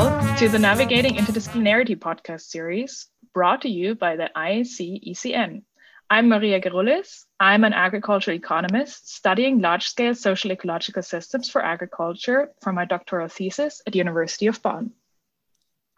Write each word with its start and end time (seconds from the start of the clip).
all 0.00 0.36
to 0.36 0.48
the 0.48 0.58
Navigating 0.58 1.16
Interdisciplinarity 1.16 1.94
podcast 1.94 2.44
series 2.54 3.08
brought 3.34 3.60
to 3.60 3.68
you 3.68 3.94
by 3.94 4.16
the 4.16 4.30
IAC 4.34 5.10
ECN. 5.10 5.62
I'm 6.08 6.26
Maria 6.30 6.58
Gerulis. 6.58 7.26
I'm 7.38 7.64
an 7.64 7.74
agricultural 7.74 8.34
economist 8.34 9.14
studying 9.14 9.60
large-scale 9.60 10.14
social 10.14 10.52
ecological 10.52 11.02
systems 11.02 11.50
for 11.50 11.62
agriculture 11.62 12.50
for 12.62 12.72
my 12.72 12.86
doctoral 12.86 13.28
thesis 13.28 13.82
at 13.86 13.94
University 13.94 14.46
of 14.46 14.62
Bonn. 14.62 14.92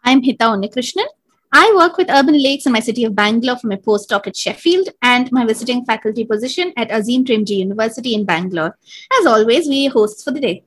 I'm 0.03 0.21
Hita 0.21 0.47
Unnikrishnan. 0.53 1.07
I 1.53 1.71
work 1.73 1.95
with 1.95 2.09
urban 2.09 2.43
lakes 2.43 2.65
in 2.65 2.73
my 2.73 2.81
city 2.81 3.05
of 3.05 3.15
Bangalore 3.15 3.57
for 3.57 3.67
my 3.67 3.77
postdoc 3.77 4.27
at 4.27 4.35
Sheffield 4.35 4.89
and 5.01 5.31
my 5.31 5.45
visiting 5.45 5.85
faculty 5.85 6.25
position 6.25 6.73
at 6.75 6.91
Azim 6.91 7.23
Premji 7.23 7.59
University 7.59 8.15
in 8.15 8.25
Bangalore. 8.25 8.77
As 9.17 9.25
always, 9.25 9.69
we 9.69 9.87
are 9.87 9.91
hosts 9.91 10.25
for 10.25 10.31
the 10.31 10.41
day. 10.41 10.65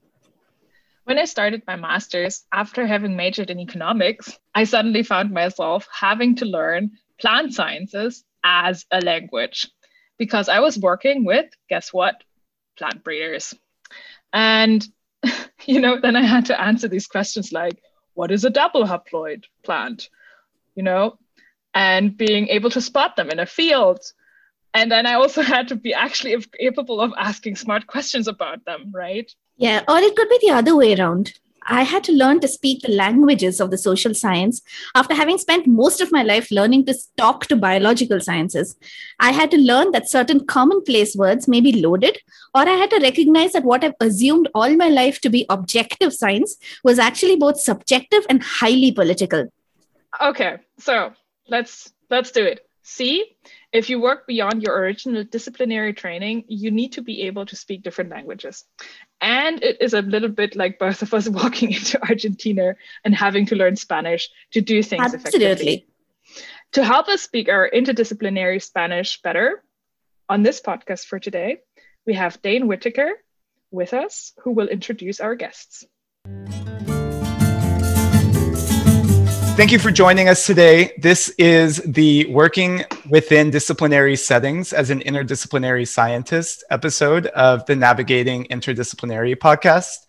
When 1.06 1.20
I 1.20 1.24
started 1.24 1.62
my 1.68 1.76
master's, 1.76 2.44
after 2.50 2.84
having 2.84 3.14
majored 3.14 3.48
in 3.48 3.60
economics, 3.60 4.36
I 4.56 4.64
suddenly 4.64 5.04
found 5.04 5.30
myself 5.30 5.86
having 5.92 6.34
to 6.36 6.44
learn 6.44 6.98
plant 7.20 7.54
sciences 7.54 8.24
as 8.42 8.84
a 8.90 9.00
language 9.00 9.70
because 10.18 10.48
I 10.48 10.58
was 10.58 10.76
working 10.76 11.24
with, 11.24 11.46
guess 11.70 11.92
what, 11.92 12.24
plant 12.76 13.04
breeders. 13.04 13.54
And, 14.32 14.84
you 15.64 15.80
know, 15.80 16.00
then 16.00 16.16
I 16.16 16.22
had 16.22 16.46
to 16.46 16.60
answer 16.60 16.88
these 16.88 17.06
questions 17.06 17.52
like, 17.52 17.80
what 18.14 18.32
is 18.32 18.44
a 18.44 18.50
double 18.50 18.84
haploid 18.84 19.44
plant? 19.62 20.10
You 20.74 20.82
know, 20.82 21.18
and 21.72 22.16
being 22.16 22.48
able 22.48 22.70
to 22.70 22.80
spot 22.80 23.14
them 23.14 23.30
in 23.30 23.38
a 23.38 23.46
field. 23.46 24.00
And 24.74 24.90
then 24.90 25.06
I 25.06 25.14
also 25.14 25.42
had 25.54 25.68
to 25.68 25.76
be 25.76 25.94
actually 25.94 26.36
capable 26.58 27.00
of 27.00 27.12
asking 27.16 27.54
smart 27.54 27.86
questions 27.86 28.26
about 28.26 28.64
them, 28.64 28.90
right? 28.92 29.32
Yeah, 29.56 29.82
or 29.88 29.98
it 29.98 30.16
could 30.16 30.28
be 30.28 30.38
the 30.42 30.52
other 30.52 30.76
way 30.76 30.94
around. 30.94 31.32
I 31.68 31.82
had 31.82 32.04
to 32.04 32.12
learn 32.12 32.40
to 32.40 32.48
speak 32.48 32.82
the 32.82 32.92
languages 32.92 33.60
of 33.60 33.70
the 33.70 33.78
social 33.78 34.14
science 34.14 34.62
after 34.94 35.14
having 35.14 35.38
spent 35.38 35.66
most 35.66 36.00
of 36.00 36.12
my 36.12 36.22
life 36.22 36.50
learning 36.50 36.86
to 36.86 36.94
talk 37.16 37.46
to 37.46 37.56
biological 37.56 38.20
sciences. 38.20 38.76
I 39.18 39.32
had 39.32 39.50
to 39.50 39.56
learn 39.56 39.90
that 39.90 40.08
certain 40.08 40.46
commonplace 40.46 41.16
words 41.16 41.48
may 41.48 41.60
be 41.60 41.80
loaded, 41.80 42.18
or 42.54 42.62
I 42.62 42.74
had 42.74 42.90
to 42.90 43.00
recognize 43.00 43.52
that 43.52 43.64
what 43.64 43.82
I've 43.82 43.94
assumed 44.00 44.48
all 44.54 44.76
my 44.76 44.88
life 44.88 45.20
to 45.22 45.30
be 45.30 45.46
objective 45.48 46.14
science 46.14 46.56
was 46.84 46.98
actually 46.98 47.36
both 47.36 47.60
subjective 47.60 48.24
and 48.28 48.42
highly 48.42 48.92
political. 48.92 49.52
Okay, 50.22 50.58
so 50.78 51.12
let's 51.48 51.92
let's 52.10 52.30
do 52.30 52.44
it. 52.44 52.65
See, 52.88 53.36
if 53.72 53.90
you 53.90 54.00
work 54.00 54.28
beyond 54.28 54.62
your 54.62 54.78
original 54.78 55.24
disciplinary 55.24 55.92
training, 55.92 56.44
you 56.46 56.70
need 56.70 56.92
to 56.92 57.02
be 57.02 57.22
able 57.22 57.44
to 57.46 57.56
speak 57.56 57.82
different 57.82 58.10
languages. 58.10 58.64
And 59.20 59.60
it 59.60 59.82
is 59.82 59.92
a 59.92 60.02
little 60.02 60.28
bit 60.28 60.54
like 60.54 60.78
both 60.78 61.02
of 61.02 61.12
us 61.12 61.28
walking 61.40 61.72
into 61.72 62.00
Argentina 62.00 62.76
and 63.04 63.12
having 63.12 63.46
to 63.46 63.56
learn 63.56 63.74
Spanish 63.74 64.30
to 64.52 64.60
do 64.60 64.84
things 64.84 65.14
Absolutely. 65.14 65.46
effectively. 65.46 65.86
To 66.74 66.84
help 66.84 67.08
us 67.08 67.22
speak 67.22 67.48
our 67.48 67.68
interdisciplinary 67.68 68.62
Spanish 68.62 69.20
better, 69.20 69.64
on 70.28 70.44
this 70.44 70.60
podcast 70.60 71.06
for 71.06 71.18
today, 71.18 71.58
we 72.06 72.14
have 72.14 72.40
Dane 72.40 72.68
Whitaker 72.68 73.10
with 73.72 73.94
us, 73.94 74.32
who 74.44 74.52
will 74.52 74.68
introduce 74.68 75.18
our 75.18 75.34
guests. 75.34 75.84
Thank 79.56 79.72
you 79.72 79.78
for 79.78 79.90
joining 79.90 80.28
us 80.28 80.44
today. 80.44 80.92
This 80.98 81.30
is 81.38 81.78
the 81.78 82.26
Working 82.26 82.84
Within 83.08 83.50
Disciplinary 83.50 84.14
Settings 84.14 84.74
as 84.74 84.90
an 84.90 85.00
Interdisciplinary 85.00 85.88
Scientist 85.88 86.62
episode 86.68 87.28
of 87.28 87.64
the 87.64 87.74
Navigating 87.74 88.44
Interdisciplinary 88.48 89.34
podcast. 89.34 90.04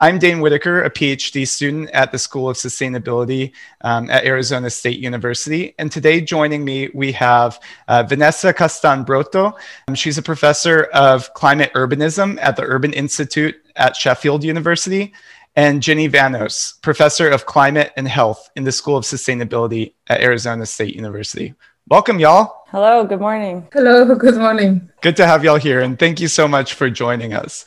I'm 0.00 0.18
Dane 0.18 0.40
Whitaker, 0.40 0.82
a 0.82 0.90
PhD 0.90 1.48
student 1.48 1.88
at 1.92 2.12
the 2.12 2.18
School 2.18 2.50
of 2.50 2.58
Sustainability 2.58 3.52
um, 3.80 4.10
at 4.10 4.26
Arizona 4.26 4.68
State 4.68 4.98
University. 4.98 5.74
And 5.78 5.90
today, 5.90 6.20
joining 6.20 6.62
me, 6.62 6.90
we 6.92 7.10
have 7.12 7.58
uh, 7.88 8.02
Vanessa 8.02 8.52
Castan-Broto. 8.52 9.54
Um, 9.88 9.94
she's 9.94 10.18
a 10.18 10.22
professor 10.22 10.84
of 10.92 11.32
climate 11.32 11.72
urbanism 11.74 12.38
at 12.42 12.54
the 12.54 12.64
Urban 12.64 12.92
Institute 12.92 13.56
at 13.76 13.96
Sheffield 13.96 14.44
University 14.44 15.14
and 15.56 15.82
Jenny 15.82 16.08
Vanos, 16.08 16.80
Professor 16.82 17.28
of 17.28 17.46
Climate 17.46 17.92
and 17.96 18.06
Health 18.06 18.50
in 18.56 18.64
the 18.64 18.72
School 18.72 18.96
of 18.96 19.04
Sustainability 19.04 19.94
at 20.08 20.20
Arizona 20.20 20.66
State 20.66 20.94
University. 20.94 21.54
Welcome, 21.88 22.20
y'all. 22.20 22.64
Hello, 22.68 23.04
good 23.04 23.20
morning. 23.20 23.66
Hello, 23.72 24.14
good 24.14 24.36
morning. 24.36 24.90
Good 25.00 25.16
to 25.16 25.26
have 25.26 25.42
y'all 25.42 25.56
here, 25.56 25.80
and 25.80 25.98
thank 25.98 26.20
you 26.20 26.28
so 26.28 26.46
much 26.46 26.74
for 26.74 26.88
joining 26.88 27.32
us. 27.34 27.64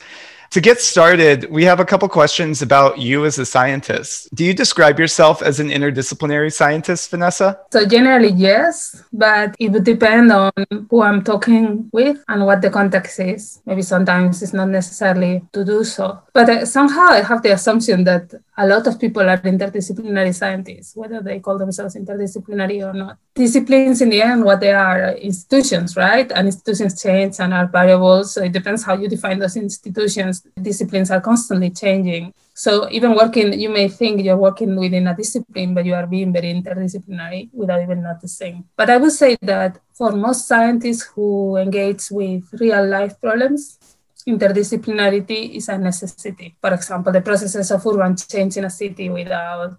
To 0.54 0.60
get 0.60 0.80
started, 0.80 1.50
we 1.50 1.64
have 1.64 1.80
a 1.80 1.84
couple 1.84 2.08
questions 2.08 2.62
about 2.62 2.98
you 2.98 3.24
as 3.24 3.40
a 3.40 3.44
scientist. 3.44 4.32
Do 4.32 4.44
you 4.44 4.54
describe 4.54 5.00
yourself 5.00 5.42
as 5.42 5.58
an 5.58 5.68
interdisciplinary 5.68 6.52
scientist, 6.52 7.10
Vanessa? 7.10 7.58
So, 7.72 7.84
generally, 7.84 8.30
yes, 8.30 9.02
but 9.12 9.56
it 9.58 9.72
would 9.72 9.82
depend 9.82 10.30
on 10.30 10.52
who 10.88 11.02
I'm 11.02 11.24
talking 11.24 11.90
with 11.92 12.22
and 12.28 12.46
what 12.46 12.62
the 12.62 12.70
context 12.70 13.18
is. 13.18 13.62
Maybe 13.66 13.82
sometimes 13.82 14.44
it's 14.44 14.52
not 14.52 14.68
necessarily 14.68 15.42
to 15.54 15.64
do 15.64 15.82
so. 15.82 16.22
But 16.32 16.48
uh, 16.48 16.64
somehow 16.66 17.08
I 17.08 17.22
have 17.22 17.42
the 17.42 17.52
assumption 17.54 18.04
that 18.04 18.32
a 18.56 18.66
lot 18.66 18.86
of 18.86 19.00
people 19.00 19.28
are 19.28 19.38
interdisciplinary 19.38 20.34
scientists, 20.34 20.94
whether 20.94 21.20
they 21.20 21.40
call 21.40 21.58
themselves 21.58 21.96
interdisciplinary 21.96 22.86
or 22.86 22.92
not. 22.92 23.18
Disciplines, 23.34 24.00
in 24.00 24.10
the 24.10 24.22
end, 24.22 24.44
what 24.44 24.60
they 24.60 24.72
are 24.72 25.06
uh, 25.06 25.12
institutions, 25.14 25.96
right? 25.96 26.30
And 26.30 26.46
institutions 26.46 27.02
change 27.02 27.40
and 27.40 27.52
are 27.52 27.66
variables. 27.66 28.34
So 28.34 28.44
it 28.44 28.52
depends 28.52 28.84
how 28.84 28.96
you 28.96 29.08
define 29.08 29.40
those 29.40 29.56
institutions. 29.56 30.46
Disciplines 30.60 31.10
are 31.10 31.20
constantly 31.20 31.70
changing. 31.70 32.32
So 32.54 32.88
even 32.90 33.16
working, 33.16 33.58
you 33.58 33.70
may 33.70 33.88
think 33.88 34.22
you're 34.22 34.36
working 34.36 34.76
within 34.76 35.08
a 35.08 35.16
discipline, 35.16 35.74
but 35.74 35.84
you 35.84 35.94
are 35.94 36.06
being 36.06 36.32
very 36.32 36.54
interdisciplinary 36.54 37.50
without 37.52 37.82
even 37.82 38.02
noticing. 38.02 38.64
But 38.76 38.88
I 38.88 38.98
would 38.98 39.12
say 39.12 39.36
that 39.42 39.80
for 39.92 40.12
most 40.12 40.46
scientists 40.46 41.02
who 41.02 41.56
engage 41.56 42.10
with 42.12 42.44
real 42.60 42.86
life 42.86 43.20
problems, 43.20 43.78
interdisciplinarity 44.26 45.56
is 45.56 45.68
a 45.68 45.78
necessity. 45.78 46.56
For 46.60 46.72
example, 46.72 47.12
the 47.12 47.20
processes 47.20 47.70
of 47.70 47.86
urban 47.86 48.16
change 48.16 48.56
in 48.56 48.64
a 48.64 48.70
city 48.70 49.08
without 49.10 49.76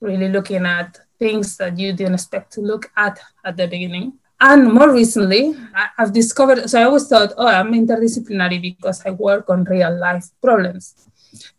really 0.00 0.28
looking 0.28 0.66
at 0.66 0.98
things 1.18 1.56
that 1.56 1.78
you 1.78 1.92
didn't 1.92 2.14
expect 2.14 2.52
to 2.52 2.60
look 2.60 2.90
at 2.96 3.18
at 3.44 3.56
the 3.56 3.66
beginning. 3.66 4.12
And 4.38 4.72
more 4.72 4.92
recently, 4.92 5.56
I've 5.96 6.12
discovered, 6.12 6.68
so 6.68 6.78
I 6.78 6.84
always 6.84 7.08
thought, 7.08 7.32
oh, 7.38 7.46
I'm 7.46 7.72
interdisciplinary 7.72 8.60
because 8.60 9.04
I 9.06 9.10
work 9.10 9.48
on 9.48 9.64
real 9.64 9.98
life 9.98 10.26
problems. 10.42 10.94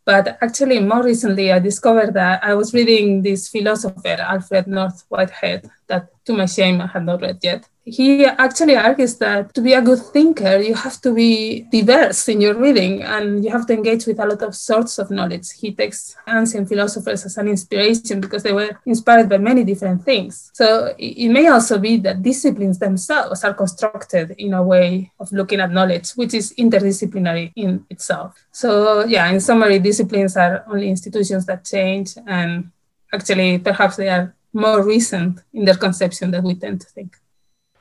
But 0.05 0.37
actually, 0.41 0.79
more 0.79 1.03
recently, 1.03 1.51
I 1.51 1.59
discovered 1.59 2.13
that 2.13 2.43
I 2.43 2.53
was 2.53 2.73
reading 2.73 3.23
this 3.23 3.47
philosopher, 3.47 4.17
Alfred 4.19 4.67
North 4.67 5.05
Whitehead, 5.09 5.69
that 5.87 6.09
to 6.25 6.33
my 6.33 6.45
shame 6.45 6.81
I 6.81 6.87
had 6.87 7.05
not 7.05 7.21
read 7.21 7.39
yet 7.41 7.67
he 7.87 8.25
actually 8.25 8.75
argues 8.75 9.15
that 9.15 9.53
to 9.53 9.61
be 9.61 9.71
a 9.71 9.81
good 9.81 9.99
thinker, 9.99 10.57
you 10.57 10.73
have 10.73 10.99
to 10.99 11.13
be 11.13 11.61
diverse 11.71 12.27
in 12.27 12.41
your 12.41 12.53
reading 12.53 13.01
and 13.01 13.45
you 13.45 13.49
have 13.49 13.65
to 13.65 13.73
engage 13.73 14.05
with 14.05 14.19
a 14.19 14.25
lot 14.25 14.41
of 14.41 14.53
sorts 14.53 14.99
of 14.99 15.09
knowledge. 15.09 15.51
He 15.51 15.73
takes 15.73 16.13
ancient 16.27 16.67
philosophers 16.67 17.23
as 17.23 17.37
an 17.37 17.47
inspiration 17.47 18.19
because 18.19 18.43
they 18.43 18.51
were 18.51 18.77
inspired 18.85 19.29
by 19.29 19.37
many 19.37 19.63
different 19.63 20.03
things. 20.03 20.51
So 20.53 20.93
it 20.97 21.29
may 21.29 21.47
also 21.47 21.79
be 21.79 21.95
that 21.99 22.23
disciplines 22.23 22.77
themselves 22.77 23.45
are 23.45 23.53
constructed 23.53 24.35
in 24.37 24.53
a 24.53 24.61
way 24.61 25.13
of 25.21 25.31
looking 25.31 25.61
at 25.61 25.71
knowledge, 25.71 26.11
which 26.11 26.33
is 26.33 26.53
interdisciplinary 26.59 27.53
in 27.55 27.85
itself. 27.89 28.35
So, 28.51 29.05
yeah, 29.05 29.31
in 29.31 29.39
summary, 29.39 29.79
disciplines 29.79 30.35
are 30.35 30.65
only 30.67 30.89
institutions 30.89 31.45
that 31.45 31.63
change 31.63 32.15
and 32.27 32.69
actually 33.13 33.59
perhaps 33.59 33.95
they 33.95 34.09
are 34.09 34.35
more 34.51 34.83
recent 34.83 35.39
in 35.53 35.63
their 35.63 35.75
conception 35.75 36.31
than 36.31 36.43
we 36.43 36.55
tend 36.55 36.81
to 36.81 36.87
think. 36.87 37.17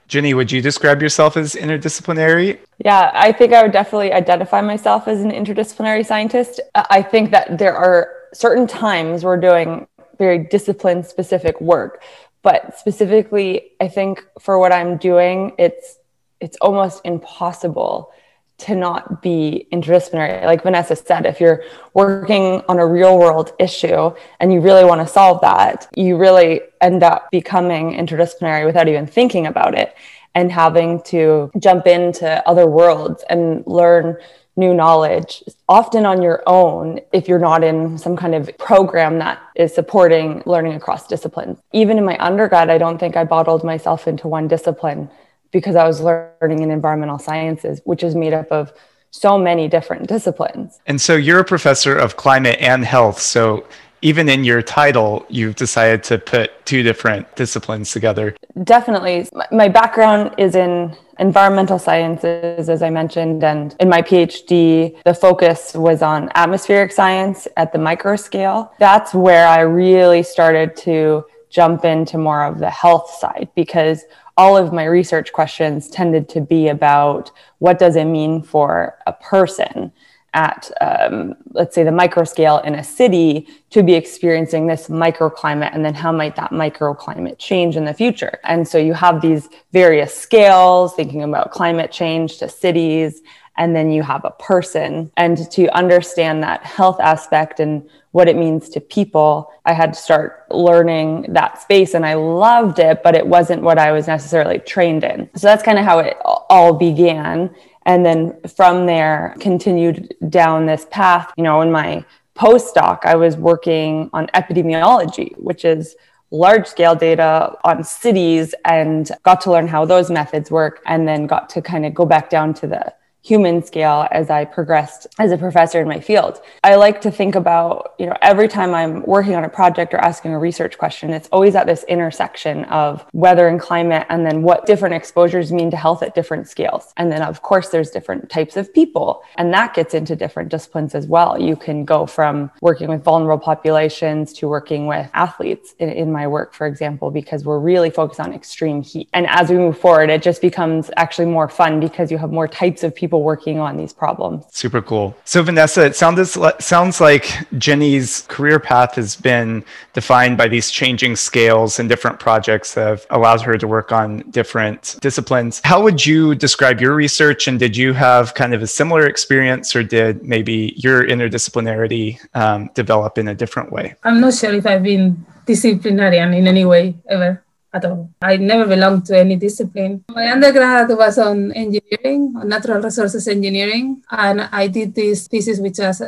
Jenny, 0.09 0.35
would 0.35 0.53
you 0.53 0.63
describe 0.63 1.03
yourself 1.03 1.37
as 1.37 1.55
interdisciplinary? 1.55 2.59
Yeah, 2.85 3.11
I 3.15 3.33
think 3.33 3.53
I 3.53 3.63
would 3.63 3.73
definitely 3.73 4.13
identify 4.13 4.61
myself 4.61 5.09
as 5.09 5.21
an 5.21 5.33
interdisciplinary 5.33 6.07
scientist. 6.07 6.61
I 6.75 7.03
think 7.03 7.33
that 7.33 7.59
there 7.59 7.77
are 7.77 8.13
certain 8.33 8.67
times 8.67 9.25
we're 9.25 9.41
doing 9.41 9.89
very 10.19 10.39
discipline 10.39 11.03
specific 11.03 11.61
work, 11.61 12.03
but 12.43 12.79
specifically, 12.79 13.73
I 13.81 13.89
think 13.89 14.25
for 14.41 14.59
what 14.59 14.73
I'm 14.73 14.97
doing, 14.97 15.53
it's 15.59 15.99
it's 16.41 16.57
almost 16.61 17.01
impossible 17.05 18.13
to 18.59 18.75
not 18.75 19.23
be 19.23 19.67
interdisciplinary. 19.73 20.45
Like 20.45 20.63
Vanessa 20.63 20.97
said, 20.97 21.27
if 21.27 21.41
you're 21.41 21.63
working 21.95 22.63
on 22.69 22.79
a 22.79 22.87
real 22.87 23.19
world 23.19 23.53
issue 23.59 24.11
and 24.41 24.53
you 24.53 24.61
really 24.61 24.85
want 24.85 25.01
to 25.01 25.07
solve 25.07 25.41
that, 25.43 25.89
you 25.97 26.17
really 26.17 26.61
end 26.81 27.03
up 27.03 27.31
becoming 27.31 27.93
interdisciplinary 27.93 28.65
without 28.65 28.89
even 28.89 29.07
thinking 29.07 29.47
about 29.47 29.77
it 29.77 29.95
and 30.35 30.51
having 30.51 31.03
to 31.03 31.51
jump 31.59 31.87
into 31.87 32.47
other 32.49 32.67
worlds 32.67 33.25
and 33.29 33.67
learn 33.67 34.17
new 34.57 34.73
knowledge, 34.73 35.43
often 35.69 36.07
on 36.07 36.23
your 36.23 36.43
own, 36.47 36.99
if 37.13 37.29
you're 37.29 37.39
not 37.39 37.63
in 37.63 37.99
some 37.99 38.17
kind 38.17 38.35
of 38.35 38.51
program 38.57 39.19
that 39.19 39.39
is 39.55 39.75
supporting 39.75 40.43
learning 40.47 40.73
across 40.73 41.07
disciplines. 41.07 41.59
Even 41.73 41.99
in 41.99 42.05
my 42.05 42.17
undergrad, 42.19 42.71
I 42.71 42.79
don't 42.79 42.99
think 42.99 43.17
I 43.17 43.25
bottled 43.25 43.65
myself 43.65 44.09
into 44.09 44.29
one 44.29 44.49
discipline 44.49 45.11
because 45.53 45.77
I 45.77 45.87
was 45.87 46.01
learning 46.01 46.61
in 46.63 46.71
environmental 46.71 47.19
sciences, 47.19 47.81
which 47.85 48.03
is 48.03 48.15
made 48.15 48.33
up 48.33 48.51
of 48.51 48.73
so 49.11 49.39
many 49.39 49.69
different 49.69 50.09
disciplines. 50.09 50.79
And 50.87 51.01
so 51.01 51.15
you're 51.15 51.41
a 51.41 51.45
professor 51.45 51.97
of 51.97 52.17
climate 52.17 52.59
and 52.61 52.85
health. 52.85 53.19
So 53.19 53.67
even 54.03 54.29
in 54.29 54.45
your 54.45 54.63
title, 54.63 55.25
you've 55.29 55.57
decided 55.57 56.03
to 56.05 56.19
put 56.19 56.65
two 56.67 56.83
different 56.83 57.35
disciplines 57.35 57.91
together. 57.91 58.37
Definitely. 58.63 59.29
My 59.51 59.69
background 59.69 60.35
is 60.39 60.55
in 60.55 60.95
environmental 61.19 61.79
sciences, 61.79 62.69
as 62.69 62.83
I 62.83 62.91
mentioned, 62.91 63.43
and 63.43 63.75
in 63.81 63.89
my 63.89 64.03
PhD, 64.03 65.03
the 65.05 65.15
focus 65.15 65.75
was 65.75 66.03
on 66.03 66.31
atmospheric 66.35 66.93
science 66.93 67.49
at 67.57 67.73
the 67.73 67.79
micro 67.79 68.17
scale. 68.17 68.73
That's 68.79 69.15
where 69.15 69.49
I 69.49 69.61
really 69.61 70.23
started 70.23 70.77
to 70.79 71.25
jump 71.49 71.85
into 71.85 72.19
more 72.19 72.45
of 72.45 72.59
the 72.59 72.71
health 72.71 73.11
side 73.11 73.49
because 73.55 74.05
all 74.37 74.57
of 74.57 74.73
my 74.73 74.85
research 74.85 75.33
questions 75.33 75.89
tended 75.89 76.29
to 76.29 76.41
be 76.41 76.69
about 76.69 77.31
what 77.59 77.79
does 77.79 77.97
it 77.97 78.05
mean 78.05 78.43
for 78.43 78.99
a 79.07 79.13
person 79.13 79.93
at 80.37 80.71
um, 80.83 81.35
let's 81.53 81.75
say 81.75 81.83
the 81.83 81.91
micro 81.91 82.23
scale 82.23 82.59
in 82.59 82.75
a 82.75 82.85
city 82.85 83.49
to 83.71 83.83
be 83.83 83.95
experiencing 83.95 84.67
this 84.67 84.89
microclimate 84.89 85.75
and 85.75 85.83
then 85.83 85.95
how 85.95 86.13
might 86.13 86.37
that 86.37 86.51
microclimate 86.51 87.39
change 87.39 87.75
in 87.75 87.87
the 87.87 87.95
future? 87.95 88.39
And 88.45 88.69
so 88.69 88.77
you 88.77 88.93
have 88.93 89.23
these 89.23 89.49
various 89.73 90.15
scales 90.15 90.95
thinking 90.95 91.23
about 91.23 91.53
climate 91.53 91.91
change 91.91 92.37
to 92.39 92.51
cities 92.51 93.23
and 93.57 93.75
then 93.75 93.91
you 93.91 94.03
have 94.03 94.25
a 94.25 94.31
person. 94.33 95.11
And 95.17 95.51
to 95.53 95.69
understand 95.77 96.43
that 96.43 96.65
health 96.65 97.01
aspect 97.01 97.61
and 97.61 97.89
what 98.13 98.29
it 98.29 98.37
means 98.37 98.71
to 98.71 98.81
people 98.81 99.53
i 99.67 99.75
had 99.75 99.93
to 99.93 99.99
start 99.99 100.47
learning 100.51 101.27
that 101.29 101.61
space 101.61 101.93
and 101.93 102.07
i 102.07 102.15
loved 102.15 102.79
it 102.79 103.03
but 103.03 103.15
it 103.15 103.27
wasn't 103.27 103.61
what 103.61 103.79
i 103.79 103.93
was 103.93 104.07
necessarily 104.07 104.59
trained 104.59 105.05
in. 105.05 105.29
So 105.37 105.49
that's 105.49 105.63
kind 105.63 105.79
of 105.79 105.85
how 105.85 105.99
it 105.99 106.17
all 106.25 106.73
began. 106.73 107.55
And 107.85 108.05
then 108.07 108.41
from 108.57 108.87
there 108.87 109.37
continued 109.39 110.15
down 110.31 110.67
this 110.67 110.87
path. 110.91 111.31
You 111.37 111.45
know 111.45 111.61
in 111.61 111.71
my 111.71 112.05
postdoc 112.35 113.01
i 113.05 113.15
was 113.15 113.37
working 113.37 114.11
on 114.13 114.27
epidemiology 114.29 115.37
which 115.39 115.65
is 115.65 115.97
large 116.31 116.67
scale 116.67 116.95
data 116.95 117.53
on 117.65 117.83
cities 117.85 118.55
and 118.65 119.11
got 119.23 119.41
to 119.41 119.51
learn 119.51 119.67
how 119.67 119.85
those 119.85 120.11
methods 120.11 120.51
work 120.51 120.83
and 120.87 121.07
then 121.07 121.27
got 121.27 121.49
to 121.49 121.63
kind 121.63 121.87
of 121.87 121.95
go 121.95 122.05
back 122.05 122.29
down 122.29 122.53
to 122.53 122.67
the 122.67 122.93
human 123.27 123.61
scale 123.61 124.07
as 124.13 124.31
I 124.31 124.45
progressed 124.45 125.09
as 125.19 125.33
a 125.33 125.37
professor 125.37 125.81
in 125.81 125.89
my 125.89 125.99
field. 125.99 126.41
I 126.63 126.77
like 126.77 127.01
to 127.01 127.11
think 127.11 127.35
about, 127.35 127.95
you 127.99 128.07
know, 128.07 128.17
every 128.23 128.47
time 128.47 128.73
I'm 128.73 129.03
working 129.03 129.35
on 129.35 129.43
a 129.43 129.49
project 129.49 129.93
or 129.93 129.99
asking 129.99 130.33
a 130.33 130.39
research 130.39 130.79
question, 130.79 131.11
it's 131.11 131.29
always 131.33 131.57
at 131.57 131.67
this 131.67 131.83
intersection 131.89 132.65
of 132.67 133.05
weather 133.13 133.49
and 133.49 133.61
climate 133.61 134.07
and 134.11 134.25
then 134.25 134.43
what 134.43 134.65
different 134.65 134.95
exposures 134.95 135.51
mean 135.51 135.73
to 135.73 135.77
health 135.77 136.05
at 136.05 136.15
different 136.15 136.47
scales. 136.47 136.93
And 136.97 137.11
then 137.11 137.23
of 137.23 137.43
course 137.43 137.71
there's 137.71 137.91
different 137.91 138.31
types 138.31 138.57
of 138.57 138.73
people 138.73 139.23
and 139.37 139.53
that 139.53 139.75
gets 139.75 139.93
into 139.93 140.15
different 140.15 140.49
disciplines 140.49 140.95
as 140.95 141.09
well. 141.09 141.41
You 141.41 141.57
can 141.57 141.85
go 141.85 142.07
from 142.07 142.53
working 142.61 142.89
with 142.89 143.03
vulnerable 143.03 143.43
populations 143.43 144.33
to 144.35 144.47
working 144.47 144.87
with 144.87 145.11
athletes 145.15 145.75
in, 145.81 145.89
in 145.89 146.13
my 146.13 146.29
work, 146.29 146.55
for 146.55 146.69
example, 146.69 147.11
because 147.11 147.45
we're 147.45 147.59
really 147.59 147.91
focused 147.91 148.21
on 148.21 148.33
extreme 148.33 148.83
heat. 148.83 149.09
And 149.13 149.27
as 149.27 149.51
we 149.51 149.57
move 149.57 149.79
forward, 149.79 150.11
it 150.11 150.23
just 150.23 150.41
becomes 150.41 150.93
actually 150.97 151.27
more 151.27 151.49
fun 151.49 151.81
because 151.81 152.13
you 152.13 152.19
have 152.19 152.31
more 152.31 152.47
types 152.47 152.85
of 152.85 152.95
people 152.95 153.16
people 153.17 153.25
working 153.25 153.59
on 153.59 153.77
these 153.77 153.93
problems. 153.93 154.45
Super 154.51 154.83
cool. 154.83 155.15
So 155.25 155.43
Vanessa, 155.43 155.87
it 155.87 155.97
sounds 155.97 156.39
sounds 156.59 157.01
like 157.01 157.25
Jenny's 157.59 158.27
career 158.29 158.59
path 158.61 158.97
has 158.97 159.17
been 159.17 159.65
defined 159.95 160.37
by 160.37 160.49
these 160.49 160.71
changing 160.71 161.17
scales 161.17 161.79
and 161.79 161.89
different 161.89 162.19
projects 162.19 162.75
that 162.75 162.87
have 162.87 163.07
allowed 163.11 163.41
her 163.43 163.57
to 163.59 163.67
work 163.67 163.93
on 163.93 164.23
different 164.31 164.97
disciplines. 165.01 165.61
How 165.65 165.83
would 165.83 166.05
you 166.05 166.35
describe 166.35 166.81
your 166.81 166.95
research, 166.95 167.49
and 167.49 167.59
did 167.59 167.77
you 167.77 167.95
have 167.95 168.35
kind 168.35 168.55
of 168.55 168.63
a 168.63 168.67
similar 168.67 169.07
experience, 169.07 169.75
or 169.75 169.83
did 169.83 170.23
maybe 170.23 170.75
your 170.77 171.07
interdisciplinarity 171.07 172.19
um, 172.35 172.69
develop 172.75 173.19
in 173.19 173.29
a 173.29 173.35
different 173.35 173.73
way? 173.73 173.95
I'm 174.05 174.21
not 174.21 174.35
sure 174.35 174.53
if 174.55 174.67
I've 174.67 174.83
been 174.83 175.25
disciplinarian 175.47 176.35
in 176.35 176.47
any 176.47 176.65
way 176.65 176.95
ever 177.09 177.46
at 177.77 177.85
all. 177.85 178.11
I 178.23 178.37
never 178.41 178.65
belonged 178.65 179.05
to 179.07 179.19
any 179.19 179.37
discipline. 179.37 180.05
My 180.09 180.33
undergrad 180.33 180.89
was 180.89 181.19
on 181.19 181.53
engineering, 181.53 182.33
on 182.37 182.49
natural 182.49 182.81
resources 182.81 183.29
engineering, 183.29 184.03
and 184.11 184.49
I 184.51 184.67
did 184.69 184.95
this 184.95 185.29
thesis, 185.29 185.61
which 185.61 185.79
was, 185.79 185.99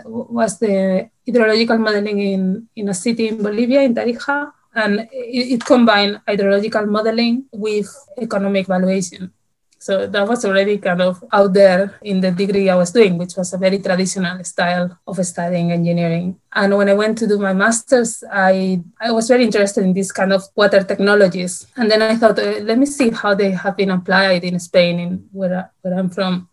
the 0.58 1.10
hydrological 1.28 1.78
modeling 1.78 2.18
in, 2.18 2.68
in 2.74 2.88
a 2.88 2.94
city 2.94 3.28
in 3.28 3.42
Bolivia, 3.42 3.82
in 3.82 3.94
Tarija, 3.94 4.52
and 4.74 5.08
it, 5.12 5.44
it 5.54 5.64
combined 5.64 6.20
hydrological 6.26 6.88
modeling 6.88 7.44
with 7.52 7.88
economic 8.20 8.66
valuation. 8.66 9.32
So 9.80 10.08
that 10.08 10.26
was 10.26 10.44
already 10.44 10.78
kind 10.78 11.00
of 11.00 11.22
out 11.32 11.52
there 11.54 11.98
in 12.02 12.20
the 12.20 12.32
degree 12.32 12.69
I 12.69 12.75
was 12.75 12.90
doing, 12.90 13.16
which 13.16 13.36
was 13.36 13.52
a 13.52 13.58
very 13.58 13.78
traditional 13.78 14.42
style 14.42 14.98
of 15.06 15.25
studying 15.25 15.70
engineering. 15.70 16.40
And 16.52 16.76
when 16.76 16.88
I 16.88 16.94
went 16.94 17.16
to 17.19 17.28
do 17.28 17.38
my 17.38 17.52
master's, 17.52 18.25
I, 18.30 18.82
I 19.00 19.12
was 19.12 19.28
very 19.28 19.44
interested 19.44 19.84
in 19.84 19.94
this 19.94 20.10
kind 20.10 20.32
of 20.32 20.42
water 20.56 20.82
technologies. 20.82 21.66
And 21.76 21.88
then 21.88 22.02
I 22.02 22.16
thought, 22.16 22.40
uh, 22.40 22.58
let 22.62 22.76
me 22.76 22.86
see 22.86 23.10
how 23.10 23.34
they 23.34 23.52
have 23.52 23.76
been 23.76 23.90
applied 23.90 24.42
in 24.42 24.58
Spain, 24.58 24.98
in 24.98 25.28
where, 25.32 25.70
where 25.82 25.94
I'm 25.96 26.10
from. 26.10 26.48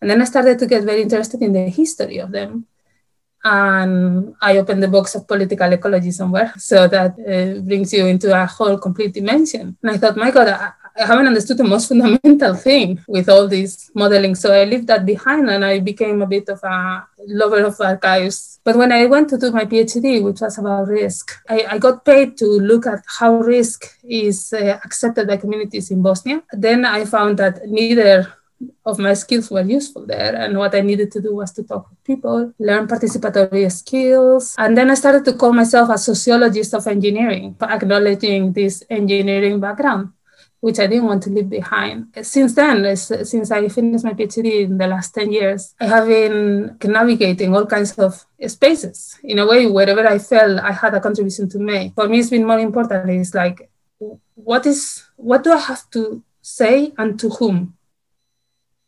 And 0.00 0.08
then 0.08 0.22
I 0.22 0.24
started 0.24 0.60
to 0.60 0.66
get 0.66 0.84
very 0.84 1.02
interested 1.02 1.42
in 1.42 1.52
the 1.52 1.68
history 1.68 2.18
of 2.18 2.30
them. 2.30 2.66
And 3.42 4.34
I 4.40 4.56
opened 4.58 4.82
the 4.84 4.88
box 4.88 5.16
of 5.16 5.26
political 5.26 5.72
ecology 5.72 6.12
somewhere. 6.12 6.52
So 6.58 6.86
that 6.86 7.12
uh, 7.18 7.60
brings 7.60 7.92
you 7.92 8.06
into 8.06 8.40
a 8.40 8.46
whole 8.46 8.78
complete 8.78 9.14
dimension. 9.14 9.76
And 9.82 9.90
I 9.90 9.96
thought, 9.96 10.16
my 10.16 10.30
God, 10.30 10.48
I, 10.48 10.72
I 10.98 11.06
haven't 11.06 11.28
understood 11.28 11.58
the 11.58 11.64
most 11.64 11.88
fundamental 11.88 12.54
thing 12.54 13.00
with 13.06 13.28
all 13.28 13.46
this 13.46 13.90
modeling. 13.94 14.34
So 14.34 14.52
I 14.52 14.64
left 14.64 14.86
that 14.86 15.06
behind 15.06 15.48
and 15.48 15.64
I 15.64 15.78
became 15.78 16.22
a 16.22 16.26
bit 16.26 16.48
of 16.48 16.62
a 16.64 17.06
lover 17.26 17.64
of 17.64 17.80
archives. 17.80 18.58
But 18.64 18.76
when 18.76 18.90
I 18.90 19.06
went 19.06 19.28
to 19.30 19.38
do 19.38 19.52
my 19.52 19.64
PhD, 19.64 20.22
which 20.22 20.40
was 20.40 20.58
about 20.58 20.88
risk, 20.88 21.30
I, 21.48 21.66
I 21.70 21.78
got 21.78 22.04
paid 22.04 22.36
to 22.38 22.46
look 22.46 22.86
at 22.86 23.04
how 23.18 23.36
risk 23.36 23.86
is 24.02 24.52
uh, 24.52 24.80
accepted 24.84 25.28
by 25.28 25.36
communities 25.36 25.90
in 25.90 26.02
Bosnia. 26.02 26.42
Then 26.52 26.84
I 26.84 27.04
found 27.04 27.38
that 27.38 27.66
neither 27.66 28.34
of 28.84 28.98
my 28.98 29.14
skills 29.14 29.50
were 29.52 29.62
useful 29.62 30.04
there. 30.04 30.34
And 30.34 30.58
what 30.58 30.74
I 30.74 30.80
needed 30.80 31.12
to 31.12 31.20
do 31.20 31.36
was 31.36 31.52
to 31.52 31.62
talk 31.62 31.88
with 31.88 32.02
people, 32.02 32.52
learn 32.58 32.88
participatory 32.88 33.70
skills. 33.70 34.56
And 34.58 34.76
then 34.76 34.90
I 34.90 34.94
started 34.94 35.24
to 35.26 35.34
call 35.34 35.52
myself 35.52 35.90
a 35.90 35.98
sociologist 35.98 36.74
of 36.74 36.88
engineering, 36.88 37.54
acknowledging 37.62 38.52
this 38.52 38.82
engineering 38.90 39.60
background 39.60 40.10
which 40.60 40.78
I 40.78 40.86
didn't 40.86 41.06
want 41.06 41.22
to 41.24 41.30
leave 41.30 41.48
behind. 41.48 42.08
Since 42.20 42.54
then, 42.54 42.96
since 42.96 43.50
I 43.50 43.68
finished 43.68 44.04
my 44.04 44.12
PhD 44.12 44.64
in 44.64 44.78
the 44.78 44.86
last 44.86 45.14
10 45.14 45.32
years, 45.32 45.74
I 45.80 45.86
have 45.86 46.06
been 46.08 46.76
navigating 46.84 47.54
all 47.54 47.66
kinds 47.66 47.92
of 47.98 48.24
spaces 48.46 49.18
in 49.22 49.38
a 49.38 49.46
way, 49.46 49.66
wherever 49.66 50.06
I 50.06 50.18
felt 50.18 50.60
I 50.60 50.72
had 50.72 50.94
a 50.94 51.00
contribution 51.00 51.48
to 51.50 51.58
make. 51.58 51.94
For 51.94 52.08
me, 52.08 52.18
it's 52.18 52.30
been 52.30 52.46
more 52.46 52.58
important 52.58 53.10
is 53.10 53.34
like, 53.34 53.70
what 54.34 54.66
is, 54.66 55.04
what 55.16 55.44
do 55.44 55.52
I 55.52 55.58
have 55.58 55.88
to 55.90 56.22
say 56.42 56.92
and 56.98 57.18
to 57.20 57.28
whom? 57.30 57.74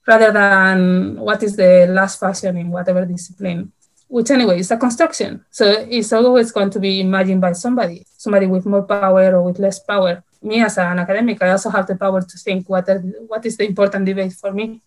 Rather 0.06 0.33
than 0.33 1.21
what 1.21 1.42
is 1.42 1.56
the 1.56 1.87
last 1.88 2.18
fashion 2.18 2.56
in 2.56 2.71
whatever 2.71 3.04
discipline 3.04 3.73
which 4.09 4.28
anyway 4.33 4.59
is 4.59 4.73
a 4.73 4.76
construction. 4.76 5.44
So 5.50 5.87
it's 5.88 6.12
always 6.12 6.50
going 6.50 6.71
to 6.71 6.80
be 6.80 7.00
imagined 7.00 7.40
by 7.40 7.52
somebody, 7.52 8.04
somebody 8.16 8.47
with 8.47 8.66
more 8.66 8.83
power 8.83 9.37
or 9.37 9.42
with 9.44 9.61
less 9.61 9.78
power 9.78 10.25
me 10.42 10.62
as 10.62 10.78
an 10.78 10.99
academic, 10.99 11.42
I 11.42 11.50
also 11.50 11.70
have 11.70 11.87
the 11.87 11.97
power 11.97 12.20
to 12.20 12.38
think 12.38 12.68
what 12.68 12.88
are, 12.88 12.99
what 12.99 13.44
is 13.47 13.56
the 13.56 13.64
important 13.64 14.06
debate 14.06 14.32
for 14.32 14.52
me, 14.52 14.80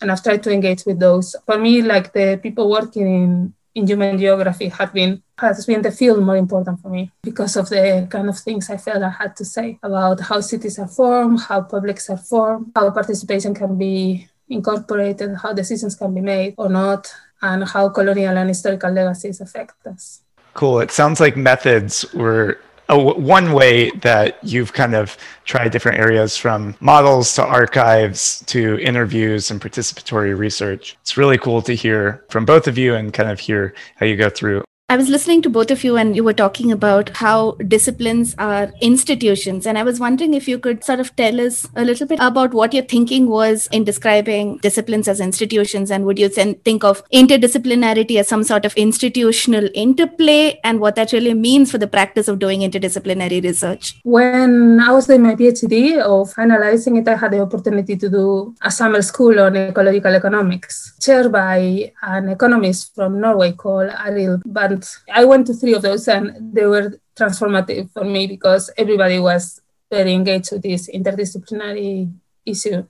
and 0.00 0.10
I've 0.10 0.22
tried 0.22 0.42
to 0.44 0.50
engage 0.50 0.84
with 0.84 0.98
those. 0.98 1.36
For 1.46 1.58
me, 1.58 1.82
like 1.82 2.12
the 2.12 2.38
people 2.42 2.70
working 2.70 3.06
in 3.06 3.54
in 3.76 3.86
human 3.86 4.18
geography 4.18 4.68
have 4.68 4.92
been 4.92 5.22
has 5.38 5.66
been 5.66 5.82
the 5.82 5.92
field 5.92 6.24
more 6.24 6.38
important 6.38 6.80
for 6.80 6.88
me 6.88 7.12
because 7.22 7.56
of 7.56 7.68
the 7.68 8.08
kind 8.10 8.28
of 8.28 8.38
things 8.38 8.70
I 8.70 8.78
felt 8.78 9.02
I 9.02 9.10
had 9.10 9.36
to 9.36 9.44
say 9.44 9.78
about 9.82 10.18
how 10.20 10.40
cities 10.40 10.78
are 10.78 10.88
formed, 10.88 11.40
how 11.42 11.60
publics 11.60 12.08
are 12.08 12.16
formed, 12.16 12.72
how 12.74 12.90
participation 12.90 13.54
can 13.54 13.76
be 13.76 14.28
incorporated, 14.48 15.36
how 15.42 15.52
decisions 15.52 15.94
can 15.94 16.14
be 16.14 16.22
made 16.22 16.54
or 16.56 16.70
not, 16.70 17.12
and 17.42 17.68
how 17.68 17.90
colonial 17.90 18.38
and 18.38 18.48
historical 18.48 18.90
legacies 18.90 19.42
affect 19.42 19.86
us. 19.86 20.22
Cool. 20.54 20.80
It 20.80 20.90
sounds 20.90 21.20
like 21.20 21.36
methods 21.36 22.10
were 22.14 22.58
one 22.88 23.52
way 23.52 23.90
that 23.90 24.38
you've 24.42 24.72
kind 24.72 24.94
of 24.94 25.16
tried 25.44 25.70
different 25.72 25.98
areas 25.98 26.36
from 26.36 26.76
models 26.80 27.34
to 27.34 27.44
archives 27.44 28.44
to 28.46 28.78
interviews 28.78 29.50
and 29.50 29.60
participatory 29.60 30.36
research. 30.36 30.96
It's 31.02 31.16
really 31.16 31.38
cool 31.38 31.62
to 31.62 31.74
hear 31.74 32.24
from 32.28 32.44
both 32.44 32.68
of 32.68 32.78
you 32.78 32.94
and 32.94 33.12
kind 33.12 33.30
of 33.30 33.40
hear 33.40 33.74
how 33.96 34.06
you 34.06 34.16
go 34.16 34.30
through 34.30 34.65
I 34.88 34.96
was 34.96 35.08
listening 35.08 35.42
to 35.42 35.50
both 35.50 35.72
of 35.72 35.82
you, 35.82 35.96
and 35.96 36.14
you 36.14 36.22
were 36.22 36.32
talking 36.32 36.70
about 36.70 37.08
how 37.16 37.56
disciplines 37.66 38.36
are 38.38 38.70
institutions. 38.80 39.66
And 39.66 39.76
I 39.76 39.82
was 39.82 39.98
wondering 39.98 40.32
if 40.32 40.46
you 40.46 40.60
could 40.60 40.84
sort 40.84 41.00
of 41.00 41.14
tell 41.16 41.40
us 41.40 41.66
a 41.74 41.84
little 41.84 42.06
bit 42.06 42.20
about 42.22 42.54
what 42.54 42.72
your 42.72 42.84
thinking 42.84 43.26
was 43.26 43.66
in 43.72 43.82
describing 43.82 44.58
disciplines 44.58 45.08
as 45.08 45.18
institutions. 45.18 45.90
And 45.90 46.04
would 46.04 46.20
you 46.20 46.28
then 46.28 46.54
think 46.64 46.84
of 46.84 47.02
interdisciplinarity 47.10 48.20
as 48.20 48.28
some 48.28 48.44
sort 48.44 48.64
of 48.64 48.74
institutional 48.74 49.68
interplay 49.74 50.60
and 50.62 50.78
what 50.78 50.94
that 50.94 51.10
really 51.10 51.34
means 51.34 51.72
for 51.72 51.78
the 51.78 51.88
practice 51.88 52.28
of 52.28 52.38
doing 52.38 52.60
interdisciplinary 52.60 53.42
research? 53.42 53.98
When 54.04 54.78
I 54.78 54.92
was 54.92 55.08
doing 55.08 55.24
my 55.24 55.34
PhD 55.34 55.98
of 55.98 56.32
finalizing 56.32 56.96
it, 57.00 57.08
I 57.08 57.16
had 57.16 57.32
the 57.32 57.40
opportunity 57.40 57.96
to 57.96 58.08
do 58.08 58.54
a 58.62 58.70
summer 58.70 59.02
school 59.02 59.40
on 59.40 59.56
ecological 59.56 60.14
economics, 60.14 60.94
chaired 61.00 61.32
by 61.32 61.92
an 62.02 62.28
economist 62.28 62.94
from 62.94 63.20
Norway 63.20 63.50
called 63.50 63.90
Arild 63.90 64.44
Vatn 64.44 64.75
and 64.76 65.16
I 65.20 65.24
went 65.24 65.46
to 65.46 65.54
three 65.54 65.74
of 65.74 65.82
those, 65.82 66.08
and 66.08 66.54
they 66.54 66.66
were 66.66 67.00
transformative 67.14 67.90
for 67.92 68.04
me 68.04 68.26
because 68.26 68.70
everybody 68.76 69.18
was 69.18 69.60
very 69.90 70.12
engaged 70.12 70.52
with 70.52 70.62
this 70.62 70.88
interdisciplinary 70.92 72.12
issue. 72.44 72.84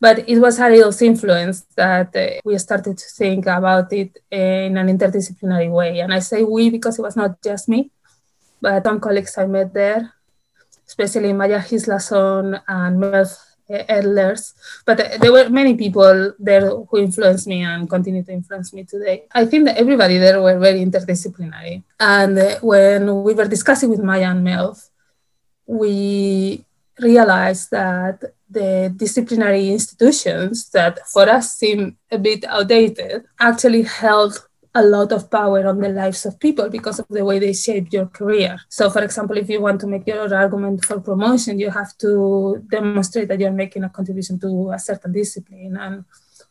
But 0.00 0.28
it 0.28 0.38
was 0.38 0.58
Arild's 0.58 1.00
influence 1.00 1.62
that 1.74 2.14
uh, 2.14 2.40
we 2.44 2.58
started 2.58 2.98
to 2.98 3.04
think 3.16 3.46
about 3.46 3.92
it 3.92 4.18
in 4.30 4.76
an 4.76 4.88
interdisciplinary 4.88 5.70
way. 5.70 6.00
And 6.00 6.12
I 6.12 6.18
say 6.18 6.42
we 6.42 6.70
because 6.70 6.98
it 6.98 7.02
was 7.02 7.16
not 7.16 7.42
just 7.42 7.68
me, 7.68 7.90
but 8.60 8.84
some 8.84 9.00
colleagues 9.00 9.38
I 9.38 9.46
met 9.46 9.72
there, 9.72 10.12
especially 10.86 11.32
Maya 11.32 11.60
Gislason 11.60 12.60
and 12.68 12.98
Melf 12.98 13.38
Ehlers. 13.70 14.54
But 14.84 15.20
there 15.20 15.32
were 15.32 15.48
many 15.48 15.74
people 15.74 16.34
there 16.38 16.70
who 16.70 16.98
influenced 16.98 17.46
me 17.46 17.62
and 17.62 17.88
continue 17.88 18.22
to 18.22 18.32
influence 18.32 18.72
me 18.72 18.84
today. 18.84 19.24
I 19.32 19.44
think 19.44 19.64
that 19.66 19.76
everybody 19.76 20.18
there 20.18 20.40
were 20.40 20.58
very 20.58 20.84
interdisciplinary. 20.84 21.82
And 21.98 22.38
uh, 22.38 22.58
when 22.60 23.22
we 23.22 23.34
were 23.34 23.48
discussing 23.48 23.90
with 23.90 24.02
Maya 24.02 24.30
and 24.30 24.46
Melf, 24.46 24.88
we 25.66 26.64
realized 27.00 27.70
that 27.72 28.22
the 28.48 28.92
disciplinary 28.96 29.70
institutions 29.70 30.70
that 30.70 31.00
for 31.08 31.28
us 31.28 31.56
seem 31.56 31.96
a 32.10 32.18
bit 32.18 32.44
outdated 32.44 33.24
actually 33.40 33.82
held 33.82 34.45
a 34.76 34.82
lot 34.82 35.10
of 35.10 35.30
power 35.30 35.66
on 35.66 35.80
the 35.80 35.88
lives 35.88 36.26
of 36.26 36.38
people 36.38 36.68
because 36.68 36.98
of 36.98 37.06
the 37.08 37.24
way 37.24 37.38
they 37.38 37.54
shape 37.54 37.92
your 37.92 38.06
career. 38.06 38.58
So, 38.68 38.90
for 38.90 39.02
example, 39.02 39.36
if 39.38 39.48
you 39.48 39.60
want 39.60 39.80
to 39.80 39.86
make 39.86 40.06
your 40.06 40.32
argument 40.34 40.84
for 40.84 41.00
promotion, 41.00 41.58
you 41.58 41.70
have 41.70 41.96
to 41.98 42.62
demonstrate 42.70 43.28
that 43.28 43.40
you're 43.40 43.62
making 43.64 43.84
a 43.84 43.88
contribution 43.88 44.38
to 44.40 44.72
a 44.72 44.78
certain 44.78 45.12
discipline 45.12 45.76
and 45.80 46.04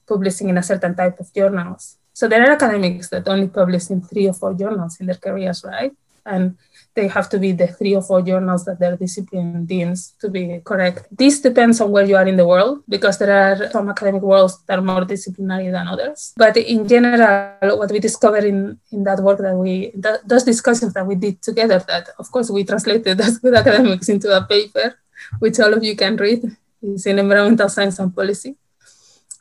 publishing 0.08 0.50
in 0.50 0.58
a 0.58 0.64
certain 0.64 0.96
type 0.96 1.20
of 1.20 1.32
journals. 1.34 1.98
So, 2.14 2.28
there 2.28 2.42
are 2.44 2.54
academics 2.54 3.10
that 3.10 3.28
only 3.28 3.48
publish 3.48 3.92
in 3.92 4.02
three 4.02 4.28
or 4.28 4.34
four 4.34 4.56
journals 4.56 4.98
in 5.00 5.06
their 5.06 5.22
careers, 5.22 5.64
right? 5.64 5.94
And 6.26 6.58
they 6.96 7.08
have 7.10 7.30
to 7.30 7.38
be 7.38 7.52
the 7.52 7.68
three 7.68 7.94
or 7.94 8.02
four 8.02 8.22
journals 8.22 8.64
that 8.66 8.80
their 8.80 8.96
discipline 8.96 9.66
deems 9.66 10.14
to 10.22 10.30
be 10.30 10.62
correct. 10.64 11.08
This 11.12 11.42
depends 11.42 11.82
on 11.82 11.92
where 11.92 12.06
you 12.06 12.16
are 12.16 12.28
in 12.28 12.38
the 12.38 12.48
world 12.48 12.84
because 12.88 13.20
there 13.20 13.36
are 13.36 13.70
some 13.70 13.90
academic 13.90 14.22
worlds 14.22 14.64
that 14.66 14.80
are 14.80 14.82
more 14.82 15.04
disciplinary 15.04 15.70
than 15.70 15.88
others. 15.88 16.34
But 16.38 16.56
in 16.56 16.88
general, 16.88 17.78
what 17.78 17.92
we 17.92 18.00
discovered 18.00 18.46
in, 18.46 18.80
in 18.92 19.04
that 19.04 19.20
work 19.20 19.40
that 19.40 19.56
we, 19.56 19.92
th- 19.92 20.22
those 20.26 20.44
discussions 20.44 20.94
that 20.94 21.06
we 21.06 21.16
did 21.16 21.42
together, 21.42 21.80
that 21.80 22.10
of 22.18 22.32
course 22.32 22.50
we 22.50 22.64
translated 22.64 23.20
as 23.28 23.40
good 23.40 23.54
academics 23.54 24.08
into 24.08 24.36
a 24.36 24.46
paper, 24.46 24.98
which 25.40 25.60
all 25.60 25.74
of 25.74 25.84
you 25.84 25.96
can 25.96 26.16
read, 26.16 26.44
is 26.82 27.06
in 27.06 27.20
environmental 27.20 27.68
science 27.68 28.00
and 28.00 28.16
policy. 28.16 28.56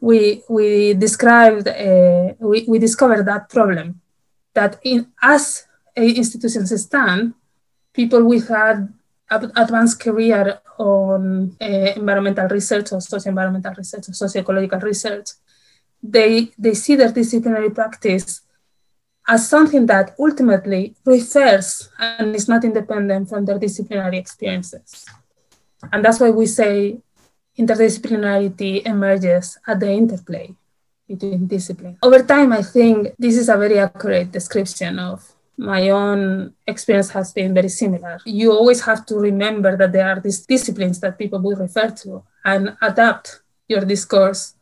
We, 0.00 0.42
we 0.48 0.94
described, 0.94 1.68
uh, 1.68 2.34
we, 2.40 2.64
we 2.66 2.78
discovered 2.80 3.24
that 3.26 3.48
problem 3.48 4.00
that 4.54 4.80
in 4.82 5.12
as 5.22 5.66
institutions 5.96 6.82
stand, 6.82 7.34
people 7.94 8.24
with 8.24 8.50
an 8.50 8.94
advanced 9.30 10.00
career 10.00 10.60
on 10.78 11.56
uh, 11.60 11.64
environmental 11.64 12.48
research 12.48 12.92
or 12.92 13.00
socio-environmental 13.00 13.74
research 13.76 14.08
or 14.08 14.12
socio-ecological 14.12 14.80
research, 14.80 15.30
they, 16.02 16.50
they 16.58 16.74
see 16.74 16.96
their 16.96 17.12
disciplinary 17.12 17.70
practice 17.70 18.42
as 19.26 19.48
something 19.48 19.86
that 19.86 20.14
ultimately 20.18 20.94
refers 21.06 21.88
and 21.98 22.34
is 22.34 22.48
not 22.48 22.64
independent 22.64 23.28
from 23.28 23.44
their 23.46 23.58
disciplinary 23.58 24.18
experiences. 24.18 25.06
And 25.92 26.04
that's 26.04 26.20
why 26.20 26.30
we 26.30 26.46
say 26.46 26.98
interdisciplinarity 27.58 28.84
emerges 28.84 29.56
at 29.66 29.80
the 29.80 29.90
interplay 29.90 30.54
between 31.08 31.46
disciplines. 31.46 31.98
Over 32.02 32.22
time, 32.22 32.52
I 32.52 32.62
think 32.62 33.14
this 33.18 33.36
is 33.36 33.48
a 33.48 33.56
very 33.56 33.78
accurate 33.78 34.32
description 34.32 34.98
of 34.98 35.33
my 35.56 35.90
own 35.90 36.54
experience 36.66 37.10
has 37.10 37.32
been 37.32 37.54
very 37.54 37.68
similar. 37.68 38.18
You 38.24 38.52
always 38.52 38.82
have 38.84 39.06
to 39.06 39.16
remember 39.16 39.76
that 39.76 39.92
there 39.92 40.08
are 40.08 40.20
these 40.20 40.44
disciplines 40.46 41.00
that 41.00 41.18
people 41.18 41.40
will 41.40 41.56
refer 41.56 41.90
to 41.90 42.22
and 42.44 42.76
adapt 42.82 43.40
your 43.68 43.84
discourse 43.84 44.54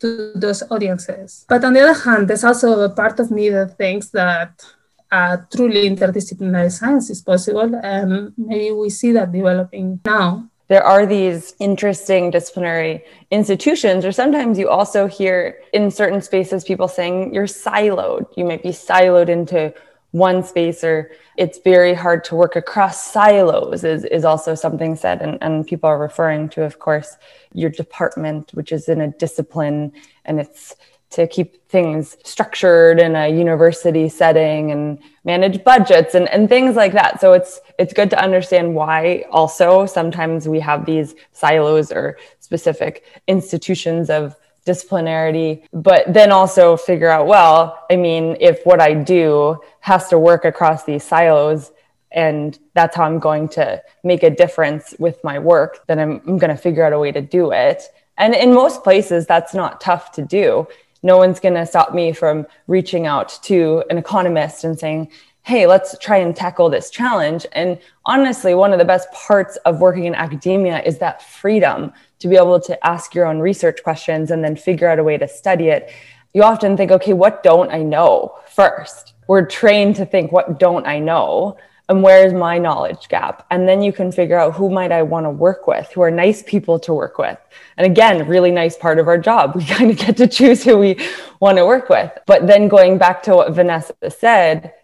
to 0.00 0.32
those 0.34 0.62
audiences. 0.70 1.44
But 1.48 1.64
on 1.64 1.72
the 1.72 1.80
other 1.80 2.00
hand, 2.00 2.28
there's 2.28 2.44
also 2.44 2.80
a 2.80 2.88
part 2.90 3.20
of 3.20 3.30
me 3.30 3.50
that 3.50 3.76
thinks 3.76 4.10
that 4.10 4.64
a 5.10 5.38
truly 5.54 5.88
interdisciplinary 5.88 6.70
science 6.70 7.10
is 7.10 7.22
possible, 7.22 7.74
and 7.82 8.32
maybe 8.36 8.72
we 8.72 8.90
see 8.90 9.12
that 9.12 9.32
developing 9.32 10.00
now. 10.04 10.48
There 10.68 10.84
are 10.84 11.06
these 11.06 11.54
interesting 11.58 12.30
disciplinary 12.30 13.02
institutions, 13.30 14.04
or 14.04 14.12
sometimes 14.12 14.58
you 14.58 14.68
also 14.68 15.06
hear 15.06 15.62
in 15.72 15.90
certain 15.90 16.20
spaces 16.20 16.62
people 16.62 16.88
saying 16.88 17.32
you're 17.32 17.46
siloed. 17.46 18.26
You 18.36 18.44
might 18.44 18.62
be 18.62 18.68
siloed 18.68 19.30
into 19.30 19.72
one 20.12 20.42
space 20.42 20.82
or 20.82 21.10
it's 21.36 21.58
very 21.58 21.94
hard 21.94 22.24
to 22.24 22.34
work 22.34 22.56
across 22.56 23.12
silos 23.12 23.84
is, 23.84 24.04
is 24.04 24.24
also 24.24 24.54
something 24.54 24.96
said. 24.96 25.20
And, 25.20 25.38
and 25.42 25.66
people 25.66 25.88
are 25.88 25.98
referring 25.98 26.48
to 26.50 26.64
of 26.64 26.78
course 26.78 27.16
your 27.52 27.70
department 27.70 28.50
which 28.54 28.72
is 28.72 28.88
in 28.88 29.00
a 29.00 29.08
discipline 29.08 29.92
and 30.24 30.40
it's 30.40 30.74
to 31.10 31.26
keep 31.26 31.66
things 31.68 32.18
structured 32.22 33.00
in 33.00 33.16
a 33.16 33.28
university 33.28 34.08
setting 34.08 34.70
and 34.70 34.98
manage 35.24 35.64
budgets 35.64 36.14
and, 36.14 36.28
and 36.28 36.48
things 36.48 36.76
like 36.76 36.92
that. 36.92 37.20
So 37.20 37.32
it's 37.32 37.60
it's 37.78 37.92
good 37.92 38.10
to 38.10 38.22
understand 38.22 38.74
why 38.74 39.24
also 39.30 39.86
sometimes 39.86 40.48
we 40.48 40.60
have 40.60 40.84
these 40.84 41.14
silos 41.32 41.92
or 41.92 42.18
specific 42.40 43.04
institutions 43.26 44.10
of 44.10 44.36
disciplinarity, 44.68 45.62
but 45.72 46.12
then 46.12 46.30
also 46.30 46.76
figure 46.76 47.08
out, 47.08 47.26
well, 47.26 47.86
I 47.90 47.96
mean, 47.96 48.36
if 48.40 48.64
what 48.64 48.80
I 48.80 48.92
do 48.94 49.60
has 49.80 50.08
to 50.08 50.18
work 50.18 50.44
across 50.44 50.84
these 50.84 51.02
silos 51.02 51.72
and 52.10 52.58
that's 52.74 52.96
how 52.96 53.04
I'm 53.04 53.18
going 53.18 53.48
to 53.50 53.82
make 54.04 54.22
a 54.22 54.30
difference 54.30 54.94
with 54.98 55.22
my 55.24 55.38
work, 55.38 55.86
then 55.86 55.98
I'm, 55.98 56.22
I'm 56.26 56.38
going 56.38 56.54
to 56.54 56.62
figure 56.62 56.84
out 56.84 56.92
a 56.92 56.98
way 56.98 57.12
to 57.12 57.20
do 57.20 57.50
it. 57.52 57.82
And 58.16 58.34
in 58.34 58.52
most 58.52 58.82
places, 58.82 59.26
that's 59.26 59.54
not 59.54 59.80
tough 59.80 60.12
to 60.12 60.22
do. 60.22 60.66
No 61.02 61.16
one's 61.16 61.40
going 61.40 61.54
to 61.54 61.66
stop 61.66 61.94
me 61.94 62.12
from 62.12 62.46
reaching 62.66 63.06
out 63.06 63.38
to 63.44 63.84
an 63.90 63.98
economist 63.98 64.64
and 64.64 64.78
saying, 64.78 65.10
hey, 65.42 65.66
let's 65.66 65.96
try 65.98 66.18
and 66.18 66.36
tackle 66.36 66.68
this 66.68 66.90
challenge. 66.90 67.46
And 67.52 67.78
honestly, 68.04 68.54
one 68.54 68.72
of 68.72 68.78
the 68.78 68.84
best 68.84 69.10
parts 69.12 69.56
of 69.64 69.80
working 69.80 70.04
in 70.04 70.14
academia 70.14 70.82
is 70.82 70.98
that 70.98 71.22
freedom 71.22 71.92
to 72.18 72.28
be 72.28 72.36
able 72.36 72.60
to 72.60 72.86
ask 72.86 73.14
your 73.14 73.26
own 73.26 73.38
research 73.38 73.82
questions 73.82 74.30
and 74.30 74.42
then 74.42 74.56
figure 74.56 74.88
out 74.88 74.98
a 74.98 75.04
way 75.04 75.16
to 75.18 75.28
study 75.28 75.68
it. 75.68 75.90
You 76.34 76.42
often 76.42 76.76
think, 76.76 76.90
okay, 76.90 77.12
what 77.12 77.42
don't 77.42 77.70
I 77.70 77.82
know 77.82 78.38
first? 78.48 79.14
We're 79.26 79.46
trained 79.46 79.96
to 79.96 80.06
think, 80.06 80.32
what 80.32 80.58
don't 80.58 80.86
I 80.86 80.98
know? 80.98 81.56
And 81.90 82.02
where 82.02 82.26
is 82.26 82.34
my 82.34 82.58
knowledge 82.58 83.08
gap? 83.08 83.46
And 83.50 83.66
then 83.66 83.82
you 83.82 83.94
can 83.94 84.12
figure 84.12 84.38
out 84.38 84.54
who 84.54 84.68
might 84.68 84.92
I 84.92 85.02
want 85.02 85.24
to 85.24 85.30
work 85.30 85.66
with, 85.66 85.90
who 85.92 86.02
are 86.02 86.10
nice 86.10 86.42
people 86.42 86.78
to 86.80 86.92
work 86.92 87.16
with. 87.16 87.38
And 87.78 87.86
again, 87.86 88.26
really 88.28 88.50
nice 88.50 88.76
part 88.76 88.98
of 88.98 89.08
our 89.08 89.16
job. 89.16 89.54
We 89.56 89.64
kind 89.64 89.90
of 89.90 89.96
get 89.96 90.16
to 90.18 90.26
choose 90.26 90.62
who 90.62 90.76
we 90.76 90.98
want 91.40 91.56
to 91.56 91.64
work 91.64 91.88
with. 91.88 92.10
But 92.26 92.46
then 92.46 92.68
going 92.68 92.98
back 92.98 93.22
to 93.22 93.36
what 93.36 93.52
Vanessa 93.52 93.94
said, 94.10 94.74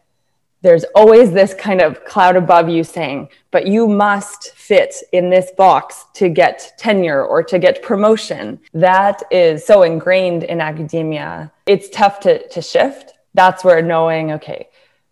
there's 0.65 0.85
always 0.95 1.31
this 1.31 1.53
kind 1.53 1.83
of 1.83 2.07
cloud 2.07 2.37
above 2.37 2.71
you 2.71 2.83
saying, 2.83 3.29
but 3.51 3.67
you 3.67 3.87
must 3.87 4.53
fit 4.55 4.95
in 5.13 5.29
this 5.29 5.51
box 5.51 6.07
to 6.15 6.31
get 6.31 6.73
tenure 6.79 7.23
or 7.23 7.43
to 7.43 7.59
get 7.59 7.83
promotion. 7.83 8.59
That 8.73 9.23
is 9.31 9.67
so 9.67 9.83
ingrained 9.83 10.43
in 10.43 10.63
academia. 10.63 11.53
It's 11.67 11.91
tough 11.91 12.19
to, 12.21 12.49
to 12.49 12.63
shift. 12.63 13.13
That's 13.35 13.63
where 13.63 13.83
knowing, 13.83 14.33
okay, 14.33 14.69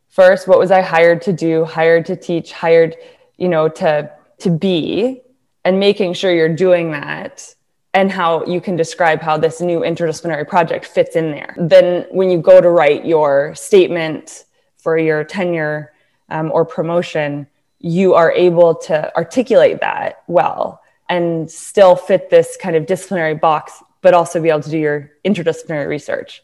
first, 0.08 0.48
what 0.48 0.58
was 0.58 0.70
I 0.70 0.80
hired 0.80 1.20
to 1.22 1.34
do, 1.34 1.66
hired 1.66 2.06
to 2.06 2.16
teach, 2.16 2.52
hired, 2.52 2.96
you 3.36 3.50
know, 3.50 3.68
to, 3.68 4.10
to 4.38 4.50
be, 4.50 5.20
and 5.66 5.78
making 5.78 6.14
sure 6.14 6.32
you're 6.32 6.56
doing 6.56 6.92
that 6.92 7.54
and 7.92 8.10
how 8.10 8.42
you 8.46 8.62
can 8.62 8.74
describe 8.74 9.20
how 9.20 9.36
this 9.36 9.60
new 9.60 9.80
interdisciplinary 9.80 10.48
project 10.48 10.86
fits 10.86 11.14
in 11.14 11.30
there. 11.30 11.54
Then 11.58 12.06
when 12.10 12.30
you 12.30 12.38
go 12.38 12.58
to 12.58 12.70
write 12.70 13.04
your 13.04 13.54
statement, 13.54 14.46
for 14.82 14.98
your 14.98 15.24
tenure 15.24 15.92
um, 16.28 16.50
or 16.52 16.64
promotion, 16.64 17.46
you 17.78 18.14
are 18.14 18.32
able 18.32 18.74
to 18.74 19.14
articulate 19.16 19.80
that 19.80 20.22
well 20.26 20.80
and 21.08 21.50
still 21.50 21.94
fit 21.96 22.30
this 22.30 22.56
kind 22.60 22.74
of 22.76 22.86
disciplinary 22.86 23.34
box, 23.34 23.82
but 24.00 24.14
also 24.14 24.40
be 24.40 24.48
able 24.48 24.60
to 24.60 24.70
do 24.70 24.78
your 24.78 25.10
interdisciplinary 25.24 25.86
research. 25.86 26.42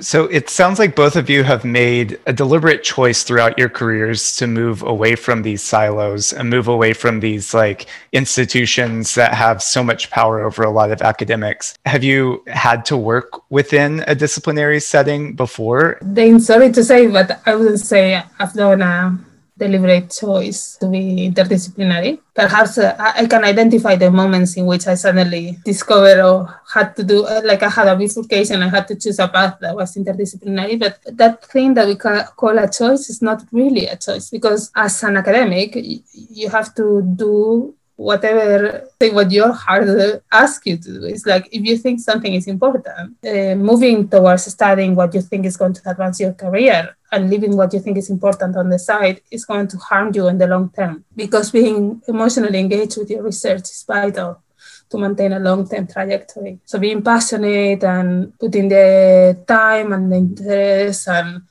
So 0.00 0.24
it 0.26 0.48
sounds 0.48 0.78
like 0.78 0.96
both 0.96 1.16
of 1.16 1.28
you 1.28 1.44
have 1.44 1.64
made 1.64 2.18
a 2.26 2.32
deliberate 2.32 2.82
choice 2.82 3.22
throughout 3.22 3.58
your 3.58 3.68
careers 3.68 4.36
to 4.36 4.46
move 4.46 4.82
away 4.82 5.14
from 5.14 5.42
these 5.42 5.62
silos 5.62 6.32
and 6.32 6.48
move 6.48 6.68
away 6.68 6.92
from 6.92 7.20
these 7.20 7.52
like 7.52 7.86
institutions 8.12 9.14
that 9.14 9.34
have 9.34 9.62
so 9.62 9.84
much 9.84 10.10
power 10.10 10.40
over 10.40 10.62
a 10.62 10.70
lot 10.70 10.90
of 10.90 11.02
academics. 11.02 11.74
Have 11.86 12.02
you 12.02 12.42
had 12.46 12.84
to 12.86 12.96
work 12.96 13.50
within 13.50 14.04
a 14.06 14.14
disciplinary 14.14 14.80
setting 14.80 15.34
before? 15.34 15.98
Dane, 16.12 16.40
sorry 16.40 16.72
to 16.72 16.82
say, 16.82 17.06
but 17.06 17.40
I 17.46 17.54
wouldn't 17.54 17.80
say 17.80 18.22
I've 18.38 18.52
done 18.54 18.82
a 18.82 19.18
deliberate 19.60 20.10
choice 20.10 20.76
to 20.80 20.88
be 20.88 21.30
interdisciplinary. 21.30 22.18
Perhaps 22.34 22.78
uh, 22.78 22.96
I 22.98 23.26
can 23.26 23.44
identify 23.44 23.94
the 23.96 24.10
moments 24.10 24.56
in 24.56 24.64
which 24.64 24.86
I 24.86 24.94
suddenly 24.94 25.58
discovered 25.64 26.20
or 26.24 26.48
had 26.72 26.96
to 26.96 27.04
do, 27.04 27.26
uh, 27.26 27.42
like 27.44 27.62
I 27.62 27.68
had 27.68 27.88
a 27.88 27.96
bifurcation, 27.96 28.62
I 28.62 28.68
had 28.68 28.88
to 28.88 28.96
choose 28.96 29.18
a 29.18 29.28
path 29.28 29.58
that 29.60 29.76
was 29.76 29.94
interdisciplinary. 29.96 30.78
But 30.80 30.98
that 31.16 31.44
thing 31.44 31.74
that 31.74 31.86
we 31.86 31.96
call 31.96 32.58
a 32.58 32.68
choice 32.68 33.10
is 33.10 33.20
not 33.20 33.44
really 33.52 33.86
a 33.86 33.96
choice 33.96 34.30
because 34.30 34.72
as 34.74 35.02
an 35.02 35.18
academic, 35.18 35.76
you 35.76 36.48
have 36.48 36.74
to 36.76 37.02
do 37.02 37.74
whatever 38.00 38.88
what 39.12 39.30
your 39.30 39.52
heart 39.52 39.86
asks 40.32 40.64
you 40.64 40.76
to 40.78 40.90
do. 41.00 41.04
It's 41.04 41.26
like 41.26 41.48
if 41.52 41.62
you 41.62 41.76
think 41.76 42.00
something 42.00 42.32
is 42.32 42.46
important, 42.46 43.16
uh, 43.26 43.54
moving 43.56 44.08
towards 44.08 44.44
studying 44.44 44.94
what 44.94 45.14
you 45.14 45.20
think 45.20 45.44
is 45.44 45.58
going 45.58 45.74
to 45.74 45.82
advance 45.90 46.18
your 46.18 46.32
career 46.32 46.96
and 47.12 47.28
leaving 47.28 47.56
what 47.56 47.74
you 47.74 47.80
think 47.80 47.98
is 47.98 48.08
important 48.08 48.56
on 48.56 48.70
the 48.70 48.78
side 48.78 49.20
is 49.30 49.44
going 49.44 49.68
to 49.68 49.76
harm 49.76 50.12
you 50.14 50.28
in 50.28 50.38
the 50.38 50.46
long 50.46 50.70
term 50.70 51.04
because 51.14 51.50
being 51.50 52.00
emotionally 52.08 52.58
engaged 52.58 52.96
with 52.96 53.10
your 53.10 53.22
research 53.22 53.64
is 53.64 53.84
vital 53.86 54.42
to 54.90 54.98
maintain 54.98 55.32
a 55.32 55.38
long-term 55.38 55.86
trajectory. 55.86 56.58
So 56.64 56.78
being 56.78 57.02
passionate 57.02 57.84
and 57.84 58.36
putting 58.38 58.68
the 58.68 59.38
time 59.46 59.92
and 59.92 60.10
the 60.10 60.16
interest 60.16 61.06
and 61.08 61.42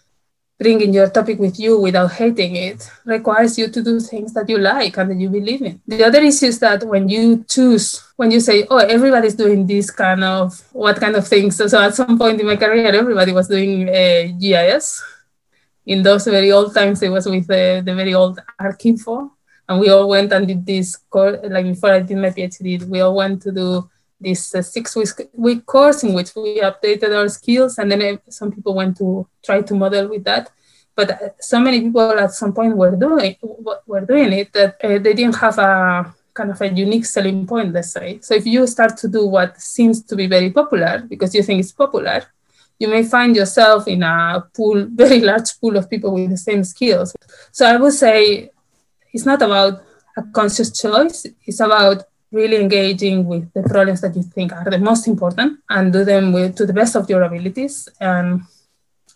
bringing 0.60 0.94
your 0.94 1.10
topic 1.10 1.40
with 1.40 1.58
you 1.58 1.80
without 1.80 2.12
hating 2.12 2.56
it 2.58 2.92
requires 3.06 3.58
you 3.58 3.70
to 3.70 3.82
do 3.82 3.98
things 4.00 4.34
that 4.34 4.50
you 4.50 4.58
like 4.58 4.98
and 4.98 5.10
that 5.10 5.18
you 5.18 5.30
believe 5.30 5.62
in. 5.62 5.80
The 5.88 6.04
other 6.04 6.20
issue 6.20 6.48
is 6.48 6.60
that 6.60 6.84
when 6.84 7.08
you 7.08 7.46
choose, 7.48 8.04
when 8.18 8.30
you 8.30 8.42
say, 8.42 8.68
oh, 8.70 8.78
everybody's 8.78 9.36
doing 9.36 9.66
this 9.66 9.90
kind 9.90 10.22
of, 10.22 10.62
what 10.74 11.00
kind 11.00 11.16
of 11.16 11.26
things? 11.26 11.56
So, 11.56 11.68
so 11.68 11.82
at 11.82 11.96
some 11.96 12.20
point 12.20 12.42
in 12.42 12.46
my 12.46 12.58
career, 12.58 12.94
everybody 12.94 13.32
was 13.32 13.48
doing 13.48 13.88
uh, 13.88 14.28
GIS. 14.38 15.02
In 15.86 16.04
those 16.04 16.26
very 16.26 16.52
old 16.52 16.76
times, 16.76 17.02
it 17.02 17.10
was 17.10 17.26
with 17.26 17.48
the, 17.48 17.82
the 17.84 17.96
very 17.96 18.14
old 18.14 18.40
Arcinfo. 18.60 19.32
And 19.70 19.80
we 19.80 19.90
all 19.90 20.10
went 20.10 20.34
and 20.34 20.46
did 20.46 20.66
this 20.66 20.98
course, 20.98 21.38
like 21.44 21.66
before 21.66 21.92
I 21.92 22.02
did 22.02 22.18
my 22.18 22.32
PhD, 22.32 22.84
we 22.84 23.00
all 23.00 23.16
went 23.16 23.42
to 23.44 23.52
do 23.54 23.90
this 24.20 24.54
uh, 24.54 24.62
six 24.62 24.96
week, 24.96 25.30
week 25.34 25.66
course 25.66 26.04
in 26.04 26.14
which 26.14 26.36
we 26.36 26.62
updated 26.62 27.18
our 27.18 27.30
skills 27.30 27.78
and 27.78 27.92
then 27.92 28.02
uh, 28.02 28.18
some 28.30 28.52
people 28.52 28.74
went 28.76 28.98
to 28.98 29.28
try 29.44 29.62
to 29.62 29.74
model 29.74 30.08
with 30.10 30.24
that. 30.26 30.50
But 30.96 31.12
uh, 31.12 31.30
so 31.40 31.60
many 31.60 31.82
people 31.82 32.20
at 32.20 32.32
some 32.32 32.54
point 32.54 32.76
were 32.76 32.96
doing 32.96 33.36
were 33.88 34.06
doing 34.06 34.34
it 34.34 34.52
that 34.54 34.76
uh, 34.84 34.98
they 35.00 35.14
didn't 35.14 35.36
have 35.36 35.58
a 35.58 36.14
kind 36.34 36.52
of 36.52 36.62
a 36.62 36.68
unique 36.68 37.06
selling 37.06 37.48
point 37.48 37.74
let's 37.74 37.92
say. 37.92 38.20
So 38.22 38.36
if 38.36 38.46
you 38.46 38.68
start 38.68 38.98
to 38.98 39.08
do 39.08 39.26
what 39.26 39.60
seems 39.62 40.04
to 40.04 40.16
be 40.16 40.28
very 40.28 40.52
popular 40.52 41.06
because 41.08 41.34
you 41.34 41.44
think 41.44 41.62
it's 41.62 41.72
popular 41.72 42.24
you 42.80 42.88
may 42.88 43.04
find 43.04 43.36
yourself 43.36 43.88
in 43.88 44.02
a 44.04 44.44
pool 44.56 44.88
very 44.96 45.20
large 45.20 45.60
pool 45.60 45.78
of 45.78 45.90
people 45.90 46.14
with 46.14 46.30
the 46.30 46.38
same 46.38 46.64
skills. 46.64 47.14
So 47.52 47.66
i 47.66 47.76
would 47.78 47.94
say 47.94 48.50
it's 49.14 49.26
not 49.26 49.42
about 49.42 49.82
a 50.18 50.24
conscious 50.34 50.70
choice 50.82 51.26
it's 51.46 51.60
about 51.60 52.04
really 52.32 52.58
engaging 52.58 53.26
with 53.26 53.52
the 53.54 53.64
problems 53.64 54.02
that 54.02 54.16
you 54.16 54.24
think 54.24 54.54
are 54.54 54.70
the 54.70 54.78
most 54.78 55.08
important 55.08 55.60
and 55.70 55.92
do 55.92 56.04
them 56.04 56.32
with, 56.32 56.56
to 56.56 56.66
the 56.66 56.74
best 56.74 56.96
of 56.96 57.10
your 57.10 57.24
abilities. 57.24 57.90
And 58.00 58.42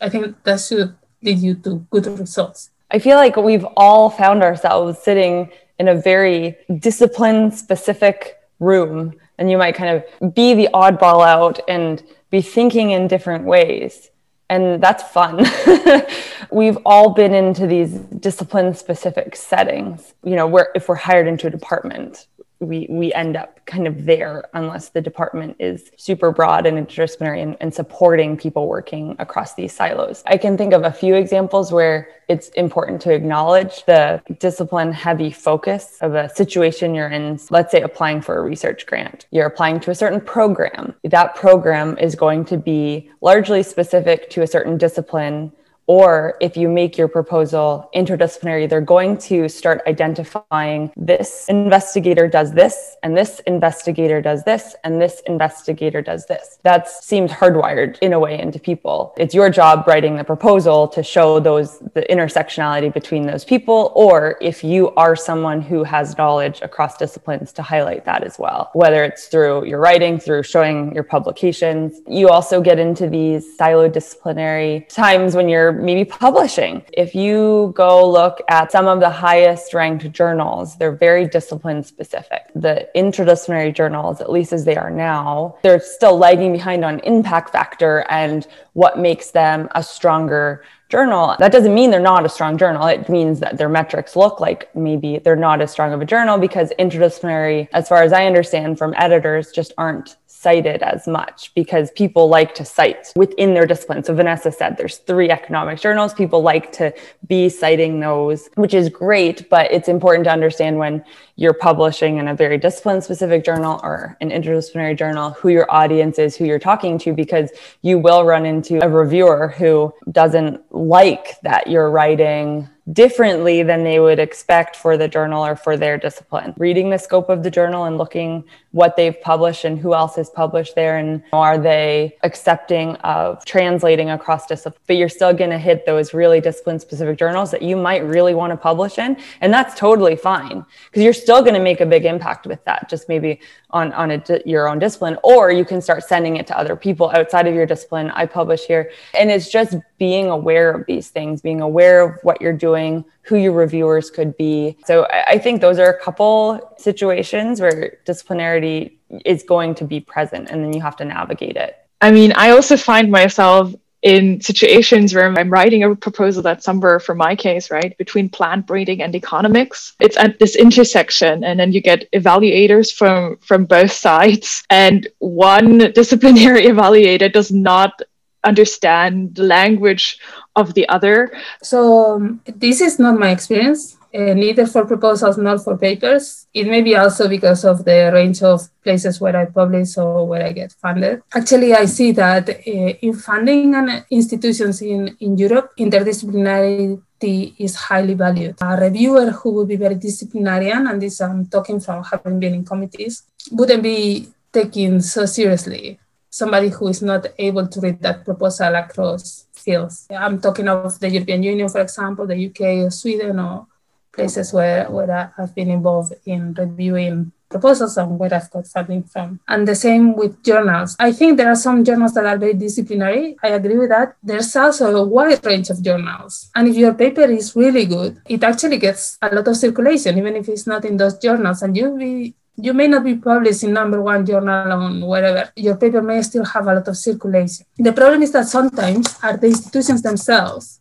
I 0.01 0.09
think 0.09 0.43
that 0.43 0.59
should 0.59 0.95
lead 1.21 1.39
you 1.39 1.55
to 1.55 1.85
good 1.89 2.07
results. 2.19 2.71
I 2.91 2.99
feel 2.99 3.17
like 3.17 3.35
we've 3.37 3.65
all 3.77 4.09
found 4.09 4.43
ourselves 4.43 4.99
sitting 4.99 5.49
in 5.79 5.87
a 5.87 5.95
very 5.95 6.55
discipline 6.79 7.51
specific 7.51 8.39
room, 8.59 9.13
and 9.37 9.49
you 9.49 9.57
might 9.57 9.75
kind 9.75 9.95
of 9.95 10.33
be 10.33 10.53
the 10.53 10.69
oddball 10.73 11.25
out 11.25 11.59
and 11.67 12.03
be 12.29 12.41
thinking 12.41 12.91
in 12.91 13.07
different 13.07 13.45
ways. 13.45 14.09
And 14.49 14.81
that's 14.81 15.03
fun. 15.03 15.45
we've 16.51 16.77
all 16.85 17.09
been 17.09 17.33
into 17.33 17.65
these 17.65 17.91
discipline 18.27 18.75
specific 18.75 19.35
settings, 19.35 20.13
you 20.23 20.35
know, 20.35 20.45
where 20.45 20.69
if 20.75 20.87
we're 20.87 20.95
hired 20.95 21.27
into 21.27 21.47
a 21.47 21.49
department, 21.49 22.27
we 22.63 22.87
we 22.89 23.13
end 23.13 23.35
up 23.35 23.59
kind 23.65 23.87
of 23.87 24.05
there 24.05 24.45
unless 24.53 24.89
the 24.89 25.01
department 25.01 25.55
is 25.59 25.91
super 25.97 26.31
broad 26.31 26.65
and 26.65 26.77
interdisciplinary 26.77 27.41
and, 27.41 27.57
and, 27.59 27.73
supporting 27.73 28.37
people 28.37 28.67
working 28.67 29.15
across 29.19 29.55
these 29.55 29.73
silos. 29.73 30.21
I 30.25 30.37
can 30.37 30.57
think 30.57 30.73
of 30.73 30.83
a 30.83 30.91
few 30.91 31.15
examples 31.15 31.71
where 31.71 32.09
it's 32.27 32.49
important 32.49 33.01
to 33.01 33.13
acknowledge 33.13 33.85
the 33.85 34.21
discipline 34.39 34.91
heavy 34.91 35.31
focus 35.31 35.97
of 36.01 36.13
a 36.13 36.29
situation 36.29 36.93
you're 36.93 37.09
in. 37.09 37.39
Let's 37.49 37.71
say 37.71 37.81
applying 37.81 38.21
for 38.21 38.37
a 38.37 38.41
research 38.41 38.85
grant. 38.85 39.27
You're 39.31 39.47
applying 39.47 39.79
to 39.81 39.91
a 39.91 39.95
certain 39.95 40.21
program. 40.21 40.93
That 41.03 41.35
program 41.35 41.97
is 41.97 42.15
going 42.15 42.45
to 42.45 42.57
be 42.57 43.09
largely 43.21 43.63
specific 43.63 44.29
to 44.31 44.41
a 44.41 44.47
certain 44.47 44.77
discipline 44.77 45.51
or 45.87 46.37
if 46.39 46.55
you 46.55 46.69
make 46.69 46.97
your 46.97 47.07
proposal 47.07 47.89
interdisciplinary, 47.95 48.69
they're 48.69 48.81
going 48.81 49.17
to 49.17 49.49
start 49.49 49.81
identifying 49.87 50.91
this 50.95 51.45
investigator 51.49 52.27
does 52.27 52.53
this, 52.53 52.95
and 53.03 53.17
this 53.17 53.41
investigator 53.41 54.21
does 54.21 54.43
this, 54.43 54.75
and 54.83 55.01
this 55.01 55.21
investigator 55.27 56.01
does 56.01 56.25
this. 56.25 56.59
That 56.63 56.87
seems 56.87 57.31
hardwired 57.31 57.97
in 57.99 58.13
a 58.13 58.19
way 58.19 58.39
into 58.39 58.59
people. 58.59 59.13
It's 59.17 59.33
your 59.33 59.49
job 59.49 59.85
writing 59.87 60.15
the 60.15 60.23
proposal 60.23 60.87
to 60.89 61.03
show 61.03 61.39
those 61.39 61.79
the 61.93 62.05
intersectionality 62.09 62.93
between 62.93 63.25
those 63.25 63.43
people, 63.43 63.91
or 63.95 64.37
if 64.41 64.63
you 64.63 64.91
are 64.91 65.15
someone 65.15 65.61
who 65.61 65.83
has 65.83 66.17
knowledge 66.17 66.61
across 66.61 66.97
disciplines 66.97 67.51
to 67.53 67.61
highlight 67.61 68.05
that 68.05 68.23
as 68.23 68.39
well, 68.39 68.69
whether 68.73 69.03
it's 69.03 69.27
through 69.27 69.65
your 69.65 69.79
writing, 69.79 70.19
through 70.19 70.43
showing 70.43 70.93
your 70.93 71.03
publications. 71.03 72.01
You 72.07 72.29
also 72.29 72.61
get 72.61 72.79
into 72.79 73.09
these 73.09 73.57
silo 73.57 73.89
disciplinary 73.89 74.85
times 74.89 75.35
when 75.35 75.49
you're 75.49 75.72
maybe 75.73 76.05
publishing. 76.05 76.83
If 76.93 77.15
you 77.15 77.73
go 77.75 78.09
look 78.09 78.41
at 78.49 78.71
some 78.71 78.87
of 78.87 78.99
the 78.99 79.09
highest 79.09 79.73
ranked 79.73 80.11
journals, 80.11 80.77
they're 80.77 80.95
very 80.95 81.27
discipline 81.27 81.83
specific. 81.83 82.43
The 82.55 82.89
interdisciplinary 82.95 83.75
journals, 83.75 84.21
at 84.21 84.31
least 84.31 84.53
as 84.53 84.65
they 84.65 84.75
are 84.75 84.89
now, 84.89 85.57
they're 85.63 85.79
still 85.79 86.17
lagging 86.17 86.51
behind 86.51 86.85
on 86.85 86.99
impact 86.99 87.51
factor 87.51 88.05
and 88.09 88.47
what 88.73 88.97
makes 88.97 89.31
them 89.31 89.69
a 89.75 89.83
stronger 89.83 90.63
journal. 90.89 91.35
That 91.39 91.51
doesn't 91.51 91.73
mean 91.73 91.89
they're 91.89 91.99
not 91.99 92.23
a 92.25 92.29
strong 92.29 92.55
journal. 92.55 92.85
It 92.85 93.09
means 93.09 93.39
that 93.39 93.57
their 93.57 93.69
metrics 93.69 94.15
look 94.15 94.39
like 94.39 94.73
maybe 94.75 95.17
they're 95.17 95.35
not 95.35 95.59
as 95.59 95.71
strong 95.71 95.91
of 95.91 96.01
a 96.01 96.05
journal 96.05 96.37
because 96.37 96.71
interdisciplinary, 96.77 97.67
as 97.73 97.87
far 97.87 98.03
as 98.03 98.13
I 98.13 98.27
understand 98.27 98.77
from 98.77 98.93
editors, 98.95 99.51
just 99.51 99.73
aren't 99.77 100.17
cited 100.43 100.83
as 100.83 101.07
much 101.07 101.51
because 101.55 101.89
people 101.91 102.27
like 102.27 102.53
to 102.55 102.65
cite 102.65 103.13
within 103.15 103.53
their 103.53 103.65
discipline. 103.65 104.03
So 104.03 104.13
Vanessa 104.13 104.51
said 104.51 104.77
there's 104.77 104.97
three 104.97 105.29
economic 105.31 105.79
journals. 105.79 106.13
People 106.13 106.41
like 106.41 106.71
to 106.73 106.93
be 107.27 107.49
citing 107.49 108.01
those, 108.01 108.49
which 108.55 108.73
is 108.73 108.89
great, 108.89 109.49
but 109.49 109.71
it's 109.71 109.87
important 109.87 110.25
to 110.25 110.31
understand 110.31 110.77
when 110.77 111.03
you're 111.35 111.53
publishing 111.53 112.17
in 112.17 112.27
a 112.27 112.35
very 112.35 112.57
discipline 112.57 113.01
specific 113.01 113.43
journal 113.43 113.79
or 113.83 114.17
an 114.21 114.29
interdisciplinary 114.29 114.97
journal 114.97 115.31
who 115.31 115.49
your 115.49 115.69
audience 115.69 116.19
is, 116.19 116.35
who 116.35 116.45
you're 116.45 116.59
talking 116.59 116.97
to, 116.99 117.13
because 117.13 117.51
you 117.81 117.97
will 117.97 118.23
run 118.23 118.45
into 118.45 118.83
a 118.83 118.89
reviewer 118.89 119.47
who 119.57 119.93
doesn't 120.11 120.61
like 120.71 121.39
that 121.41 121.67
you're 121.67 121.89
writing 121.89 122.69
differently 122.91 123.63
than 123.63 123.83
they 123.83 123.99
would 123.99 124.19
expect 124.19 124.75
for 124.75 124.97
the 124.97 125.07
journal 125.07 125.45
or 125.45 125.55
for 125.55 125.77
their 125.77 125.97
discipline. 125.97 126.53
Reading 126.57 126.89
the 126.89 126.97
scope 126.97 127.29
of 127.29 127.41
the 127.41 127.49
journal 127.49 127.85
and 127.85 127.97
looking 127.97 128.43
what 128.71 128.97
they've 128.97 129.19
published 129.21 129.63
and 129.63 129.79
who 129.79 129.93
else 129.93 130.17
has 130.17 130.29
published 130.29 130.75
there 130.75 130.97
and 130.97 131.23
are 131.31 131.57
they 131.57 132.17
accepting 132.23 132.95
of 132.97 133.43
translating 133.45 134.09
across 134.09 134.47
disciplines. 134.47 134.83
But 134.85 134.97
you're 134.97 135.07
still 135.07 135.31
going 135.31 135.51
to 135.51 135.57
hit 135.57 135.85
those 135.85 136.13
really 136.13 136.41
discipline 136.41 136.79
specific 136.79 137.17
journals 137.17 137.51
that 137.51 137.61
you 137.61 137.77
might 137.77 138.03
really 138.03 138.33
want 138.33 138.51
to 138.51 138.57
publish 138.57 138.97
in. 138.97 139.15
And 139.39 139.53
that's 139.53 139.79
totally 139.79 140.17
fine 140.17 140.65
because 140.87 141.03
you're 141.03 141.13
still 141.23 141.41
going 141.41 141.55
to 141.55 141.59
make 141.59 141.81
a 141.81 141.85
big 141.85 142.05
impact 142.05 142.45
with 142.45 142.63
that, 142.65 142.89
just 142.89 143.09
maybe 143.09 143.39
on, 143.71 143.91
on 143.93 144.11
a, 144.11 144.23
your 144.45 144.67
own 144.67 144.77
discipline. 144.79 145.17
Or 145.23 145.51
you 145.51 145.65
can 145.65 145.81
start 145.81 146.03
sending 146.03 146.35
it 146.37 146.45
to 146.47 146.57
other 146.57 146.75
people 146.75 147.09
outside 147.11 147.47
of 147.47 147.55
your 147.55 147.65
discipline. 147.65 148.11
I 148.11 148.25
publish 148.25 148.65
here. 148.65 148.91
And 149.17 149.31
it's 149.31 149.49
just 149.49 149.75
being 149.97 150.27
aware 150.29 150.71
of 150.71 150.85
these 150.85 151.09
things, 151.09 151.41
being 151.41 151.61
aware 151.61 152.01
of 152.01 152.19
what 152.23 152.41
you're 152.41 152.53
doing, 152.53 153.05
who 153.21 153.37
your 153.37 153.53
reviewers 153.53 154.11
could 154.11 154.35
be. 154.37 154.77
So 154.85 155.07
I 155.09 155.37
think 155.37 155.61
those 155.61 155.79
are 155.79 155.89
a 155.89 155.99
couple 155.99 156.75
situations 156.77 157.61
where 157.61 157.97
disciplinarity 158.05 158.97
is 159.25 159.43
going 159.43 159.75
to 159.75 159.85
be 159.85 159.99
present 159.99 160.49
and 160.49 160.63
then 160.63 160.73
you 160.73 160.81
have 160.81 160.97
to 160.97 161.05
navigate 161.05 161.55
it. 161.55 161.77
I 162.01 162.11
mean, 162.11 162.33
I 162.35 162.49
also 162.49 162.75
find 162.75 163.09
myself 163.09 163.73
in 164.03 164.41
situations 164.41 165.15
where 165.15 165.31
I'm 165.31 165.49
writing 165.49 165.83
a 165.83 165.95
proposal 165.95 166.43
that's 166.43 166.65
somewhere, 166.65 166.99
for 166.99 167.15
my 167.15 167.35
case, 167.35 167.71
right, 167.71 167.97
between 167.97 168.27
plant 168.29 168.67
breeding 168.67 169.01
and 169.01 169.15
economics. 169.15 169.95
It's 169.99 170.17
at 170.17 170.39
this 170.39 170.57
intersection, 170.57 171.43
and 171.45 171.57
then 171.59 171.71
you 171.71 171.81
get 171.81 172.11
evaluators 172.11 172.93
from 172.93 173.37
from 173.37 173.65
both 173.65 173.93
sides, 173.93 174.63
and 174.69 175.07
one 175.19 175.77
disciplinary 175.95 176.63
evaluator 176.63 177.31
does 177.31 177.51
not 177.51 178.01
understand 178.43 179.35
the 179.35 179.43
language 179.43 180.19
of 180.55 180.73
the 180.73 180.87
other. 180.89 181.31
So 181.61 182.15
um, 182.15 182.41
this 182.45 182.81
is 182.81 182.99
not 182.99 183.19
my 183.19 183.31
experience, 183.31 183.97
uh, 184.13 184.33
neither 184.33 184.67
for 184.67 184.85
proposals 184.85 185.37
nor 185.37 185.57
for 185.57 185.77
papers. 185.77 186.47
It 186.53 186.67
may 186.67 186.81
be 186.81 186.95
also 186.95 187.27
because 187.27 187.65
of 187.65 187.85
the 187.85 188.11
range 188.13 188.43
of 188.43 188.61
places 188.83 189.19
where 189.19 189.35
I 189.35 189.45
publish 189.45 189.97
or 189.97 190.27
where 190.27 190.45
I 190.45 190.51
get 190.51 190.71
funded. 190.73 191.21
Actually, 191.33 191.73
I 191.73 191.85
see 191.85 192.11
that 192.13 192.49
uh, 192.49 192.53
in 192.61 193.13
funding 193.13 193.73
and 193.75 194.05
institutions 194.11 194.81
in, 194.81 195.15
in 195.19 195.37
Europe, 195.37 195.71
interdisciplinary 195.79 197.01
is 197.25 197.75
highly 197.75 198.13
valued. 198.13 198.55
A 198.61 198.75
reviewer 198.75 199.31
who 199.31 199.51
would 199.53 199.69
be 199.69 199.77
very 199.77 199.95
disciplinarian, 199.95 200.87
and 200.87 201.01
this 201.01 201.21
I'm 201.21 201.47
talking 201.47 201.79
from 201.79 202.03
having 202.03 202.39
been 202.39 202.53
in 202.53 202.65
committees, 202.65 203.23
wouldn't 203.51 203.81
be 203.81 204.27
taken 204.51 205.01
so 205.01 205.25
seriously. 205.25 205.99
Somebody 206.29 206.69
who 206.69 206.87
is 206.89 207.01
not 207.01 207.27
able 207.37 207.67
to 207.67 207.79
read 207.79 208.01
that 208.01 208.25
proposal 208.25 208.75
across 208.75 209.42
fields. 209.63 210.07
I'm 210.09 210.39
talking 210.39 210.67
of 210.67 210.99
the 210.99 211.09
European 211.09 211.43
Union, 211.43 211.69
for 211.69 211.81
example, 211.81 212.27
the 212.27 212.47
UK 212.47 212.85
or 212.85 212.91
Sweden 212.91 213.39
or 213.39 213.67
places 214.13 214.53
where, 214.53 214.89
where 214.89 215.33
I've 215.37 215.55
been 215.55 215.71
involved 215.71 216.13
in 216.25 216.53
reviewing 216.53 217.31
proposals 217.49 217.97
and 217.97 218.17
where 218.19 218.33
I've 218.33 218.49
got 218.49 218.67
funding 218.67 219.03
from. 219.03 219.39
And 219.47 219.67
the 219.67 219.75
same 219.75 220.15
with 220.15 220.43
journals. 220.43 220.95
I 220.99 221.11
think 221.11 221.37
there 221.37 221.49
are 221.49 221.55
some 221.67 221.83
journals 221.83 222.13
that 222.15 222.25
are 222.25 222.37
very 222.37 222.53
disciplinary. 222.53 223.37
I 223.43 223.49
agree 223.49 223.77
with 223.77 223.89
that. 223.89 224.15
There's 224.23 224.55
also 224.55 224.95
a 224.95 225.05
wide 225.05 225.45
range 225.45 225.69
of 225.69 225.81
journals. 225.81 226.49
And 226.55 226.67
if 226.67 226.75
your 226.75 226.93
paper 226.93 227.23
is 227.39 227.55
really 227.55 227.85
good, 227.85 228.21
it 228.27 228.43
actually 228.43 228.77
gets 228.77 229.17
a 229.21 229.33
lot 229.33 229.47
of 229.47 229.55
circulation, 229.57 230.17
even 230.17 230.35
if 230.35 230.49
it's 230.49 230.67
not 230.67 230.85
in 230.85 230.97
those 230.97 231.17
journals. 231.19 231.61
And 231.61 231.77
you'll 231.77 231.97
be 231.97 232.35
you 232.55 232.73
may 232.73 232.87
not 232.87 233.03
be 233.03 233.15
published 233.15 233.63
in 233.63 233.73
number 233.73 234.01
one 234.01 234.25
journal 234.25 234.71
on 234.71 235.01
whatever. 235.01 235.51
Your 235.55 235.75
paper 235.75 236.01
may 236.01 236.21
still 236.21 236.45
have 236.45 236.67
a 236.67 236.75
lot 236.75 236.87
of 236.87 236.97
circulation. 236.97 237.65
The 237.77 237.93
problem 237.93 238.21
is 238.21 238.31
that 238.31 238.47
sometimes 238.47 239.17
are 239.23 239.37
the 239.37 239.47
institutions 239.47 240.01
themselves 240.01 240.79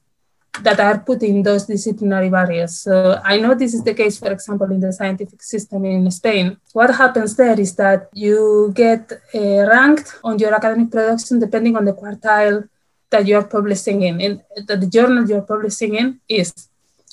that 0.60 0.78
are 0.80 0.98
putting 0.98 1.42
those 1.42 1.64
disciplinary 1.64 2.28
barriers. 2.28 2.78
So 2.78 3.20
I 3.24 3.38
know 3.38 3.54
this 3.54 3.72
is 3.72 3.82
the 3.82 3.94
case, 3.94 4.18
for 4.18 4.30
example, 4.30 4.70
in 4.70 4.80
the 4.80 4.92
scientific 4.92 5.42
system 5.42 5.86
in 5.86 6.10
Spain. 6.10 6.58
What 6.74 6.94
happens 6.94 7.36
there 7.36 7.58
is 7.58 7.74
that 7.76 8.10
you 8.12 8.70
get 8.74 9.10
uh, 9.34 9.66
ranked 9.66 10.14
on 10.22 10.38
your 10.38 10.54
academic 10.54 10.90
production 10.90 11.38
depending 11.38 11.76
on 11.76 11.86
the 11.86 11.94
quartile 11.94 12.68
that 13.08 13.26
you 13.26 13.36
are 13.36 13.46
publishing 13.46 14.02
in, 14.02 14.20
in 14.20 14.42
that 14.66 14.80
the 14.80 14.86
journal 14.86 15.26
you're 15.26 15.42
publishing 15.42 15.94
in 15.94 16.20
is. 16.28 16.52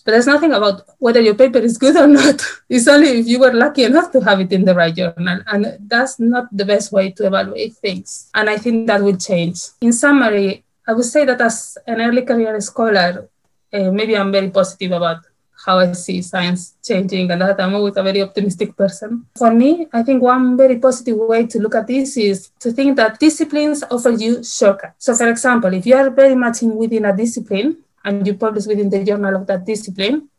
But 0.10 0.14
there's 0.14 0.26
nothing 0.26 0.54
about 0.54 0.82
whether 0.98 1.22
your 1.22 1.36
paper 1.36 1.60
is 1.60 1.78
good 1.78 1.96
or 1.96 2.08
not. 2.08 2.42
It's 2.68 2.88
only 2.88 3.20
if 3.20 3.28
you 3.28 3.40
were 3.40 3.54
lucky 3.54 3.84
enough 3.84 4.12
to 4.14 4.20
have 4.22 4.40
it 4.40 4.52
in 4.52 4.66
the 4.66 4.74
right 4.74 4.96
journal. 4.96 5.42
And 5.46 5.78
that's 5.82 6.20
not 6.20 6.46
the 6.52 6.66
best 6.66 6.92
way 6.92 7.12
to 7.12 7.28
evaluate 7.28 7.76
things. 7.76 8.28
And 8.34 8.50
I 8.50 8.58
think 8.58 8.88
that 8.88 9.04
will 9.04 9.18
change. 9.18 9.60
In 9.82 9.94
summary, 9.94 10.64
I 10.88 10.94
would 10.94 11.06
say 11.06 11.26
that 11.26 11.40
as 11.42 11.78
an 11.86 12.02
early 12.02 12.24
career 12.24 12.60
scholar, 12.60 13.30
uh, 13.72 13.92
maybe 13.92 14.18
I'm 14.18 14.32
very 14.32 14.50
positive 14.50 14.94
about 14.94 15.20
how 15.64 15.78
I 15.78 15.92
see 15.92 16.24
science 16.24 16.74
changing 16.84 17.30
and 17.30 17.42
that 17.42 17.62
I'm 17.62 17.76
always 17.76 17.96
a 17.96 18.02
very 18.02 18.24
optimistic 18.24 18.76
person. 18.76 19.28
For 19.38 19.54
me, 19.54 19.86
I 19.94 20.02
think 20.02 20.24
one 20.24 20.58
very 20.58 20.80
positive 20.80 21.18
way 21.18 21.46
to 21.46 21.60
look 21.60 21.76
at 21.76 21.86
this 21.86 22.18
is 22.18 22.50
to 22.62 22.72
think 22.72 22.96
that 22.96 23.20
disciplines 23.20 23.84
offer 23.92 24.10
you 24.10 24.44
shortcuts. 24.44 25.06
So 25.06 25.14
for 25.14 25.30
example, 25.30 25.72
if 25.72 25.86
you 25.86 25.96
are 25.98 26.10
very 26.10 26.34
much 26.34 26.64
in 26.64 26.76
within 26.76 27.06
a 27.06 27.16
discipline 27.16 27.78
and 28.04 28.26
you 28.26 28.34
publish 28.34 28.66
within 28.66 28.90
the 28.90 29.04
journal 29.04 29.36
of 29.36 29.48
that 29.48 29.66
discipline, 29.66 30.30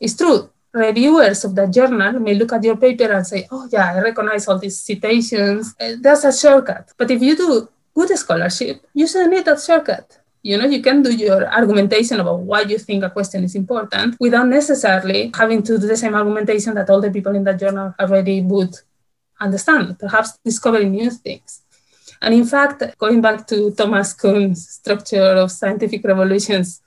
it's 0.00 0.16
true. 0.16 0.50
Reviewers 0.72 1.44
of 1.44 1.54
that 1.56 1.72
journal 1.72 2.20
may 2.20 2.34
look 2.34 2.52
at 2.52 2.62
your 2.62 2.76
paper 2.76 3.10
and 3.12 3.26
say, 3.26 3.46
oh 3.50 3.68
yeah, 3.72 3.92
I 3.92 4.00
recognize 4.00 4.46
all 4.46 4.58
these 4.58 4.80
citations. 4.80 5.74
Uh, 5.80 5.96
that's 6.00 6.24
a 6.24 6.32
shortcut. 6.32 6.92
But 6.96 7.10
if 7.10 7.20
you 7.20 7.36
do 7.36 7.68
good 7.94 8.16
scholarship, 8.16 8.86
you 8.94 9.06
shouldn't 9.06 9.32
need 9.32 9.44
that 9.46 9.60
shortcut. 9.60 10.18
You 10.42 10.56
know, 10.56 10.66
you 10.66 10.80
can 10.80 11.02
do 11.02 11.14
your 11.14 11.46
argumentation 11.46 12.18
about 12.20 12.40
why 12.40 12.62
you 12.62 12.78
think 12.78 13.04
a 13.04 13.10
question 13.10 13.44
is 13.44 13.54
important 13.54 14.16
without 14.18 14.48
necessarily 14.48 15.30
having 15.36 15.62
to 15.64 15.78
do 15.78 15.86
the 15.86 15.96
same 15.96 16.14
argumentation 16.14 16.74
that 16.76 16.88
all 16.88 17.00
the 17.00 17.10
people 17.10 17.34
in 17.34 17.44
that 17.44 17.58
journal 17.58 17.94
already 18.00 18.40
would 18.40 18.74
understand, 19.38 19.98
perhaps 19.98 20.38
discovering 20.44 20.92
new 20.92 21.10
things. 21.10 21.62
And 22.22 22.34
in 22.34 22.44
fact, 22.44 22.82
going 22.98 23.20
back 23.20 23.46
to 23.48 23.72
Thomas 23.72 24.12
Kuhn's 24.12 24.68
structure 24.68 25.32
of 25.42 25.50
scientific 25.50 26.04
revolutions, 26.04 26.80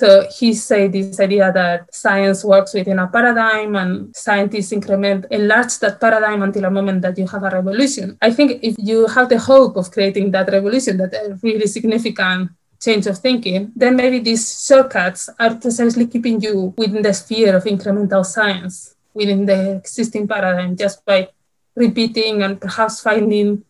so 0.00 0.26
he 0.38 0.54
said 0.54 0.92
this 0.92 1.20
idea 1.20 1.52
that 1.52 1.94
science 1.94 2.42
works 2.42 2.72
within 2.72 2.98
a 2.98 3.06
paradigm 3.06 3.76
and 3.76 4.16
scientists 4.16 4.72
increment, 4.72 5.26
enlarge 5.30 5.78
that 5.80 6.00
paradigm 6.00 6.40
until 6.40 6.64
a 6.64 6.70
moment 6.70 7.02
that 7.02 7.18
you 7.18 7.26
have 7.26 7.42
a 7.42 7.50
revolution. 7.50 8.16
I 8.22 8.30
think 8.30 8.60
if 8.62 8.76
you 8.78 9.06
have 9.08 9.28
the 9.28 9.38
hope 9.38 9.76
of 9.76 9.90
creating 9.90 10.30
that 10.30 10.48
revolution, 10.50 10.96
that 10.96 11.12
a 11.12 11.38
really 11.42 11.66
significant 11.66 12.50
change 12.80 13.06
of 13.08 13.18
thinking, 13.18 13.72
then 13.76 13.94
maybe 13.94 14.20
these 14.20 14.64
shortcuts 14.66 15.28
are 15.38 15.54
precisely 15.56 16.06
keeping 16.06 16.40
you 16.40 16.72
within 16.78 17.02
the 17.02 17.12
sphere 17.12 17.54
of 17.54 17.64
incremental 17.64 18.24
science, 18.24 18.94
within 19.12 19.44
the 19.44 19.76
existing 19.76 20.26
paradigm, 20.26 20.76
just 20.76 21.04
by 21.04 21.28
repeating 21.76 22.42
and 22.42 22.58
perhaps 22.58 23.02
finding 23.02 23.62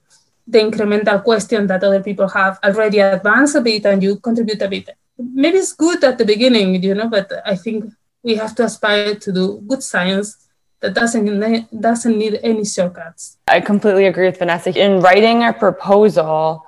the 0.47 0.61
incremental 0.61 1.25
question 1.25 1.67
that 1.67 1.83
other 1.83 2.05
people 2.05 2.29
have 2.29 2.61
already 2.63 3.01
advanced 3.01 3.57
a 3.57 3.61
bit 3.61 3.85
and 3.85 4.01
you 4.01 4.15
contribute 4.15 4.63
a 4.63 4.69
bit 4.69 4.89
maybe 5.35 5.59
it's 5.59 5.73
good 5.73 6.03
at 6.05 6.19
the 6.19 6.25
beginning, 6.25 6.83
you 6.83 6.95
know, 6.95 7.09
but 7.09 7.31
I 7.45 7.57
think 7.57 7.93
we 8.23 8.37
have 8.37 8.55
to 8.57 8.65
aspire 8.65 9.15
to 9.15 9.33
do 9.33 9.63
good 9.67 9.83
science 9.83 10.49
that 10.81 10.95
doesn't 10.95 11.81
doesn't 11.81 12.17
need 12.17 12.41
any 12.43 12.65
shortcuts. 12.65 13.37
I 13.49 13.61
completely 13.61 14.07
agree 14.07 14.27
with 14.27 14.39
Vanessa. 14.39 14.71
In 14.79 15.01
writing 15.01 15.45
a 15.45 15.53
proposal, 15.53 16.65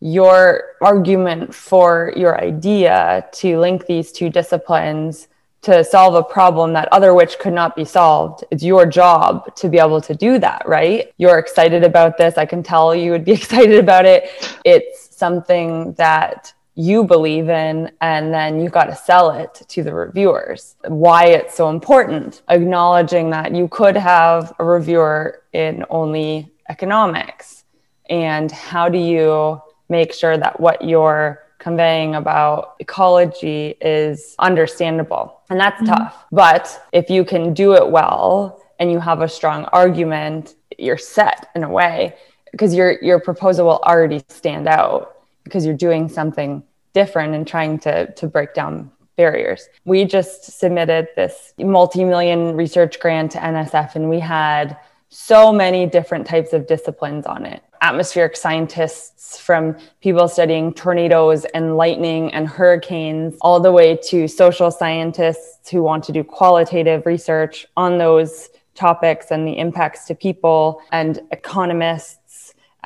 your 0.00 0.76
argument 0.80 1.54
for 1.54 2.12
your 2.16 2.40
idea 2.40 3.26
to 3.32 3.58
link 3.58 3.86
these 3.86 4.12
two 4.12 4.30
disciplines 4.30 5.28
to 5.62 5.82
solve 5.82 6.14
a 6.14 6.22
problem 6.22 6.72
that 6.74 6.86
other 6.92 7.12
which 7.12 7.40
could 7.40 7.52
not 7.52 7.74
be 7.74 7.84
solved. 7.84 8.44
It's 8.52 8.62
your 8.62 8.86
job 8.86 9.56
to 9.56 9.68
be 9.68 9.78
able 9.78 10.00
to 10.02 10.14
do 10.14 10.38
that, 10.38 10.62
right? 10.68 11.12
You're 11.16 11.38
excited 11.38 11.82
about 11.82 12.18
this. 12.18 12.38
I 12.38 12.46
can 12.46 12.62
tell 12.62 12.94
you 12.94 13.10
would 13.10 13.24
be 13.24 13.32
excited 13.40 13.78
about 13.78 14.04
it. 14.04 14.30
It's 14.64 15.16
something 15.16 15.94
that 15.94 16.52
you 16.76 17.04
believe 17.04 17.48
in 17.48 17.90
and 18.02 18.32
then 18.32 18.60
you've 18.60 18.72
got 18.72 18.84
to 18.84 18.94
sell 18.94 19.30
it 19.30 19.62
to 19.66 19.82
the 19.82 19.92
reviewers. 19.92 20.76
Why 20.86 21.24
it's 21.24 21.54
so 21.56 21.70
important? 21.70 22.42
Acknowledging 22.48 23.30
that 23.30 23.54
you 23.54 23.66
could 23.68 23.96
have 23.96 24.54
a 24.58 24.64
reviewer 24.64 25.42
in 25.52 25.84
only 25.88 26.52
economics. 26.68 27.64
And 28.10 28.52
how 28.52 28.88
do 28.88 28.98
you 28.98 29.60
make 29.88 30.12
sure 30.12 30.36
that 30.36 30.60
what 30.60 30.84
you're 30.84 31.42
conveying 31.58 32.14
about 32.14 32.74
ecology 32.78 33.74
is 33.80 34.36
understandable? 34.38 35.40
And 35.48 35.58
that's 35.58 35.82
mm-hmm. 35.82 35.94
tough. 35.94 36.26
But 36.30 36.88
if 36.92 37.08
you 37.08 37.24
can 37.24 37.54
do 37.54 37.74
it 37.74 37.90
well 37.90 38.62
and 38.78 38.92
you 38.92 39.00
have 39.00 39.22
a 39.22 39.28
strong 39.28 39.64
argument 39.72 40.54
you're 40.78 40.98
set 40.98 41.48
in 41.54 41.64
a 41.64 41.68
way 41.68 42.14
because 42.52 42.74
your 42.74 43.02
your 43.02 43.20
proposal 43.20 43.66
will 43.66 43.80
already 43.84 44.22
stand 44.28 44.68
out 44.68 45.15
because 45.46 45.64
you're 45.64 45.76
doing 45.76 46.08
something 46.08 46.60
different 46.92 47.34
and 47.34 47.46
trying 47.46 47.78
to, 47.78 48.12
to 48.14 48.26
break 48.26 48.52
down 48.52 48.90
barriers. 49.16 49.68
We 49.84 50.04
just 50.04 50.58
submitted 50.58 51.06
this 51.14 51.54
multi 51.58 52.04
million 52.04 52.56
research 52.56 52.98
grant 52.98 53.30
to 53.32 53.38
NSF, 53.38 53.94
and 53.94 54.10
we 54.10 54.18
had 54.18 54.76
so 55.08 55.52
many 55.52 55.86
different 55.86 56.26
types 56.26 56.52
of 56.52 56.66
disciplines 56.66 57.26
on 57.26 57.46
it. 57.46 57.62
Atmospheric 57.80 58.36
scientists, 58.36 59.38
from 59.38 59.76
people 60.00 60.26
studying 60.26 60.74
tornadoes 60.74 61.44
and 61.54 61.76
lightning 61.76 62.32
and 62.34 62.48
hurricanes, 62.48 63.36
all 63.40 63.60
the 63.60 63.70
way 63.70 63.96
to 64.08 64.26
social 64.26 64.70
scientists 64.70 65.70
who 65.70 65.80
want 65.82 66.02
to 66.04 66.12
do 66.12 66.24
qualitative 66.24 67.06
research 67.06 67.66
on 67.76 67.98
those 67.98 68.48
topics 68.74 69.30
and 69.30 69.46
the 69.46 69.56
impacts 69.58 70.06
to 70.06 70.14
people, 70.14 70.82
and 70.90 71.20
economists 71.30 72.25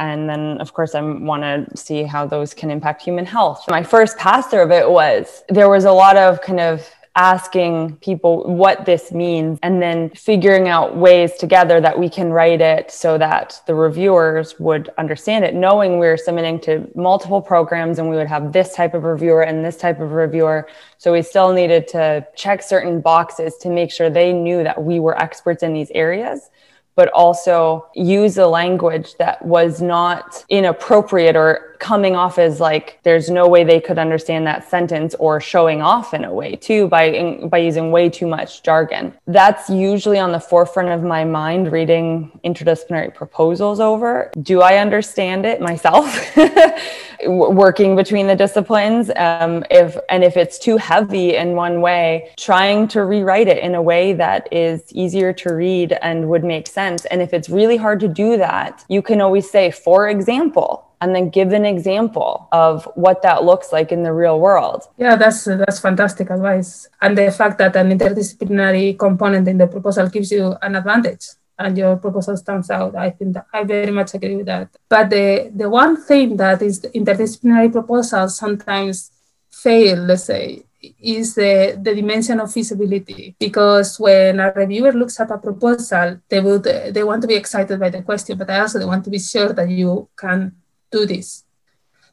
and 0.01 0.29
then 0.29 0.59
of 0.61 0.73
course 0.73 0.95
i 0.95 1.01
want 1.01 1.43
to 1.43 1.77
see 1.77 2.03
how 2.03 2.27
those 2.27 2.53
can 2.55 2.71
impact 2.71 3.03
human 3.03 3.27
health. 3.27 3.65
My 3.69 3.83
first 3.83 4.17
pass 4.19 4.49
through 4.49 4.63
of 4.63 4.73
it 4.73 4.91
was 4.91 5.45
there 5.49 5.69
was 5.69 5.85
a 5.85 5.93
lot 5.93 6.17
of 6.17 6.41
kind 6.43 6.61
of 6.61 6.89
asking 7.17 7.97
people 7.97 8.45
what 8.45 8.87
this 8.87 9.11
means 9.11 9.59
and 9.63 9.83
then 9.83 10.09
figuring 10.11 10.69
out 10.69 10.97
ways 10.97 11.33
together 11.35 11.81
that 11.81 11.99
we 11.99 12.09
can 12.09 12.31
write 12.31 12.61
it 12.61 12.91
so 12.91 13.19
that 13.19 13.61
the 13.67 13.75
reviewers 13.75 14.59
would 14.61 14.89
understand 14.97 15.45
it 15.45 15.53
knowing 15.53 15.99
we 15.99 16.07
were 16.07 16.17
submitting 16.17 16.59
to 16.61 16.89
multiple 16.95 17.43
programs 17.43 17.99
and 17.99 18.09
we 18.09 18.15
would 18.15 18.29
have 18.29 18.53
this 18.53 18.75
type 18.75 18.95
of 18.95 19.03
reviewer 19.03 19.43
and 19.43 19.65
this 19.65 19.77
type 19.77 20.01
of 20.01 20.13
reviewer. 20.13 20.69
So 20.99 21.13
we 21.13 21.23
still 21.23 21.53
needed 21.53 21.89
to 21.89 22.27
check 22.37 22.63
certain 22.63 23.01
boxes 23.01 23.57
to 23.57 23.69
make 23.69 23.91
sure 23.91 24.09
they 24.09 24.33
knew 24.33 24.63
that 24.63 24.81
we 24.81 25.01
were 25.01 25.21
experts 25.21 25.65
in 25.65 25.73
these 25.73 25.91
areas 25.91 26.51
but 26.97 27.09
also 27.13 27.87
use 27.95 28.37
a 28.39 28.47
language 28.47 29.17
that 29.19 29.45
was 29.45 29.81
not 29.81 30.45
inappropriate 30.49 31.37
or 31.37 31.70
coming 31.81 32.15
off 32.15 32.39
as 32.39 32.61
like 32.61 33.01
there's 33.03 33.31
no 33.31 33.49
way 33.49 33.65
they 33.65 33.81
could 33.81 33.99
understand 33.99 34.47
that 34.47 34.69
sentence 34.69 35.15
or 35.19 35.41
showing 35.41 35.83
off 35.83 36.15
in 36.15 36.25
a 36.25 36.33
way 36.33 36.55
too 36.55 36.87
by 36.89 37.41
by 37.45 37.59
using 37.59 37.91
way 37.91 38.09
too 38.09 38.27
much 38.27 38.63
jargon. 38.63 39.13
That's 39.27 39.69
usually 39.69 40.19
on 40.19 40.31
the 40.31 40.39
forefront 40.39 40.91
of 40.91 41.03
my 41.03 41.25
mind 41.25 41.73
reading 41.73 42.31
interdisciplinary 42.45 43.15
proposals 43.15 43.81
over. 43.81 44.31
Do 44.43 44.61
i 44.61 44.77
understand 44.77 45.47
it 45.47 45.61
myself? 45.61 46.07
Working 47.27 47.97
between 47.97 48.27
the 48.27 48.37
disciplines 48.37 49.11
um, 49.17 49.65
if 49.71 49.97
and 50.09 50.23
if 50.23 50.37
it's 50.37 50.59
too 50.59 50.77
heavy 50.77 51.37
in 51.37 51.55
one 51.55 51.81
way 51.81 52.31
trying 52.39 52.89
to 52.89 53.05
rewrite 53.05 53.49
it 53.49 53.59
in 53.59 53.75
a 53.75 53.83
way 53.83 54.13
that 54.13 54.49
is 54.53 54.83
easier 54.93 55.33
to 55.33 55.55
read 55.55 55.93
and 56.03 56.29
would 56.29 56.45
make 56.45 56.67
sense. 56.67 57.05
And 57.07 57.21
if 57.21 57.35
it's 57.35 57.49
really 57.49 57.77
hard 57.77 58.01
to 58.01 58.09
do 58.09 58.37
that 58.37 58.85
you 58.89 59.01
can 59.01 59.21
always 59.21 59.51
say 59.51 59.71
for 59.71 60.09
example 60.09 60.90
and 61.01 61.15
then 61.15 61.31
give 61.31 61.53
an 61.53 61.65
example 61.65 62.49
of 62.53 62.87
what 62.95 63.23
that 63.23 63.45
looks 63.45 63.73
like 63.73 63.91
in 63.91 64.03
the 64.03 64.13
real 64.13 64.39
world. 64.39 64.83
Yeah, 64.99 65.17
that's 65.17 65.45
that's 65.45 65.81
fantastic 65.81 66.31
advice. 66.31 66.89
And 67.01 67.17
the 67.17 67.31
fact 67.31 67.59
that 67.59 67.75
an 67.77 67.91
interdisciplinary 67.97 68.99
component 68.99 69.49
in 69.49 69.59
the 69.59 69.67
proposal 69.67 70.09
gives 70.09 70.31
you 70.31 70.57
an 70.63 70.77
advantage 70.77 71.27
and 71.61 71.77
your 71.77 71.97
proposal 71.97 72.37
stands 72.37 72.71
out. 72.71 72.97
I 72.97 73.11
think 73.11 73.35
that 73.35 73.47
I 73.53 73.65
very 73.65 73.93
much 73.93 74.15
agree 74.15 74.37
with 74.37 74.47
that. 74.47 74.69
But 74.89 75.11
the, 75.11 75.53
the 75.55 75.69
one 75.69 76.03
thing 76.03 76.37
that 76.39 76.63
is 76.63 76.81
interdisciplinary 76.81 77.71
proposals 77.71 78.37
sometimes 78.37 79.13
fail, 79.51 79.99
let's 79.99 80.25
say, 80.25 80.65
is 81.01 81.35
the, 81.35 81.79
the 81.81 81.95
dimension 81.95 82.41
of 82.41 82.53
feasibility 82.53 83.37
because 83.39 84.01
when 84.01 84.41
a 84.41 84.51
reviewer 84.53 84.93
looks 84.93 85.21
at 85.21 85.31
a 85.31 85.37
proposal 85.37 86.19
they 86.31 86.41
would 86.41 86.63
they 86.63 87.05
want 87.05 87.21
to 87.21 87.29
be 87.29 87.35
excited 87.35 87.79
by 87.79 87.91
the 87.91 88.01
question 88.01 88.39
but 88.39 88.49
also 88.49 88.79
they 88.79 88.87
want 88.87 89.05
to 89.05 89.11
be 89.11 89.19
sure 89.19 89.53
that 89.53 89.69
you 89.69 90.09
can 90.17 90.51
do 90.91 91.07
this. 91.07 91.45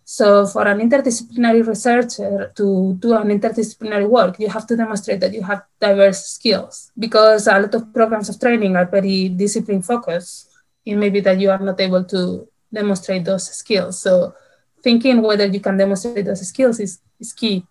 So 0.10 0.48
for 0.48 0.66
an 0.66 0.80
interdisciplinary 0.80 1.68
researcher 1.68 2.54
to 2.56 2.96
do 2.98 3.14
an 3.14 3.28
interdisciplinary 3.28 4.08
work 4.08 4.40
you 4.40 4.48
have 4.48 4.66
to 4.68 4.78
demonstrate 4.78 5.20
that 5.20 5.34
you 5.34 5.44
have 5.44 5.64
diverse 5.82 6.24
skills 6.26 6.92
because 6.98 7.46
a 7.48 7.60
lot 7.60 7.76
of 7.76 7.94
programs 7.94 8.30
of 8.30 8.40
training 8.40 8.78
are 8.78 8.86
very 8.86 9.28
discipline 9.28 9.82
focused. 9.82 10.50
It 10.86 10.96
may 10.96 11.10
be 11.10 11.20
that 11.20 11.40
you 11.42 11.52
are 11.52 11.60
not 11.60 11.82
able 11.82 12.06
to 12.06 12.48
demonstrate 12.74 13.26
those 13.26 13.52
skills. 13.54 14.00
So 14.00 14.34
thinking 14.82 15.22
whether 15.22 15.46
you 15.46 15.60
can 15.60 15.76
demonstrate 15.76 16.24
those 16.24 16.48
skills 16.48 16.80
is, 16.80 17.00
is 17.20 17.34
key. 17.34 17.66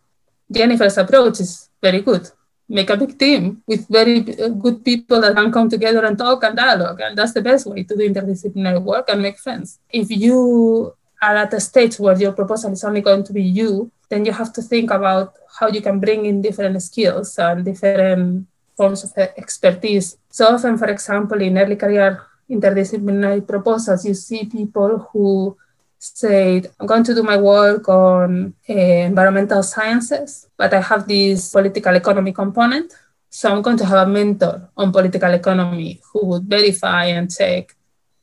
Jennifer's 0.52 0.98
approach 0.98 1.40
is 1.40 1.70
very 1.82 2.02
good. 2.02 2.30
Make 2.68 2.90
a 2.90 2.96
big 2.96 3.18
team 3.18 3.62
with 3.66 3.87
very 3.88 4.20
uh, 4.42 4.48
good 4.48 4.85
people 4.85 5.20
that 5.20 5.37
can 5.37 5.52
come 5.52 5.68
together 5.68 6.05
and 6.05 6.18
talk 6.18 6.42
and 6.42 6.57
dialogue. 6.57 7.00
And 7.00 7.16
that's 7.16 7.33
the 7.33 7.42
best 7.42 7.66
way 7.66 7.85
to 7.85 7.96
do 7.96 8.09
interdisciplinary 8.09 8.83
work 8.83 9.09
and 9.09 9.22
make 9.22 9.38
friends. 9.38 9.79
If 9.90 10.11
you 10.11 10.94
are 11.22 11.37
at 11.37 11.55
a 11.55 11.61
stage 11.61 11.98
where 11.98 12.18
your 12.18 12.33
proposal 12.33 12.72
is 12.72 12.85
only 12.85 13.02
going 13.02 13.24
to 13.24 13.33
be 13.33 13.42
you, 13.42 13.90
then 14.09 14.24
you 14.24 14.33
have 14.33 14.52
to 14.55 14.62
think 14.62 14.90
about 14.90 15.35
how 15.59 15.68
you 15.68 15.81
can 15.81 16.00
bring 16.00 16.26
in 16.26 16.42
different 16.42 16.81
skills 16.83 17.38
and 17.38 17.64
different 17.64 18.46
forms 18.76 19.05
of 19.05 19.12
uh, 19.16 19.29
expertise. 19.37 20.18
So 20.31 20.46
often, 20.48 20.76
for 20.76 20.88
example, 20.88 21.40
in 21.40 21.59
early 21.59 21.76
career 21.76 22.22
interdisciplinary 22.50 23.46
proposals, 23.46 24.05
you 24.05 24.14
see 24.14 24.44
people 24.44 25.09
who 25.11 25.57
said, 25.98 26.70
I'm 26.78 26.87
going 26.87 27.04
to 27.04 27.14
do 27.14 27.22
my 27.22 27.37
work 27.37 27.88
on 27.88 28.54
uh, 28.68 28.72
environmental 28.72 29.62
sciences, 29.62 30.48
but 30.56 30.72
I 30.72 30.80
have 30.80 31.09
this 31.09 31.50
political 31.50 31.94
economy 31.94 32.32
component. 32.32 32.92
So 33.30 33.52
I'm 33.52 33.62
going 33.62 33.76
to 33.78 33.85
have 33.85 34.09
a 34.09 34.11
mentor 34.11 34.70
on 34.76 34.92
political 34.92 35.32
economy 35.32 36.00
who 36.12 36.26
would 36.26 36.44
verify 36.44 37.04
and 37.06 37.30
check 37.30 37.74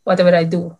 whatever 0.03 0.36
I 0.36 0.43
do. 0.43 0.77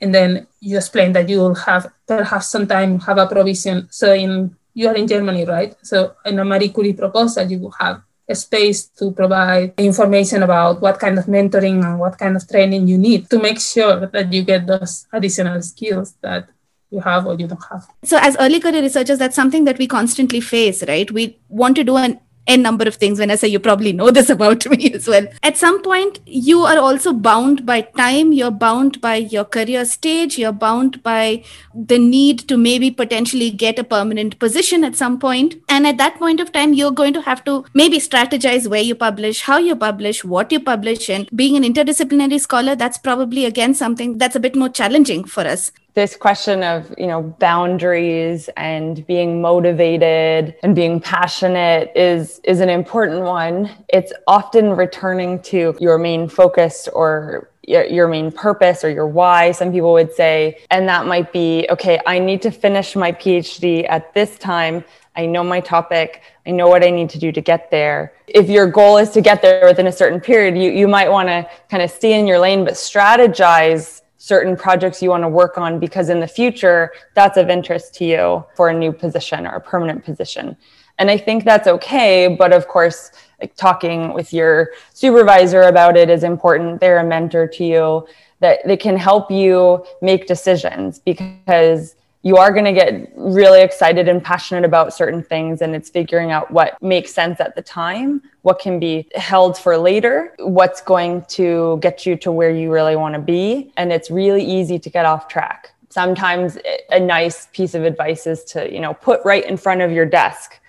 And 0.00 0.14
then 0.14 0.46
you 0.60 0.76
explain 0.76 1.12
that 1.12 1.28
you 1.28 1.38
will 1.38 1.54
have 1.54 1.92
perhaps 2.06 2.48
sometime 2.48 2.98
have 3.00 3.18
a 3.18 3.26
provision. 3.26 3.88
So 3.90 4.12
in 4.12 4.56
you 4.74 4.88
are 4.88 4.96
in 4.96 5.06
Germany, 5.06 5.44
right? 5.44 5.76
So 5.82 6.16
in 6.24 6.38
a 6.38 6.44
Marie 6.44 6.70
Curie 6.70 6.94
proposal, 6.94 7.50
you 7.50 7.58
will 7.58 7.74
have 7.78 8.02
space 8.34 8.86
to 8.98 9.12
provide 9.12 9.74
information 9.78 10.42
about 10.42 10.80
what 10.80 10.98
kind 10.98 11.18
of 11.18 11.26
mentoring 11.26 11.84
and 11.84 11.98
what 11.98 12.18
kind 12.18 12.36
of 12.36 12.46
training 12.48 12.88
you 12.88 12.98
need 12.98 13.28
to 13.30 13.38
make 13.38 13.60
sure 13.60 14.06
that 14.06 14.32
you 14.32 14.42
get 14.42 14.66
those 14.66 15.06
additional 15.12 15.60
skills 15.62 16.14
that 16.20 16.48
you 16.90 17.00
have 17.00 17.26
or 17.26 17.34
you 17.34 17.46
don't 17.46 17.64
have. 17.70 17.88
So, 18.04 18.18
as 18.20 18.36
early 18.38 18.60
career 18.60 18.82
researchers, 18.82 19.18
that's 19.18 19.34
something 19.34 19.64
that 19.64 19.78
we 19.78 19.86
constantly 19.86 20.40
face, 20.40 20.82
right? 20.86 21.10
We 21.10 21.38
want 21.48 21.76
to 21.76 21.84
do 21.84 21.96
an 21.96 22.20
a 22.46 22.56
number 22.56 22.84
of 22.84 22.96
things 22.96 23.18
when 23.18 23.30
i 23.30 23.36
say 23.36 23.48
you 23.48 23.58
probably 23.60 23.92
know 23.92 24.10
this 24.10 24.30
about 24.30 24.66
me 24.66 24.92
as 24.92 25.06
well. 25.06 25.26
At 25.42 25.56
some 25.56 25.82
point 25.82 26.20
you 26.26 26.60
are 26.60 26.78
also 26.78 27.12
bound 27.12 27.64
by 27.64 27.82
time 27.82 28.32
you're 28.32 28.50
bound 28.50 29.00
by 29.00 29.16
your 29.16 29.44
career 29.44 29.84
stage 29.84 30.38
you're 30.38 30.52
bound 30.52 31.02
by 31.02 31.44
the 31.74 31.98
need 31.98 32.40
to 32.48 32.56
maybe 32.56 32.90
potentially 32.90 33.50
get 33.50 33.78
a 33.78 33.84
permanent 33.84 34.38
position 34.38 34.84
at 34.84 34.96
some 34.96 35.18
point. 35.18 35.56
And 35.68 35.86
at 35.86 35.98
that 35.98 36.18
point 36.18 36.40
of 36.40 36.52
time 36.52 36.72
you're 36.72 36.90
going 36.90 37.12
to 37.14 37.22
have 37.22 37.44
to 37.44 37.64
maybe 37.74 37.98
strategize 37.98 38.68
where 38.68 38.82
you 38.82 38.94
publish 38.94 39.42
how 39.42 39.58
you 39.58 39.76
publish 39.76 40.24
what 40.24 40.52
you 40.52 40.60
publish. 40.60 41.08
And 41.08 41.28
being 41.34 41.56
an 41.56 41.62
interdisciplinary 41.62 42.40
scholar 42.40 42.74
that's 42.74 42.98
probably 42.98 43.44
again 43.44 43.74
something 43.74 44.18
that's 44.18 44.36
a 44.36 44.40
bit 44.40 44.56
more 44.56 44.68
challenging 44.68 45.24
for 45.24 45.42
us 45.42 45.72
this 45.94 46.16
question 46.16 46.62
of 46.62 46.94
you 46.96 47.06
know 47.06 47.22
boundaries 47.22 48.48
and 48.56 49.06
being 49.06 49.42
motivated 49.42 50.54
and 50.62 50.74
being 50.74 51.00
passionate 51.00 51.92
is 51.94 52.40
is 52.44 52.60
an 52.60 52.68
important 52.68 53.22
one. 53.22 53.70
It's 53.88 54.12
often 54.26 54.70
returning 54.70 55.40
to 55.42 55.76
your 55.80 55.98
main 55.98 56.28
focus 56.28 56.88
or 56.88 57.50
your 57.64 58.08
main 58.08 58.32
purpose 58.32 58.82
or 58.82 58.90
your 58.90 59.06
why 59.06 59.52
some 59.52 59.70
people 59.70 59.92
would 59.92 60.12
say. 60.12 60.60
And 60.70 60.88
that 60.88 61.06
might 61.06 61.32
be 61.32 61.66
okay 61.70 62.00
i 62.06 62.18
need 62.18 62.42
to 62.42 62.50
finish 62.50 62.96
my 62.96 63.12
phd 63.12 63.86
at 63.88 64.14
this 64.14 64.38
time. 64.38 64.84
I 65.14 65.26
know 65.26 65.44
my 65.44 65.60
topic. 65.60 66.22
I 66.46 66.50
know 66.52 66.68
what 66.68 66.82
i 66.82 66.90
need 66.90 67.10
to 67.10 67.18
do 67.18 67.30
to 67.32 67.40
get 67.40 67.70
there. 67.70 68.14
If 68.26 68.48
your 68.48 68.66
goal 68.66 68.96
is 68.96 69.10
to 69.10 69.20
get 69.20 69.42
there 69.42 69.66
within 69.66 69.86
a 69.86 69.92
certain 69.92 70.20
period 70.20 70.56
you, 70.56 70.70
you 70.70 70.88
might 70.88 71.10
want 71.10 71.28
to 71.28 71.48
kind 71.70 71.82
of 71.82 71.90
stay 71.90 72.18
in 72.18 72.26
your 72.26 72.38
lane 72.38 72.64
but 72.64 72.74
strategize 72.74 74.02
certain 74.22 74.56
projects 74.56 75.02
you 75.02 75.10
want 75.10 75.24
to 75.24 75.28
work 75.28 75.58
on 75.58 75.80
because 75.80 76.08
in 76.08 76.20
the 76.20 76.26
future 76.28 76.92
that's 77.14 77.36
of 77.36 77.50
interest 77.50 77.92
to 77.92 78.04
you 78.04 78.44
for 78.54 78.68
a 78.68 78.74
new 78.74 78.92
position 78.92 79.46
or 79.48 79.54
a 79.56 79.60
permanent 79.60 80.04
position. 80.04 80.56
And 80.98 81.10
i 81.10 81.16
think 81.16 81.44
that's 81.44 81.66
okay 81.66 82.36
but 82.42 82.52
of 82.52 82.68
course 82.68 83.10
like 83.42 83.56
talking 83.56 84.12
with 84.12 84.32
your 84.32 84.70
supervisor 84.94 85.62
about 85.62 85.96
it 85.96 86.08
is 86.08 86.22
important. 86.22 86.80
They're 86.80 87.00
a 87.00 87.04
mentor 87.04 87.48
to 87.48 87.64
you 87.64 88.06
that 88.38 88.60
they 88.64 88.76
can 88.76 88.96
help 88.96 89.30
you 89.30 89.84
make 90.00 90.26
decisions 90.26 91.00
because 91.00 91.96
you 92.24 92.36
are 92.36 92.52
going 92.52 92.64
to 92.64 92.72
get 92.72 93.12
really 93.16 93.60
excited 93.62 94.08
and 94.08 94.22
passionate 94.22 94.64
about 94.64 94.94
certain 94.94 95.22
things 95.22 95.60
and 95.60 95.74
it's 95.74 95.90
figuring 95.90 96.30
out 96.30 96.50
what 96.50 96.80
makes 96.80 97.12
sense 97.12 97.40
at 97.40 97.54
the 97.54 97.62
time 97.62 98.22
what 98.42 98.58
can 98.58 98.78
be 98.78 99.08
held 99.14 99.58
for 99.58 99.76
later 99.76 100.34
what's 100.38 100.80
going 100.80 101.24
to 101.26 101.78
get 101.80 102.06
you 102.06 102.16
to 102.16 102.30
where 102.30 102.50
you 102.50 102.70
really 102.70 102.96
want 102.96 103.14
to 103.14 103.20
be 103.20 103.72
and 103.76 103.92
it's 103.92 104.10
really 104.10 104.44
easy 104.44 104.78
to 104.78 104.88
get 104.88 105.04
off 105.04 105.28
track 105.28 105.74
sometimes 105.88 106.58
a 106.90 107.00
nice 107.00 107.48
piece 107.52 107.74
of 107.74 107.84
advice 107.84 108.26
is 108.26 108.44
to 108.44 108.72
you 108.72 108.80
know 108.80 108.94
put 108.94 109.20
right 109.24 109.44
in 109.46 109.56
front 109.56 109.80
of 109.80 109.90
your 109.90 110.06
desk 110.06 110.60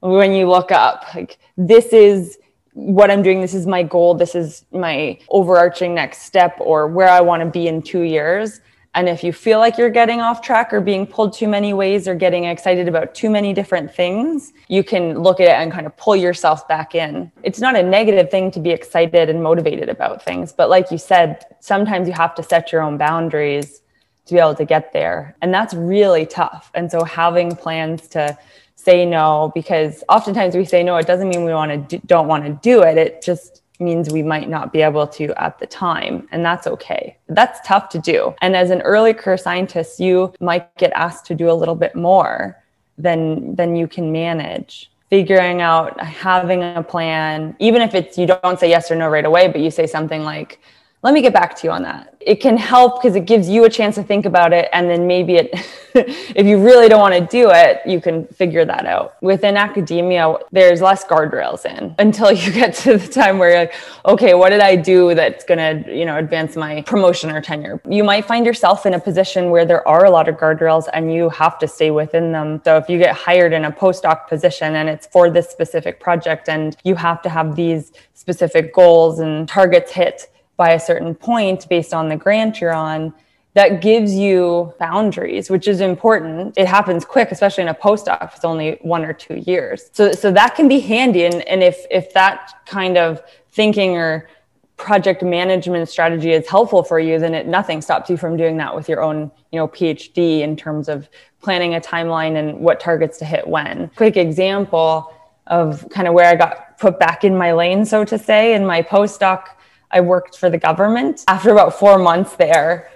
when 0.00 0.32
you 0.32 0.48
look 0.48 0.70
up 0.70 1.04
like 1.14 1.38
this 1.56 1.86
is 1.92 2.38
what 2.72 3.10
I'm 3.10 3.22
doing. 3.22 3.40
This 3.40 3.54
is 3.54 3.66
my 3.66 3.82
goal. 3.82 4.14
This 4.14 4.34
is 4.34 4.64
my 4.72 5.18
overarching 5.28 5.94
next 5.94 6.22
step 6.22 6.56
or 6.60 6.86
where 6.86 7.08
I 7.08 7.20
want 7.20 7.42
to 7.42 7.46
be 7.46 7.68
in 7.68 7.82
two 7.82 8.02
years. 8.02 8.60
And 8.94 9.08
if 9.08 9.22
you 9.22 9.32
feel 9.32 9.60
like 9.60 9.78
you're 9.78 9.90
getting 9.90 10.20
off 10.20 10.42
track 10.42 10.72
or 10.72 10.80
being 10.80 11.06
pulled 11.06 11.32
too 11.32 11.46
many 11.46 11.72
ways 11.72 12.08
or 12.08 12.14
getting 12.16 12.44
excited 12.44 12.88
about 12.88 13.14
too 13.14 13.30
many 13.30 13.52
different 13.52 13.94
things, 13.94 14.52
you 14.66 14.82
can 14.82 15.20
look 15.20 15.38
at 15.38 15.46
it 15.46 15.62
and 15.62 15.70
kind 15.70 15.86
of 15.86 15.96
pull 15.96 16.16
yourself 16.16 16.66
back 16.66 16.96
in. 16.96 17.30
It's 17.44 17.60
not 17.60 17.76
a 17.76 17.82
negative 17.84 18.30
thing 18.30 18.50
to 18.50 18.58
be 18.58 18.70
excited 18.70 19.30
and 19.30 19.42
motivated 19.42 19.88
about 19.88 20.24
things. 20.24 20.52
But 20.52 20.70
like 20.70 20.90
you 20.90 20.98
said, 20.98 21.44
sometimes 21.60 22.08
you 22.08 22.14
have 22.14 22.34
to 22.34 22.42
set 22.42 22.72
your 22.72 22.82
own 22.82 22.98
boundaries 22.98 23.80
to 24.26 24.34
be 24.34 24.40
able 24.40 24.56
to 24.56 24.64
get 24.64 24.92
there. 24.92 25.36
And 25.40 25.54
that's 25.54 25.72
really 25.72 26.26
tough. 26.26 26.72
And 26.74 26.90
so 26.90 27.04
having 27.04 27.54
plans 27.54 28.08
to 28.08 28.36
say 28.74 29.06
no, 29.06 29.52
because 29.54 30.02
oftentimes 30.08 30.56
we 30.56 30.64
say 30.64 30.82
no, 30.82 30.96
it 30.96 31.06
doesn't 31.06 31.28
mean 31.28 31.44
we 31.44 31.52
want 31.52 31.70
to 31.70 31.98
do, 31.98 32.02
don't 32.06 32.26
want 32.26 32.44
to 32.44 32.58
do 32.62 32.82
it. 32.82 32.98
It 32.98 33.22
just 33.22 33.62
means 33.80 34.10
we 34.10 34.22
might 34.22 34.48
not 34.48 34.72
be 34.72 34.82
able 34.82 35.06
to 35.06 35.34
at 35.42 35.58
the 35.58 35.66
time, 35.66 36.28
and 36.32 36.44
that's 36.44 36.66
okay. 36.66 37.16
That's 37.28 37.66
tough 37.66 37.88
to 37.90 37.98
do. 37.98 38.34
And 38.40 38.54
as 38.54 38.70
an 38.70 38.82
early 38.82 39.14
career 39.14 39.36
scientist, 39.36 40.00
you 40.00 40.32
might 40.40 40.74
get 40.76 40.92
asked 40.92 41.26
to 41.26 41.34
do 41.34 41.50
a 41.50 41.54
little 41.54 41.74
bit 41.74 41.94
more 41.94 42.56
than 42.98 43.54
than 43.56 43.76
you 43.76 43.88
can 43.88 44.12
manage. 44.12 44.90
Figuring 45.08 45.60
out 45.60 46.00
having 46.00 46.62
a 46.62 46.82
plan, 46.82 47.56
even 47.58 47.82
if 47.82 47.94
it's 47.94 48.16
you 48.16 48.26
don't 48.26 48.60
say 48.60 48.68
yes 48.68 48.90
or 48.90 48.94
no 48.94 49.08
right 49.08 49.24
away, 49.24 49.48
but 49.48 49.60
you 49.60 49.70
say 49.70 49.86
something 49.86 50.22
like, 50.22 50.60
let 51.02 51.14
me 51.14 51.22
get 51.22 51.32
back 51.32 51.56
to 51.56 51.66
you 51.66 51.70
on 51.70 51.82
that. 51.82 52.14
It 52.20 52.42
can 52.42 52.58
help 52.58 53.00
because 53.00 53.16
it 53.16 53.24
gives 53.24 53.48
you 53.48 53.64
a 53.64 53.70
chance 53.70 53.94
to 53.94 54.02
think 54.02 54.26
about 54.26 54.52
it. 54.52 54.68
And 54.74 54.90
then 54.90 55.06
maybe 55.06 55.36
it, 55.36 55.48
if 55.94 56.44
you 56.44 56.62
really 56.62 56.90
don't 56.90 57.00
want 57.00 57.14
to 57.14 57.26
do 57.26 57.50
it, 57.50 57.80
you 57.86 58.02
can 58.02 58.26
figure 58.26 58.66
that 58.66 58.84
out. 58.84 59.14
Within 59.22 59.56
academia, 59.56 60.34
there's 60.52 60.82
less 60.82 61.02
guardrails 61.02 61.64
in 61.64 61.94
until 61.98 62.30
you 62.30 62.52
get 62.52 62.74
to 62.74 62.98
the 62.98 63.08
time 63.08 63.38
where 63.38 63.48
you're 63.48 63.58
like, 63.60 63.74
okay, 64.04 64.34
what 64.34 64.50
did 64.50 64.60
I 64.60 64.76
do 64.76 65.14
that's 65.14 65.42
going 65.42 65.84
to, 65.84 65.96
you 65.96 66.04
know, 66.04 66.18
advance 66.18 66.54
my 66.54 66.82
promotion 66.82 67.30
or 67.30 67.40
tenure? 67.40 67.80
You 67.88 68.04
might 68.04 68.26
find 68.26 68.44
yourself 68.44 68.84
in 68.84 68.92
a 68.92 69.00
position 69.00 69.48
where 69.48 69.64
there 69.64 69.86
are 69.88 70.04
a 70.04 70.10
lot 70.10 70.28
of 70.28 70.36
guardrails 70.36 70.86
and 70.92 71.14
you 71.14 71.30
have 71.30 71.58
to 71.60 71.68
stay 71.68 71.90
within 71.90 72.32
them. 72.32 72.60
So 72.62 72.76
if 72.76 72.90
you 72.90 72.98
get 72.98 73.16
hired 73.16 73.54
in 73.54 73.64
a 73.64 73.72
postdoc 73.72 74.28
position 74.28 74.76
and 74.76 74.90
it's 74.90 75.06
for 75.06 75.30
this 75.30 75.48
specific 75.48 75.98
project 75.98 76.50
and 76.50 76.76
you 76.84 76.94
have 76.96 77.22
to 77.22 77.30
have 77.30 77.56
these 77.56 77.92
specific 78.12 78.74
goals 78.74 79.20
and 79.20 79.48
targets 79.48 79.92
hit, 79.92 80.26
by 80.60 80.72
a 80.72 80.78
certain 80.78 81.14
point 81.14 81.66
based 81.70 81.94
on 81.94 82.10
the 82.10 82.16
grant 82.16 82.60
you're 82.60 82.74
on 82.74 83.14
that 83.54 83.80
gives 83.80 84.12
you 84.12 84.74
boundaries, 84.78 85.48
which 85.48 85.66
is 85.66 85.80
important. 85.80 86.52
It 86.58 86.66
happens 86.66 87.02
quick, 87.02 87.32
especially 87.32 87.62
in 87.62 87.68
a 87.68 87.74
postdoc. 87.74 88.36
It's 88.36 88.44
only 88.44 88.78
one 88.82 89.02
or 89.02 89.14
two 89.14 89.36
years. 89.36 89.88
So, 89.92 90.12
so 90.12 90.30
that 90.32 90.54
can 90.56 90.68
be 90.68 90.78
handy. 90.78 91.24
And, 91.24 91.40
and 91.48 91.62
if, 91.62 91.86
if 91.90 92.12
that 92.12 92.52
kind 92.66 92.98
of 92.98 93.22
thinking 93.52 93.96
or 93.96 94.28
project 94.76 95.22
management 95.22 95.88
strategy 95.88 96.32
is 96.32 96.46
helpful 96.46 96.82
for 96.82 97.00
you, 97.00 97.18
then 97.18 97.34
it 97.34 97.46
nothing 97.46 97.80
stops 97.80 98.10
you 98.10 98.18
from 98.18 98.36
doing 98.36 98.58
that 98.58 98.76
with 98.76 98.86
your 98.86 99.02
own, 99.02 99.30
you 99.52 99.58
know, 99.58 99.66
PhD 99.66 100.40
in 100.40 100.56
terms 100.56 100.90
of 100.90 101.08
planning 101.40 101.74
a 101.74 101.80
timeline 101.80 102.36
and 102.36 102.60
what 102.60 102.80
targets 102.80 103.16
to 103.20 103.24
hit 103.24 103.48
when. 103.48 103.90
Quick 103.96 104.18
example 104.18 105.10
of 105.46 105.88
kind 105.88 106.06
of 106.06 106.12
where 106.12 106.26
I 106.26 106.36
got 106.36 106.78
put 106.78 106.98
back 106.98 107.24
in 107.24 107.34
my 107.34 107.52
lane, 107.52 107.86
so 107.86 108.04
to 108.04 108.18
say, 108.18 108.52
in 108.52 108.66
my 108.66 108.82
postdoc. 108.82 109.44
I 109.90 110.00
worked 110.00 110.38
for 110.38 110.50
the 110.50 110.58
government. 110.58 111.24
After 111.28 111.50
about 111.50 111.78
four 111.78 111.98
months 111.98 112.36
there, 112.36 112.90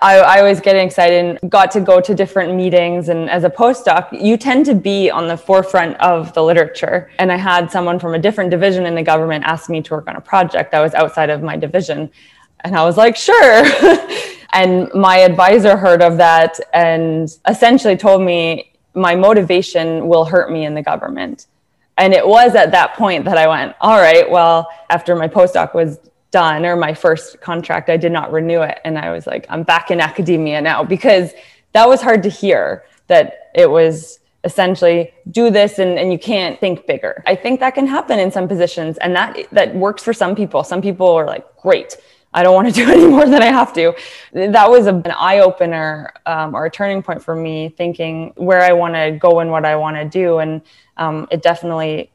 I, 0.00 0.18
I 0.18 0.42
was 0.42 0.60
getting 0.60 0.86
excited 0.86 1.38
and 1.42 1.50
got 1.50 1.70
to 1.72 1.80
go 1.80 2.00
to 2.00 2.14
different 2.14 2.54
meetings. 2.54 3.10
And 3.10 3.28
as 3.28 3.44
a 3.44 3.50
postdoc, 3.50 4.08
you 4.18 4.36
tend 4.36 4.64
to 4.66 4.74
be 4.74 5.10
on 5.10 5.28
the 5.28 5.36
forefront 5.36 5.96
of 6.00 6.32
the 6.32 6.42
literature. 6.42 7.10
And 7.18 7.30
I 7.30 7.36
had 7.36 7.70
someone 7.70 7.98
from 7.98 8.14
a 8.14 8.18
different 8.18 8.50
division 8.50 8.86
in 8.86 8.94
the 8.94 9.02
government 9.02 9.44
ask 9.44 9.68
me 9.68 9.82
to 9.82 9.94
work 9.94 10.08
on 10.08 10.16
a 10.16 10.20
project 10.20 10.72
that 10.72 10.80
was 10.80 10.94
outside 10.94 11.28
of 11.28 11.42
my 11.42 11.56
division. 11.56 12.10
And 12.60 12.74
I 12.74 12.84
was 12.84 12.96
like, 12.96 13.14
sure. 13.14 13.64
and 14.54 14.90
my 14.94 15.18
advisor 15.18 15.76
heard 15.76 16.00
of 16.00 16.16
that 16.16 16.58
and 16.72 17.28
essentially 17.46 17.96
told 17.96 18.22
me 18.22 18.72
my 18.94 19.14
motivation 19.14 20.08
will 20.08 20.24
hurt 20.24 20.50
me 20.50 20.64
in 20.64 20.74
the 20.74 20.82
government. 20.82 21.46
And 21.98 22.14
it 22.14 22.26
was 22.26 22.54
at 22.54 22.70
that 22.70 22.94
point 22.94 23.24
that 23.26 23.36
I 23.36 23.46
went, 23.46 23.76
all 23.80 23.98
right, 23.98 24.28
well, 24.28 24.68
after 24.88 25.14
my 25.14 25.28
postdoc 25.28 25.74
was 25.74 25.98
done 26.40 26.66
or 26.66 26.74
my 26.76 26.92
first 27.04 27.40
contract 27.40 27.88
i 27.88 27.98
did 28.04 28.12
not 28.18 28.26
renew 28.38 28.62
it. 28.70 28.78
And 28.84 28.98
i 28.98 29.08
was 29.16 29.24
like 29.32 29.46
i'm 29.52 29.62
back 29.62 29.86
in 29.92 30.00
academia 30.10 30.60
now 30.60 30.78
because 30.96 31.32
that 31.76 31.88
was 31.88 32.00
hard 32.00 32.22
to 32.24 32.30
hear 32.42 32.84
that 33.12 33.24
it 33.54 33.70
was 33.78 34.18
essentially 34.50 35.12
do 35.30 35.44
this 35.58 35.78
and, 35.78 35.98
and 36.00 36.12
you 36.12 36.18
can't 36.18 36.60
think 36.60 36.86
bigger. 36.86 37.22
I 37.24 37.34
think 37.34 37.60
that 37.60 37.74
can 37.74 37.86
happen 37.86 38.18
in 38.18 38.30
some 38.30 38.46
positions 38.46 38.98
and 38.98 39.16
that 39.16 39.30
that 39.52 39.74
works 39.74 40.02
for 40.02 40.12
some 40.12 40.34
people. 40.40 40.60
Some 40.64 40.82
people 40.82 41.08
are 41.20 41.26
like 41.34 41.44
great 41.66 41.96
i 42.36 42.42
don't 42.42 42.54
want 42.58 42.66
to 42.68 42.74
do 42.80 42.90
any 42.90 43.06
more 43.06 43.26
than 43.26 43.42
i 43.42 43.52
have 43.60 43.72
to. 43.72 43.94
That 44.32 44.68
was 44.68 44.86
a, 44.86 44.94
an 44.94 45.14
eye-opener 45.28 46.12
um, 46.26 46.54
or 46.54 46.66
a 46.66 46.70
turning 46.70 47.02
point 47.02 47.22
for 47.22 47.34
me 47.34 47.68
thinking 47.68 48.32
where 48.36 48.62
i 48.70 48.72
want 48.72 48.94
to 48.94 49.16
go 49.26 49.40
and 49.40 49.50
what 49.50 49.64
i 49.64 49.76
want 49.76 49.96
to 49.96 50.04
do. 50.04 50.38
And 50.38 50.60
um, 50.96 51.26
it 51.30 51.40
definitely 51.42 52.10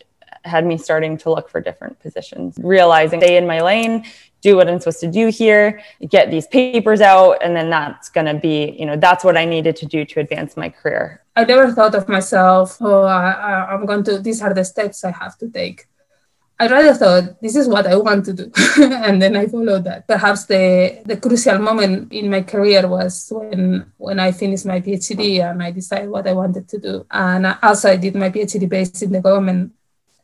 had 0.50 0.66
me 0.66 0.78
starting 0.78 1.18
to 1.20 1.30
look 1.30 1.50
for 1.50 1.62
different 1.62 2.00
positions, 2.00 2.58
realizing 2.62 3.22
stay 3.22 3.38
in 3.38 3.48
my 3.48 3.62
lane, 3.62 4.04
do 4.42 4.56
what 4.56 4.68
I'm 4.70 4.80
supposed 4.80 5.02
to 5.02 5.12
do 5.12 5.28
here, 5.28 5.82
get 6.08 6.32
these 6.32 6.48
papers 6.48 7.02
out, 7.02 7.38
and 7.44 7.56
then 7.56 7.70
that's 7.70 8.10
going 8.10 8.26
to 8.26 8.36
be, 8.36 8.76
you 8.80 8.86
know, 8.86 8.96
that's 8.96 9.24
what 9.24 9.38
I 9.38 9.46
needed 9.46 9.76
to 9.78 9.86
do 9.86 10.06
to 10.06 10.20
advance 10.20 10.56
my 10.56 10.70
career. 10.70 11.24
I 11.36 11.44
never 11.46 11.72
thought 11.72 11.96
of 11.96 12.08
myself, 12.08 12.78
oh, 12.82 13.04
I, 13.04 13.74
am 13.74 13.86
going 13.86 14.04
to, 14.04 14.20
these 14.20 14.42
are 14.42 14.54
the 14.54 14.66
steps 14.66 15.04
I 15.04 15.12
have 15.12 15.38
to 15.40 15.50
take. 15.50 15.88
I 16.62 16.68
rather 16.68 16.94
thought 16.94 17.42
this 17.42 17.56
is 17.56 17.70
what 17.70 17.88
I 17.88 17.96
want 17.96 18.26
to 18.26 18.34
do, 18.34 18.52
and 18.78 19.22
then 19.22 19.38
I 19.38 19.48
followed 19.48 19.86
that. 19.86 20.06
Perhaps 20.10 20.44
the 20.44 21.00
the 21.06 21.16
crucial 21.16 21.58
moment 21.58 22.12
in 22.12 22.30
my 22.30 22.42
career 22.42 22.86
was 22.86 23.32
when 23.32 23.90
when 23.96 24.20
I 24.20 24.34
finished 24.34 24.66
my 24.66 24.82
PhD 24.82 25.40
and 25.40 25.64
I 25.64 25.72
decided 25.72 26.10
what 26.10 26.28
I 26.28 26.34
wanted 26.34 26.68
to 26.68 26.78
do. 26.78 27.06
And 27.12 27.48
also, 27.64 27.90
I 27.90 27.96
did 27.96 28.14
my 28.14 28.30
PhD 28.30 28.68
based 28.68 29.02
in 29.02 29.14
the 29.14 29.22
government 29.22 29.72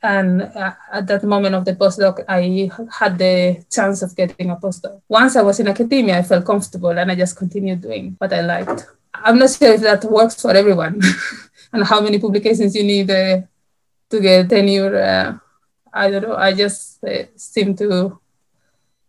and 0.03 0.41
uh, 0.41 0.73
at 0.91 1.07
that 1.07 1.23
moment 1.23 1.55
of 1.55 1.65
the 1.65 1.75
postdoc, 1.75 2.23
I 2.27 2.69
had 2.99 3.17
the 3.17 3.63
chance 3.69 4.01
of 4.01 4.15
getting 4.15 4.49
a 4.49 4.55
postdoc. 4.55 5.01
Once 5.07 5.35
I 5.35 5.41
was 5.41 5.59
in 5.59 5.67
academia, 5.67 6.19
I 6.19 6.23
felt 6.23 6.45
comfortable 6.45 6.97
and 6.97 7.11
I 7.11 7.15
just 7.15 7.37
continued 7.37 7.81
doing 7.81 8.15
what 8.17 8.33
I 8.33 8.41
liked. 8.41 8.85
I'm 9.13 9.39
not 9.39 9.51
sure 9.51 9.73
if 9.73 9.81
that 9.81 10.03
works 10.05 10.41
for 10.41 10.51
everyone 10.51 11.01
and 11.73 11.83
how 11.83 12.01
many 12.01 12.19
publications 12.19 12.75
you 12.75 12.83
need 12.83 13.09
uh, 13.09 13.41
to 14.09 14.19
get 14.19 14.49
tenure. 14.49 14.95
Uh, 14.95 15.37
I 15.93 16.11
don't 16.11 16.23
know. 16.23 16.35
I 16.35 16.53
just 16.53 17.03
uh, 17.03 17.23
seem 17.35 17.75
to 17.77 18.19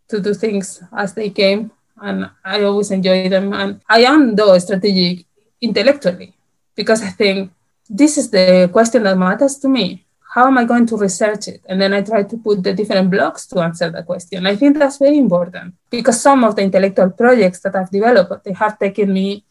to 0.09 0.21
do 0.21 0.33
things 0.33 0.81
as 0.95 1.13
they 1.13 1.29
came, 1.29 1.69
and 2.01 2.29
I 2.43 2.63
always 2.63 2.91
enjoy 2.91 3.27
them. 3.27 3.51
And 3.51 3.81
I 3.89 4.03
am 4.03 4.35
though 4.35 4.57
strategic 4.57 5.25
intellectually 5.59 6.33
because 6.75 7.03
I 7.03 7.09
think 7.09 7.51
this 7.89 8.17
is 8.17 8.31
the 8.31 8.69
question 8.71 9.03
that 9.03 9.17
matters 9.17 9.57
to 9.59 9.67
me 9.67 10.06
how 10.37 10.45
am 10.45 10.57
I 10.59 10.65
going 10.65 10.85
to 10.85 10.97
research 10.97 11.47
it? 11.47 11.61
And 11.67 11.81
then 11.81 11.93
I 11.93 12.03
try 12.03 12.21
to 12.21 12.37
put 12.37 12.61
the 12.61 12.71
different 12.71 13.09
blocks 13.09 13.47
to 13.47 13.59
answer 13.59 13.89
the 13.89 14.03
question. 14.03 14.45
I 14.45 14.55
think 14.55 14.77
that's 14.77 14.99
very 14.99 15.17
important 15.17 15.73
because 15.89 16.21
some 16.21 16.43
of 16.43 16.55
the 16.55 16.61
intellectual 16.61 17.09
projects 17.09 17.59
that 17.61 17.75
I've 17.75 17.89
developed, 17.89 18.43
they 18.43 18.53
have 18.53 18.77
taken 18.77 19.11
me 19.11 19.43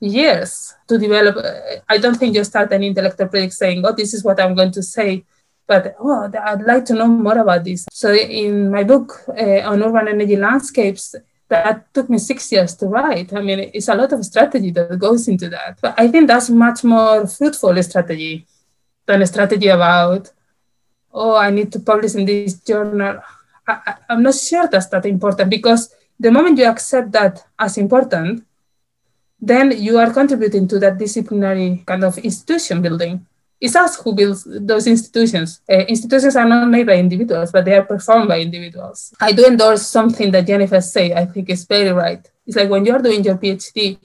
years 0.00 0.74
to 0.88 0.98
develop. 0.98 1.34
I 1.88 1.96
don't 1.96 2.18
think 2.18 2.34
you 2.34 2.44
start 2.44 2.72
an 2.72 2.82
intellectual 2.84 3.28
project 3.28 3.54
saying, 3.54 3.86
oh, 3.86 3.92
this 3.92 4.12
is 4.12 4.22
what 4.22 4.38
I'm 4.38 4.54
going 4.54 4.72
to 4.72 4.82
say. 4.82 5.24
But 5.66 5.96
oh, 5.98 6.30
I'd 6.48 6.66
like 6.72 6.84
to 6.86 6.94
know 6.94 7.08
more 7.08 7.38
about 7.38 7.64
this. 7.64 7.86
So 7.90 8.12
in 8.12 8.70
my 8.70 8.84
book 8.84 9.24
uh, 9.28 9.60
on 9.70 9.82
urban 9.82 10.08
energy 10.08 10.36
landscapes, 10.36 11.14
that 11.48 11.94
took 11.94 12.10
me 12.10 12.18
six 12.18 12.52
years 12.52 12.74
to 12.76 12.86
write. 12.86 13.32
I 13.32 13.40
mean, 13.40 13.70
it's 13.72 13.88
a 13.88 13.94
lot 13.94 14.12
of 14.12 14.22
strategy 14.26 14.72
that 14.72 14.98
goes 14.98 15.26
into 15.26 15.48
that. 15.48 15.78
But 15.80 15.94
I 15.96 16.08
think 16.08 16.28
that's 16.28 16.50
much 16.50 16.84
more 16.84 17.26
fruitful 17.26 17.82
strategy 17.82 18.46
than 19.06 19.22
a 19.22 19.26
strategy 19.26 19.68
about, 19.68 20.30
oh, 21.12 21.36
I 21.36 21.50
need 21.50 21.72
to 21.72 21.80
publish 21.80 22.14
in 22.14 22.24
this 22.24 22.54
journal. 22.54 23.20
I, 23.66 23.94
am 24.10 24.22
not 24.22 24.34
sure 24.34 24.68
that's 24.68 24.88
that 24.88 25.06
important 25.06 25.50
because 25.50 25.94
the 26.18 26.30
moment 26.30 26.58
you 26.58 26.66
accept 26.66 27.12
that 27.12 27.44
as 27.58 27.78
important, 27.78 28.44
then 29.40 29.72
you 29.80 29.98
are 29.98 30.12
contributing 30.12 30.68
to 30.68 30.78
that 30.78 30.98
disciplinary 30.98 31.82
kind 31.86 32.04
of 32.04 32.18
institution 32.18 32.82
building. 32.82 33.26
It's 33.60 33.76
us 33.76 34.00
who 34.00 34.14
builds 34.14 34.44
those 34.44 34.86
institutions. 34.86 35.60
Uh, 35.70 35.78
institutions 35.86 36.36
are 36.36 36.46
not 36.46 36.68
made 36.68 36.86
by 36.86 36.96
individuals, 36.96 37.52
but 37.52 37.64
they 37.64 37.74
are 37.74 37.84
performed 37.84 38.28
by 38.28 38.40
individuals. 38.40 39.14
I 39.20 39.32
do 39.32 39.46
endorse 39.46 39.86
something 39.86 40.30
that 40.32 40.46
Jennifer 40.46 40.80
said. 40.80 41.12
I 41.12 41.24
think 41.24 41.48
is 41.48 41.64
very 41.64 41.90
right. 41.90 42.28
It's 42.46 42.56
like 42.56 42.68
when 42.68 42.84
you're 42.84 42.98
doing 42.98 43.24
your 43.24 43.36
PhD, 43.36 43.98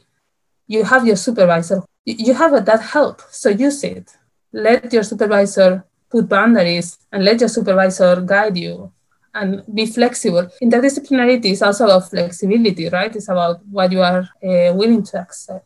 you 0.68 0.84
have 0.84 1.06
your 1.06 1.18
supervisor. 1.18 1.84
You 2.06 2.34
have 2.34 2.66
that 2.66 2.82
help, 2.82 3.22
so 3.30 3.50
use 3.50 3.84
it 3.84 4.10
let 4.52 4.92
your 4.92 5.04
supervisor 5.04 5.86
put 6.10 6.28
boundaries 6.28 6.98
and 7.12 7.24
let 7.24 7.40
your 7.40 7.50
supervisor 7.50 8.22
guide 8.22 8.58
you 8.58 8.92
and 9.34 9.64
be 9.74 9.86
flexible. 9.86 10.50
Interdisciplinarity 10.62 11.52
is 11.52 11.62
also 11.62 11.86
about 11.86 12.10
flexibility, 12.10 12.90
right? 12.90 13.16
It's 13.16 13.30
about 13.30 13.66
what 13.68 13.92
you 13.92 14.02
are 14.02 14.22
uh, 14.44 14.74
willing 14.74 15.04
to 15.04 15.20
accept. 15.20 15.66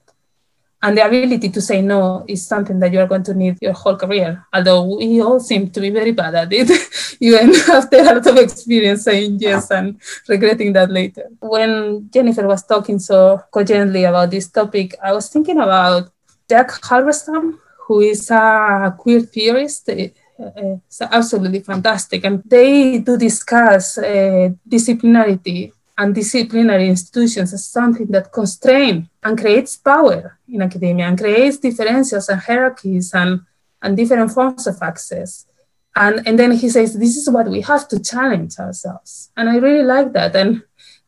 And 0.81 0.97
the 0.97 1.05
ability 1.05 1.47
to 1.47 1.61
say 1.61 1.81
no 1.81 2.25
is 2.27 2.45
something 2.45 2.77
that 2.79 2.91
you 2.91 2.99
are 2.99 3.07
going 3.07 3.23
to 3.23 3.33
need 3.33 3.57
your 3.61 3.71
whole 3.71 3.95
career. 3.95 4.45
Although 4.53 4.97
we 4.97 5.21
all 5.21 5.39
seem 5.39 5.69
to 5.69 5.79
be 5.79 5.89
very 5.89 6.11
bad 6.11 6.35
at 6.35 6.51
it, 6.51 6.69
even 7.21 7.55
after 7.71 7.99
a 7.99 8.03
lot 8.03 8.27
of 8.27 8.35
experience 8.35 9.05
saying 9.05 9.37
yes 9.39 9.71
and 9.71 9.97
regretting 10.27 10.73
that 10.73 10.91
later. 10.91 11.29
When 11.39 12.09
Jennifer 12.13 12.45
was 12.45 12.65
talking 12.65 12.99
so 12.99 13.41
cogently 13.49 14.03
about 14.03 14.31
this 14.31 14.49
topic, 14.49 14.95
I 15.01 15.13
was 15.13 15.29
thinking 15.29 15.57
about 15.57 16.11
Jack 16.49 16.71
Halberstam, 16.71 17.59
who 17.93 18.01
is 18.01 18.31
a 18.31 18.95
queer 18.97 19.21
theorist. 19.21 19.89
Uh, 19.89 20.07
it's 20.87 21.01
absolutely 21.01 21.59
fantastic. 21.59 22.25
And 22.25 22.41
they 22.43 22.97
do 22.97 23.17
discuss 23.17 23.97
uh, 23.97 24.49
disciplinarity 24.67 25.71
and 25.95 26.15
disciplinary 26.15 26.89
institutions 26.89 27.53
as 27.53 27.65
something 27.65 28.07
that 28.07 28.31
constrain 28.31 29.09
and 29.23 29.37
creates 29.37 29.77
power 29.77 30.39
in 30.49 30.63
academia 30.63 31.05
and 31.07 31.19
creates 31.19 31.57
differentials 31.59 32.29
and 32.29 32.41
hierarchies 32.41 33.13
and, 33.13 33.41
and 33.83 33.95
different 33.95 34.31
forms 34.31 34.65
of 34.65 34.81
access. 34.81 35.45
And, 35.95 36.27
and 36.27 36.39
then 36.39 36.51
he 36.53 36.69
says, 36.69 36.97
this 36.97 37.15
is 37.15 37.29
what 37.29 37.47
we 37.47 37.61
have 37.61 37.87
to 37.89 38.01
challenge 38.01 38.57
ourselves. 38.57 39.29
And 39.37 39.47
I 39.47 39.57
really 39.57 39.83
like 39.83 40.13
that. 40.13 40.35
And, 40.35 40.63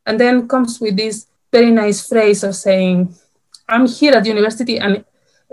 and 0.06 0.20
then 0.20 0.48
comes 0.48 0.80
with 0.80 0.98
this 0.98 1.26
very 1.52 1.72
nice 1.72 2.08
phrase 2.08 2.44
of 2.44 2.56
saying, 2.56 3.16
I'm 3.68 3.88
here 3.88 4.14
at 4.14 4.24
the 4.24 4.30
university 4.30 4.78
and 4.78 5.04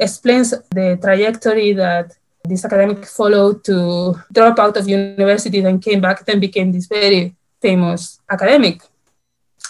explains 0.02 0.50
the 0.70 0.98
trajectory 1.00 1.72
that 1.74 2.16
this 2.44 2.64
academic 2.64 3.06
followed 3.06 3.64
to 3.64 4.14
drop 4.30 4.58
out 4.58 4.76
of 4.76 4.88
university, 4.88 5.60
then 5.60 5.78
came 5.78 6.00
back, 6.00 6.24
then 6.26 6.40
became 6.40 6.72
this 6.72 6.86
very 6.86 7.34
famous 7.60 8.20
academic. 8.28 8.82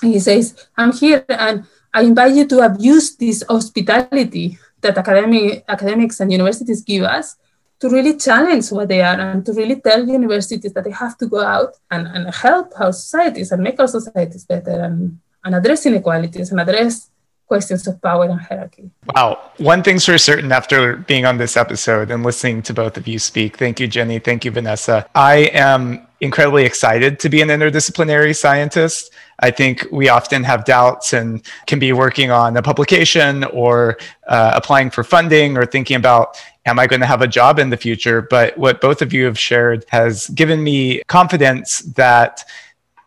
He 0.01 0.19
says, 0.19 0.69
I'm 0.77 0.93
here 0.93 1.25
and 1.29 1.65
I 1.95 2.03
invite 2.03 2.35
you 2.35 2.47
to 2.49 2.61
abuse 2.61 3.17
this 3.17 3.45
hospitality 3.49 4.59
that 4.81 4.99
academic, 4.99 5.65
academics 5.69 6.21
and 6.21 6.33
universities 6.33 6.83
give 6.83 7.05
us 7.05 7.37
to 7.79 7.89
really 7.89 8.17
challenge 8.17 8.71
what 8.71 8.89
they 8.89 9.03
are 9.03 9.19
and 9.21 9.45
to 9.45 9.53
really 9.53 9.77
tell 9.81 10.07
universities 10.07 10.73
that 10.73 10.85
they 10.85 10.91
have 10.91 11.19
to 11.19 11.27
go 11.27 11.43
out 11.43 11.75
and, 11.91 12.07
and 12.07 12.35
help 12.35 12.73
our 12.81 12.93
societies 12.93 13.53
and 13.53 13.63
make 13.63 13.79
our 13.79 13.89
societies 13.89 14.45
better 14.45 14.81
and, 14.81 15.19
and 15.45 15.55
address 15.55 15.85
inequalities 15.87 16.51
and 16.51 16.61
address 16.61 17.11
questions 17.53 17.87
of 17.87 18.01
power 18.01 18.25
and 18.25 18.41
hierarchy. 18.41 18.91
Wow. 19.15 19.39
One 19.59 19.83
thing's 19.83 20.07
for 20.07 20.17
certain 20.17 20.51
after 20.53 20.97
being 20.97 21.27
on 21.27 21.37
this 21.37 21.55
episode 21.55 22.11
and 22.11 22.23
listening 22.23 22.63
to 22.63 22.73
both 22.73 22.97
of 22.97 23.07
you 23.07 23.19
speak, 23.19 23.59
thank 23.59 23.79
you, 23.79 23.87
Jenny. 23.87 24.19
Thank 24.19 24.47
you, 24.47 24.51
Vanessa. 24.51 25.07
I 25.15 25.51
am 25.53 26.07
incredibly 26.23 26.65
excited 26.65 27.19
to 27.19 27.29
be 27.29 27.43
an 27.43 27.49
interdisciplinary 27.49 28.35
scientist. 28.35 29.13
I 29.41 29.51
think 29.51 29.87
we 29.93 30.09
often 30.09 30.45
have 30.45 30.65
doubts 30.65 31.13
and 31.13 31.45
can 31.67 31.79
be 31.79 31.93
working 31.93 32.31
on 32.31 32.57
a 32.57 32.63
publication 32.63 33.45
or 33.63 33.99
uh, 34.29 34.53
applying 34.55 34.89
for 34.89 35.05
funding 35.05 35.59
or 35.59 35.67
thinking 35.67 35.97
about, 35.97 36.41
am 36.65 36.79
I 36.79 36.87
going 36.87 37.01
to 37.01 37.11
have 37.15 37.21
a 37.21 37.27
job 37.27 37.59
in 37.59 37.69
the 37.69 37.77
future? 37.77 38.23
But 38.23 38.57
what 38.57 38.81
both 38.81 39.03
of 39.03 39.13
you 39.13 39.27
have 39.27 39.39
shared 39.39 39.85
has 39.89 40.29
given 40.29 40.63
me 40.63 41.03
confidence 41.09 41.81
that 41.97 42.45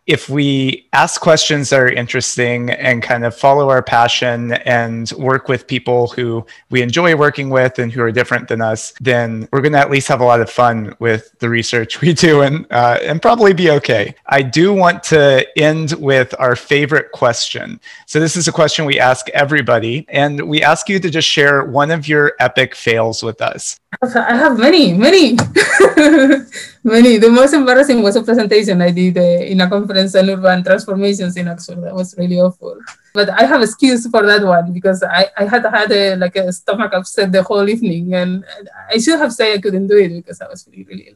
if 0.07 0.29
we 0.29 0.87
ask 0.93 1.19
questions 1.19 1.71
that 1.71 1.79
are 1.79 1.89
interesting 1.89 2.69
and 2.69 3.01
kind 3.01 3.25
of 3.25 3.35
follow 3.35 3.69
our 3.69 3.81
passion 3.81 4.53
and 4.53 5.11
work 5.17 5.47
with 5.47 5.65
people 5.65 6.07
who 6.07 6.45
we 6.69 6.81
enjoy 6.81 7.15
working 7.15 7.49
with 7.49 7.79
and 7.79 7.91
who 7.91 8.01
are 8.01 8.11
different 8.11 8.47
than 8.47 8.61
us, 8.61 8.93
then 9.01 9.47
we're 9.51 9.61
going 9.61 9.73
to 9.73 9.79
at 9.79 9.89
least 9.89 10.07
have 10.07 10.21
a 10.21 10.23
lot 10.23 10.41
of 10.41 10.49
fun 10.49 10.95
with 10.99 11.37
the 11.39 11.49
research 11.49 12.01
we 12.05 12.13
do 12.13 12.41
and, 12.41 12.67
uh, 12.71 12.99
and 13.01 13.21
probably 13.21 13.53
be 13.53 13.71
okay. 13.71 14.13
I 14.27 14.43
do 14.43 14.73
want 14.73 15.01
to 15.03 15.45
end 15.57 15.93
with 15.93 16.35
our 16.37 16.55
favorite 16.55 17.11
question. 17.11 17.79
So, 18.05 18.19
this 18.19 18.35
is 18.35 18.47
a 18.47 18.51
question 18.51 18.85
we 18.85 18.99
ask 18.99 19.29
everybody, 19.29 20.05
and 20.09 20.47
we 20.47 20.61
ask 20.61 20.87
you 20.89 20.99
to 20.99 21.09
just 21.09 21.27
share 21.27 21.63
one 21.63 21.91
of 21.91 22.07
your 22.07 22.33
epic 22.39 22.75
fails 22.75 23.23
with 23.23 23.41
us. 23.41 23.79
I 24.01 24.35
have 24.35 24.57
many, 24.57 24.93
many, 24.93 25.33
many. 26.83 27.17
The 27.17 27.29
most 27.31 27.53
embarrassing 27.53 28.01
was 28.01 28.15
a 28.15 28.23
presentation 28.23 28.81
I 28.81 28.91
did 28.91 29.17
uh, 29.17 29.21
in 29.21 29.61
a 29.61 29.69
conference 29.69 30.15
on 30.15 30.29
urban 30.29 30.63
transformations 30.63 31.37
in 31.37 31.47
Oxford. 31.47 31.81
That 31.83 31.95
was 31.95 32.15
really 32.17 32.39
awful. 32.39 32.79
But 33.13 33.29
I 33.29 33.45
have 33.45 33.61
excuse 33.61 34.07
for 34.09 34.25
that 34.25 34.43
one 34.43 34.73
because 34.73 35.03
I, 35.03 35.27
I 35.37 35.45
had 35.45 35.65
had 35.65 35.91
a, 35.91 36.15
like 36.15 36.35
a 36.35 36.51
stomach 36.51 36.93
upset 36.93 37.31
the 37.31 37.43
whole 37.43 37.67
evening, 37.69 38.13
and 38.13 38.43
I 38.89 38.97
should 38.97 39.19
have 39.19 39.33
said 39.33 39.57
I 39.57 39.61
couldn't 39.61 39.87
do 39.87 39.97
it 39.97 40.09
because 40.09 40.41
I 40.41 40.47
was 40.47 40.67
really, 40.67 40.83
really 40.83 41.07
ill. 41.09 41.15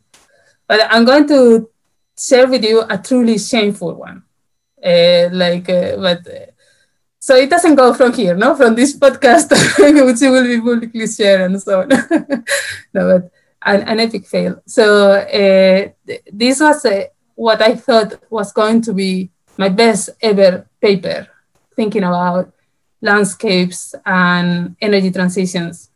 But 0.68 0.88
I'm 0.90 1.06
going 1.06 1.28
to 1.28 1.70
share 2.18 2.48
with 2.48 2.64
you 2.64 2.84
a 2.90 2.98
truly 2.98 3.38
shameful 3.38 3.96
one. 3.96 4.24
Uh, 4.84 5.30
like, 5.32 5.70
uh, 5.70 5.98
but 5.98 6.26
uh, 6.28 6.49
so 7.20 7.36
it 7.36 7.49
doesn't 7.49 7.76
go 7.76 7.93
from 7.93 8.13
here, 8.13 8.34
no, 8.34 8.55
from 8.55 8.76
this 8.76 8.97
podcast, 8.97 9.49
which 10.05 10.22
will 10.22 10.43
be 10.43 10.61
publicly 10.61 11.05
shared 11.05 11.41
and 11.41 11.61
so 11.61 11.82
on. 11.82 11.89
no, 12.93 13.20
but 13.20 13.32
an, 13.65 13.82
an 13.82 13.99
epic 13.99 14.26
fail. 14.26 14.61
So 14.65 15.11
uh, 15.11 15.91
th- 16.07 16.24
this 16.32 16.61
was 16.61 16.86
uh, 16.86 17.03
what 17.36 17.61
I 17.61 17.76
thought 17.76 18.24
was 18.30 18.53
going 18.53 18.82
to 18.84 18.93
be 18.93 19.32
my 19.57 19.67
best 19.67 20.11
ever 20.22 20.65
paper, 20.82 21.28
thinking 21.76 22.03
about 22.03 22.53
landscapes 23.01 23.95
and 24.05 24.78
energy 24.82 25.11
transitions. 25.11 25.89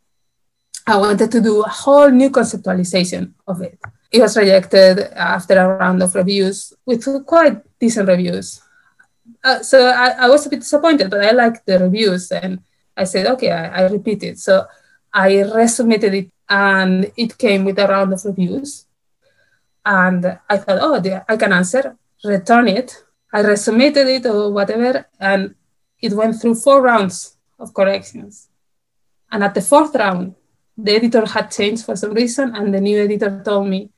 I 0.85 0.97
wanted 0.97 1.31
to 1.31 1.39
do 1.39 1.63
a 1.63 1.69
whole 1.69 2.09
new 2.09 2.29
conceptualization 2.29 3.31
of 3.47 3.61
it. 3.61 3.79
It 4.11 4.19
was 4.19 4.35
rejected 4.35 4.99
after 5.15 5.57
a 5.57 5.77
round 5.77 6.03
of 6.03 6.13
reviews 6.15 6.73
with 6.85 7.05
quite 7.25 7.61
decent 7.79 8.09
reviews 8.09 8.61
uh, 9.43 9.61
so 9.61 9.87
I, 9.87 10.25
I, 10.25 10.29
was 10.29 10.45
a 10.45 10.49
bit 10.49 10.61
disappointed, 10.61 11.09
but 11.09 11.23
I 11.23 11.31
liked 11.31 11.65
the 11.65 11.79
reviews 11.79 12.31
and 12.31 12.59
I 12.95 13.03
said, 13.03 13.27
okay, 13.27 13.51
I, 13.51 13.83
I 13.83 13.89
repeat 13.89 14.23
it. 14.23 14.39
So 14.39 14.65
I 15.13 15.31
resubmitted 15.31 16.13
it 16.13 16.31
and 16.49 17.11
it 17.17 17.37
came 17.37 17.65
with 17.65 17.79
a 17.79 17.87
round 17.87 18.13
of 18.13 18.23
reviews. 18.25 18.85
And 19.85 20.39
I 20.49 20.57
thought, 20.57 20.79
oh, 20.81 21.23
I 21.27 21.35
can 21.35 21.51
answer, 21.51 21.97
return 22.23 22.67
it. 22.69 23.03
I 23.33 23.41
resubmitted 23.41 24.07
it 24.17 24.25
or 24.27 24.51
whatever, 24.51 25.07
and 25.19 25.55
it 25.99 26.13
went 26.13 26.39
through 26.39 26.55
four 26.55 26.81
rounds 26.81 27.35
of 27.59 27.73
corrections. 27.73 28.47
And 29.31 29.43
at 29.43 29.55
the 29.55 29.61
fourth 29.61 29.95
round, 29.95 30.35
the 30.77 30.93
editor 30.93 31.25
had 31.25 31.49
changed 31.49 31.85
for 31.85 31.95
some 31.95 32.13
reason, 32.13 32.55
and 32.55 32.73
the 32.73 32.79
new 32.79 33.03
editor 33.03 33.41
told 33.43 33.67
me 33.67 33.89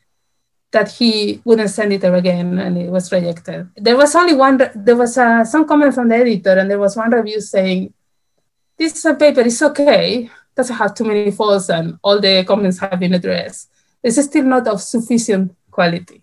that 0.76 0.89
he 0.91 1.41
wouldn't 1.45 1.69
send 1.69 1.93
it 1.93 2.01
there 2.01 2.15
again 2.15 2.59
and 2.59 2.78
it 2.78 2.89
was 2.91 3.09
rejected. 3.11 3.69
There 3.78 3.95
was 3.95 4.13
only 4.13 4.36
one, 4.36 4.57
there 4.76 4.97
was 4.97 5.17
uh, 5.17 5.45
some 5.45 5.65
comment 5.65 5.95
from 5.95 6.09
the 6.09 6.17
editor 6.17 6.55
and 6.59 6.69
there 6.69 6.84
was 6.86 6.97
one 6.97 7.11
review 7.11 7.39
saying, 7.39 7.93
this 8.78 9.01
paper 9.17 9.41
is 9.41 9.61
okay, 9.61 10.30
doesn't 10.53 10.76
have 10.76 10.93
too 10.93 11.05
many 11.05 11.32
faults 11.32 11.69
and 11.69 11.97
all 12.03 12.19
the 12.19 12.43
comments 12.43 12.80
have 12.80 12.99
been 12.99 13.13
addressed. 13.13 13.69
It's 14.03 14.21
still 14.21 14.43
not 14.43 14.67
of 14.67 14.82
sufficient 14.82 15.55
quality. 15.71 16.21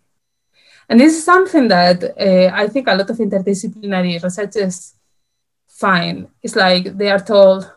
And 0.86 1.00
this 1.00 1.16
is 1.16 1.24
something 1.24 1.68
that 1.68 1.98
uh, 2.04 2.54
I 2.54 2.68
think 2.68 2.88
a 2.88 2.94
lot 2.94 3.08
of 3.08 3.16
interdisciplinary 3.16 4.22
researchers 4.22 4.94
find. 5.66 6.28
It's 6.42 6.56
like 6.56 6.84
they 6.98 7.10
are 7.10 7.24
told, 7.34 7.72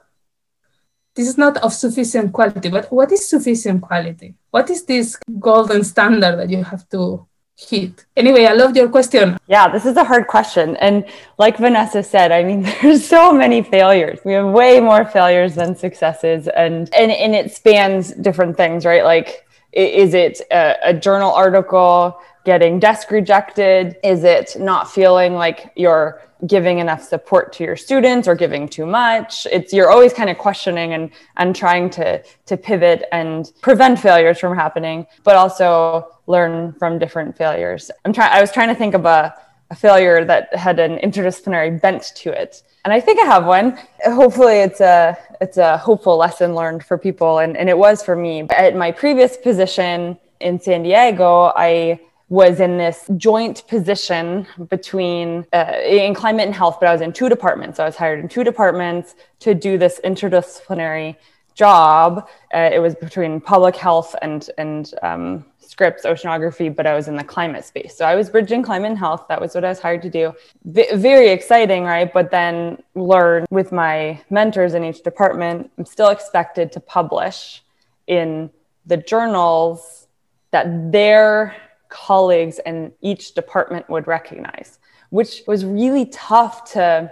this 1.16 1.28
is 1.28 1.38
not 1.38 1.58
of 1.58 1.74
sufficient 1.74 2.34
quality, 2.34 2.70
but 2.70 2.92
what 2.92 3.12
is 3.12 3.28
sufficient 3.28 3.82
quality? 3.82 4.36
What 4.52 4.70
is 4.70 4.84
this 4.84 5.18
golden 5.40 5.84
standard 5.84 6.38
that 6.38 6.50
you 6.50 6.64
have 6.64 6.88
to 6.90 7.26
hit? 7.58 8.06
Anyway, 8.18 8.46
I 8.46 8.52
love 8.52 8.76
your 8.76 8.90
question. 8.90 9.38
Yeah, 9.48 9.70
this 9.70 9.86
is 9.86 9.96
a 9.96 10.04
hard 10.04 10.28
question. 10.28 10.76
And 10.78 11.06
like 11.38 11.58
Vanessa 11.58 12.04
said, 12.04 12.34
I 12.34 12.44
mean, 12.44 12.64
there's 12.82 13.06
so 13.06 13.32
many 13.32 13.62
failures. 13.62 14.20
We 14.26 14.34
have 14.34 14.48
way 14.48 14.82
more 14.82 15.06
failures 15.06 15.56
than 15.56 15.76
successes. 15.76 16.50
And, 16.50 16.94
and, 16.94 17.12
and 17.12 17.34
it 17.34 17.54
spans 17.54 18.12
different 18.14 18.58
things, 18.58 18.86
right? 18.86 19.06
Like, 19.06 19.48
is 19.72 20.14
it 20.14 20.42
a, 20.52 20.76
a 20.84 20.94
journal 20.94 21.34
article 21.34 22.20
getting 22.44 22.80
desk 22.80 23.10
rejected? 23.10 23.96
Is 24.04 24.24
it 24.24 24.58
not 24.60 24.92
feeling 24.92 25.34
like 25.34 25.72
you're 25.76 26.22
giving 26.48 26.80
enough 26.80 27.04
support 27.04 27.54
to 27.54 27.64
your 27.64 27.76
students 27.76 28.28
or 28.28 28.36
giving 28.36 28.68
too 28.68 28.86
much? 28.86 29.48
It's 29.52 29.74
you're 29.74 29.90
always 29.90 30.14
kind 30.14 30.30
of 30.30 30.38
questioning 30.38 30.94
and 30.94 31.12
and 31.38 31.56
trying 31.56 31.90
to 31.92 32.24
to 32.46 32.58
pivot 32.58 33.04
and 33.12 33.52
prevent 33.62 34.00
failures 34.00 34.40
from 34.40 34.56
happening, 34.56 35.08
but 35.24 35.36
also 35.36 36.08
learn 36.28 36.74
from 36.74 37.00
different 37.00 37.38
failures. 37.38 37.92
I'm 38.04 38.14
trying 38.14 38.32
I 38.32 38.42
was 38.42 38.52
trying 38.52 38.70
to 38.70 38.76
think 38.76 38.94
of 38.94 39.06
a 39.06 39.34
a 39.72 39.76
failure 39.76 40.24
that 40.26 40.54
had 40.56 40.80
an 40.80 40.98
interdisciplinary 41.00 41.82
bent 41.82 42.12
to 42.16 42.30
it. 42.32 42.62
And 42.84 42.94
I 42.94 43.00
think 43.00 43.20
I 43.20 43.26
have 43.26 43.46
one. 43.46 43.78
Hopefully 44.04 44.60
it's 44.60 44.80
a 44.80 45.18
it's 45.42 45.58
a 45.58 45.78
hopeful 45.78 46.18
lesson 46.18 46.54
learned 46.54 46.84
for 46.84 46.98
people 46.98 47.40
and, 47.40 47.58
and 47.58 47.68
it 47.70 47.78
was 47.78 48.04
for 48.04 48.16
me. 48.16 48.48
At 48.50 48.76
my 48.76 48.92
previous 48.92 49.38
position 49.38 50.18
in 50.40 50.60
San 50.60 50.84
Diego, 50.84 51.52
I 51.56 52.00
was 52.30 52.60
in 52.60 52.78
this 52.78 53.06
joint 53.18 53.68
position 53.68 54.48
between 54.70 55.46
uh, 55.54 55.74
in 55.86 56.14
climate 56.14 56.46
and 56.46 56.56
health, 56.56 56.78
but 56.80 56.90
I 56.90 56.92
was 56.92 57.02
in 57.02 57.14
two 57.14 57.30
departments. 57.30 57.78
So 57.78 57.84
I 57.84 57.86
was 57.86 57.96
hired 57.96 58.20
in 58.20 58.28
two 58.28 58.44
departments 58.44 59.16
to 59.40 59.54
do 59.54 59.78
this 59.78 60.00
interdisciplinary 60.04 61.16
job. 61.54 62.28
Uh, 62.54 62.70
it 62.74 62.80
was 62.80 62.96
between 62.96 63.40
public 63.40 63.76
health 63.76 64.16
and 64.22 64.50
and 64.58 64.94
um, 65.04 65.46
Scripps 65.60 66.04
oceanography, 66.04 66.74
but 66.74 66.86
I 66.86 66.96
was 66.96 67.08
in 67.08 67.16
the 67.16 67.24
climate 67.24 67.66
space. 67.66 67.96
So 67.98 68.06
I 68.06 68.16
was 68.16 68.30
bridging 68.30 68.64
climate 68.64 68.92
and 68.92 69.00
health. 69.00 69.26
That 69.30 69.42
was 69.42 69.56
what 69.56 69.66
I 69.66 69.70
was 69.70 69.80
hired 69.80 70.02
to 70.04 70.10
do. 70.10 70.34
V- 70.64 70.96
very 70.96 71.30
exciting, 71.30 71.84
right? 71.84 72.12
But 72.12 72.32
then 72.32 72.82
learn 72.94 73.46
with 73.50 73.72
my 73.72 74.22
mentors 74.30 74.74
in 74.74 74.84
each 74.84 75.04
department. 75.04 75.72
I'm 75.78 75.86
still 75.86 76.10
expected 76.10 76.72
to 76.74 76.80
publish 76.80 77.64
in 78.08 78.52
the 78.86 78.98
journals 78.98 80.08
that 80.52 80.92
their 80.92 81.56
colleagues 81.96 82.60
in 82.66 82.92
each 83.02 83.34
department 83.34 83.90
would 83.90 84.06
recognize, 84.06 84.80
which 85.12 85.44
was 85.48 85.64
really 85.64 86.06
tough 86.08 86.70
to 86.74 87.12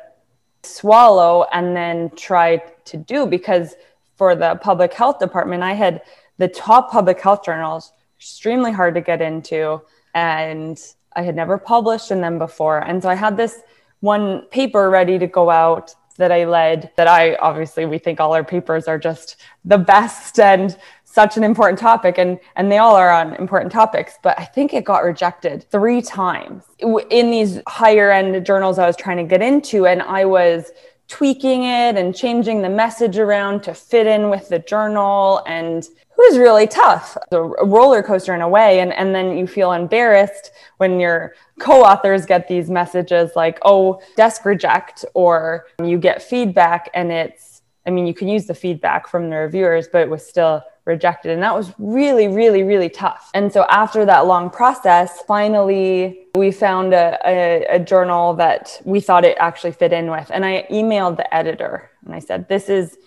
swallow 0.64 1.46
and 1.54 1.76
then 1.76 2.10
try 2.18 2.58
to 2.84 2.98
do 2.98 3.26
because 3.26 3.76
for 4.16 4.36
the 4.36 4.56
public 4.62 4.94
health 4.94 5.20
department, 5.20 5.64
I 5.64 5.74
had 5.74 6.02
the 6.38 6.50
top 6.50 6.92
public 6.92 7.20
health 7.22 7.46
journals, 7.46 7.94
extremely 8.18 8.72
hard 8.74 8.94
to 8.96 9.02
get 9.02 9.22
into, 9.22 9.82
and 10.14 10.78
I 11.16 11.22
had 11.22 11.36
never 11.36 11.58
published 11.58 12.12
in 12.12 12.20
them 12.20 12.38
before. 12.38 12.80
And 12.80 13.02
so 13.02 13.10
I 13.10 13.16
had 13.16 13.38
this 13.38 13.62
one 14.02 14.42
paper 14.52 14.90
ready 14.90 15.18
to 15.18 15.28
go 15.28 15.50
out 15.50 15.96
that 16.18 16.32
I 16.32 16.44
led 16.46 16.92
that 16.98 17.08
I 17.08 17.36
obviously 17.36 17.86
we 17.86 17.98
think 17.98 18.20
all 18.20 18.34
our 18.34 18.44
papers 18.44 18.88
are 18.88 19.00
just 19.00 19.38
the 19.66 19.78
best 19.78 20.40
and 20.40 20.78
such 21.14 21.38
an 21.38 21.44
important 21.44 21.78
topic 21.78 22.18
and 22.18 22.40
and 22.56 22.72
they 22.72 22.80
all 22.80 22.96
are 22.96 23.12
on 23.12 23.36
important 23.36 23.72
topics 23.72 24.18
but 24.24 24.38
i 24.40 24.44
think 24.44 24.74
it 24.74 24.84
got 24.84 25.04
rejected 25.04 25.64
three 25.70 26.02
times. 26.02 26.64
In 26.80 27.30
these 27.30 27.62
higher 27.68 28.12
end 28.12 28.44
journals 28.46 28.80
i 28.80 28.88
was 28.88 28.96
trying 28.96 29.18
to 29.18 29.24
get 29.24 29.42
into 29.42 29.86
and 29.86 30.02
i 30.02 30.26
was 30.26 30.72
tweaking 31.08 31.64
it 31.64 31.96
and 31.98 32.16
changing 32.16 32.64
the 32.64 32.70
message 32.70 33.18
around 33.18 33.62
to 33.62 33.74
fit 33.76 34.08
in 34.08 34.32
with 34.32 34.50
the 34.50 34.58
journal 34.58 35.44
and 35.46 35.84
it 35.84 36.32
was 36.32 36.38
really 36.38 36.66
tough. 36.66 37.18
A 37.32 37.42
roller 37.42 38.02
coaster 38.02 38.34
in 38.34 38.42
a 38.42 38.48
way 38.48 38.80
and, 38.80 38.94
and 38.94 39.14
then 39.14 39.38
you 39.38 39.46
feel 39.46 39.74
embarrassed 39.74 40.52
when 40.78 41.00
your 41.00 41.34
co-authors 41.60 42.26
get 42.26 42.48
these 42.48 42.70
messages 42.70 43.32
like 43.36 43.60
oh 43.64 44.02
desk 44.16 44.46
reject 44.46 45.06
or 45.14 45.66
you 45.84 46.00
get 46.00 46.24
feedback 46.24 46.90
and 46.96 47.12
it's 47.12 47.62
i 47.86 47.92
mean 47.92 48.08
you 48.08 48.14
can 48.14 48.28
use 48.28 48.48
the 48.48 48.56
feedback 48.56 49.08
from 49.08 49.30
the 49.30 49.36
reviewers 49.36 49.88
but 49.92 50.02
it 50.02 50.10
was 50.10 50.26
still 50.26 50.64
rejected. 50.86 51.32
And 51.32 51.42
that 51.44 51.56
was 51.56 51.74
really, 51.78 52.28
really, 52.28 52.64
really 52.64 52.90
tough. 52.90 53.30
And 53.34 53.52
so 53.52 53.66
after 53.70 54.06
that 54.06 54.26
long 54.26 54.50
process, 54.50 55.22
finally, 55.22 56.28
we 56.36 56.52
found 56.52 56.94
a, 56.94 57.18
a, 57.26 57.66
a, 57.76 57.80
journal 57.80 58.34
that 58.34 58.82
we 58.84 59.00
thought 59.00 59.24
it 59.24 59.38
actually 59.40 59.72
fit 59.72 59.94
in 59.94 60.12
with. 60.12 60.30
And 60.34 60.44
I 60.44 60.68
emailed 60.70 61.18
the 61.18 61.34
editor 61.34 61.90
and 62.06 62.14
I 62.14 62.20
said, 62.20 62.50
This 62.50 62.70
is 62.70 62.98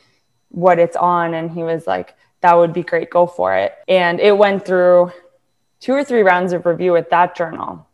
what 0.49 0.79
it's 0.79 0.97
on. 0.97 1.35
And 1.35 1.51
he 1.51 1.63
was 1.63 1.87
like, 1.87 2.15
That 2.41 2.55
would 2.55 2.73
be 2.73 2.83
great. 2.83 3.11
Go 3.11 3.27
for 3.27 3.55
it. 3.55 3.75
And 3.89 4.21
it 4.21 4.37
went 4.37 4.65
through 4.65 5.13
two 5.81 5.93
or 5.93 6.05
three 6.05 6.23
rounds 6.23 6.53
of 6.53 6.65
review 6.65 6.93
with 6.93 7.11
that 7.11 7.37
journal 7.37 7.87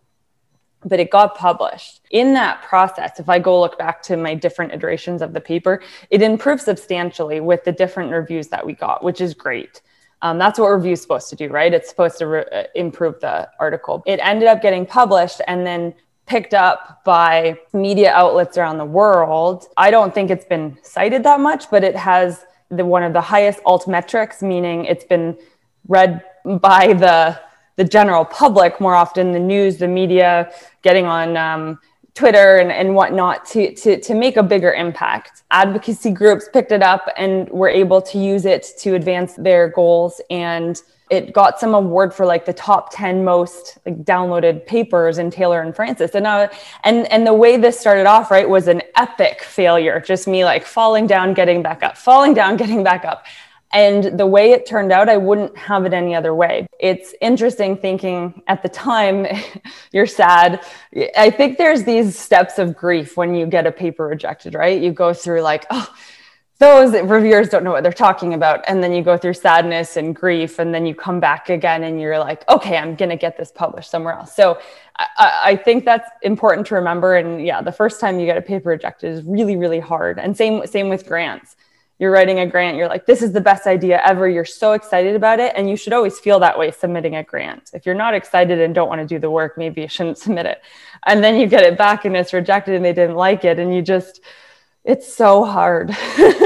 but 0.84 1.00
it 1.00 1.10
got 1.10 1.36
published. 1.36 2.00
In 2.10 2.34
that 2.34 2.62
process, 2.62 3.20
if 3.20 3.28
I 3.28 3.38
go 3.38 3.60
look 3.60 3.78
back 3.78 4.02
to 4.02 4.16
my 4.16 4.34
different 4.34 4.72
iterations 4.72 5.22
of 5.22 5.32
the 5.32 5.40
paper, 5.40 5.82
it 6.10 6.22
improved 6.22 6.62
substantially 6.62 7.40
with 7.40 7.64
the 7.64 7.72
different 7.72 8.10
reviews 8.10 8.48
that 8.48 8.64
we 8.64 8.74
got, 8.74 9.02
which 9.02 9.20
is 9.20 9.34
great. 9.34 9.82
Um, 10.22 10.38
that's 10.38 10.58
what 10.58 10.68
review 10.68 10.92
is 10.92 11.02
supposed 11.02 11.30
to 11.30 11.36
do, 11.36 11.48
right? 11.48 11.72
It's 11.74 11.88
supposed 11.88 12.18
to 12.18 12.26
re- 12.26 12.44
uh, 12.52 12.64
improve 12.74 13.20
the 13.20 13.48
article. 13.58 14.02
It 14.06 14.20
ended 14.22 14.48
up 14.48 14.62
getting 14.62 14.86
published, 14.86 15.40
and 15.48 15.66
then 15.66 15.94
picked 16.26 16.54
up 16.54 17.02
by 17.04 17.58
media 17.72 18.12
outlets 18.12 18.56
around 18.56 18.78
the 18.78 18.84
world. 18.84 19.66
I 19.76 19.90
don't 19.90 20.14
think 20.14 20.30
it's 20.30 20.44
been 20.44 20.78
cited 20.82 21.24
that 21.24 21.40
much, 21.40 21.68
but 21.70 21.82
it 21.82 21.96
has 21.96 22.46
the 22.70 22.84
one 22.84 23.02
of 23.02 23.12
the 23.12 23.20
highest 23.20 23.60
alt 23.66 23.88
metrics, 23.88 24.42
meaning 24.42 24.84
it's 24.84 25.04
been 25.04 25.36
read 25.88 26.22
by 26.44 26.92
the 26.92 27.38
the 27.76 27.84
general 27.84 28.24
public 28.24 28.80
more 28.80 28.94
often, 28.94 29.32
the 29.32 29.40
news, 29.40 29.78
the 29.78 29.88
media, 29.88 30.52
getting 30.82 31.06
on 31.06 31.36
um, 31.36 31.78
Twitter 32.14 32.58
and, 32.58 32.70
and 32.70 32.94
whatnot 32.94 33.46
to, 33.46 33.74
to, 33.74 33.98
to 34.00 34.14
make 34.14 34.36
a 34.36 34.42
bigger 34.42 34.72
impact. 34.72 35.42
Advocacy 35.50 36.10
groups 36.10 36.48
picked 36.52 36.72
it 36.72 36.82
up 36.82 37.08
and 37.16 37.48
were 37.48 37.70
able 37.70 38.02
to 38.02 38.18
use 38.18 38.44
it 38.44 38.66
to 38.80 38.94
advance 38.94 39.34
their 39.34 39.68
goals. 39.68 40.20
And 40.28 40.80
it 41.08 41.32
got 41.32 41.58
some 41.58 41.74
award 41.74 42.12
for 42.12 42.26
like 42.26 42.44
the 42.44 42.52
top 42.52 42.94
10 42.94 43.24
most 43.24 43.78
like 43.86 44.02
downloaded 44.04 44.66
papers 44.66 45.18
in 45.18 45.30
Taylor 45.30 45.62
and 45.62 45.74
Francis. 45.74 46.14
And, 46.14 46.26
uh, 46.26 46.48
and, 46.84 47.10
and 47.10 47.26
the 47.26 47.34
way 47.34 47.56
this 47.56 47.78
started 47.78 48.06
off, 48.06 48.30
right, 48.30 48.48
was 48.48 48.68
an 48.68 48.82
epic 48.96 49.42
failure. 49.42 50.00
Just 50.00 50.26
me 50.26 50.44
like 50.44 50.64
falling 50.64 51.06
down, 51.06 51.32
getting 51.32 51.62
back 51.62 51.82
up, 51.82 51.96
falling 51.96 52.34
down, 52.34 52.56
getting 52.58 52.82
back 52.82 53.04
up. 53.04 53.24
And 53.72 54.18
the 54.18 54.26
way 54.26 54.50
it 54.52 54.66
turned 54.66 54.92
out, 54.92 55.08
I 55.08 55.16
wouldn't 55.16 55.56
have 55.56 55.86
it 55.86 55.94
any 55.94 56.14
other 56.14 56.34
way. 56.34 56.66
It's 56.78 57.14
interesting 57.22 57.76
thinking 57.76 58.42
at 58.46 58.62
the 58.62 58.68
time, 58.68 59.26
you're 59.92 60.06
sad. 60.06 60.62
I 61.16 61.30
think 61.30 61.56
there's 61.56 61.84
these 61.84 62.18
steps 62.18 62.58
of 62.58 62.76
grief 62.76 63.16
when 63.16 63.34
you 63.34 63.46
get 63.46 63.66
a 63.66 63.72
paper 63.72 64.06
rejected, 64.06 64.54
right? 64.54 64.80
You 64.80 64.92
go 64.92 65.14
through 65.14 65.40
like, 65.40 65.64
oh, 65.70 65.88
those 66.58 66.92
reviewers 66.92 67.48
don't 67.48 67.64
know 67.64 67.72
what 67.72 67.82
they're 67.82 67.92
talking 67.92 68.34
about. 68.34 68.62
And 68.68 68.82
then 68.82 68.92
you 68.92 69.02
go 69.02 69.16
through 69.16 69.34
sadness 69.34 69.96
and 69.96 70.14
grief, 70.14 70.58
and 70.60 70.72
then 70.72 70.86
you 70.86 70.94
come 70.94 71.18
back 71.18 71.48
again 71.48 71.82
and 71.82 72.00
you're 72.00 72.18
like, 72.18 72.48
okay, 72.48 72.76
I'm 72.76 72.94
going 72.94 73.08
to 73.08 73.16
get 73.16 73.36
this 73.36 73.50
published 73.50 73.90
somewhere 73.90 74.14
else. 74.14 74.36
So 74.36 74.60
I, 74.96 75.40
I, 75.44 75.56
think 75.56 75.84
that's 75.84 76.08
important 76.22 76.68
to 76.68 76.76
remember. 76.76 77.16
And 77.16 77.44
yeah, 77.44 77.62
the 77.62 77.72
first 77.72 78.00
time 78.00 78.20
you 78.20 78.26
get 78.26 78.36
a 78.36 78.42
paper 78.42 78.68
rejected 78.68 79.12
is 79.12 79.24
really, 79.24 79.56
really 79.56 79.80
hard. 79.80 80.20
And 80.20 80.36
same, 80.36 80.64
same 80.66 80.88
with 80.88 81.04
grants 81.04 81.56
you're 82.02 82.10
writing 82.10 82.40
a 82.40 82.46
grant, 82.48 82.76
you're 82.76 82.88
like, 82.88 83.06
this 83.06 83.22
is 83.22 83.30
the 83.30 83.40
best 83.40 83.68
idea 83.68 84.02
ever. 84.04 84.28
You're 84.28 84.44
so 84.44 84.72
excited 84.72 85.14
about 85.14 85.38
it. 85.38 85.52
And 85.54 85.70
you 85.70 85.76
should 85.76 85.92
always 85.92 86.18
feel 86.18 86.40
that 86.40 86.58
way 86.58 86.72
submitting 86.72 87.14
a 87.14 87.22
grant. 87.22 87.70
If 87.74 87.86
you're 87.86 87.94
not 87.94 88.12
excited 88.12 88.60
and 88.60 88.74
don't 88.74 88.88
want 88.88 89.00
to 89.00 89.06
do 89.06 89.20
the 89.20 89.30
work, 89.30 89.56
maybe 89.56 89.82
you 89.82 89.88
shouldn't 89.88 90.18
submit 90.18 90.46
it. 90.46 90.62
And 91.06 91.22
then 91.22 91.38
you 91.38 91.46
get 91.46 91.62
it 91.62 91.78
back 91.78 92.04
and 92.04 92.16
it's 92.16 92.32
rejected 92.32 92.74
and 92.74 92.84
they 92.84 92.92
didn't 92.92 93.14
like 93.14 93.44
it. 93.44 93.60
And 93.60 93.72
you 93.72 93.82
just, 93.82 94.20
it's 94.82 95.14
so 95.14 95.44
hard. 95.44 95.96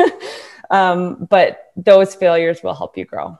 um, 0.70 1.26
but 1.30 1.72
those 1.74 2.14
failures 2.14 2.62
will 2.62 2.74
help 2.74 2.98
you 2.98 3.06
grow. 3.06 3.38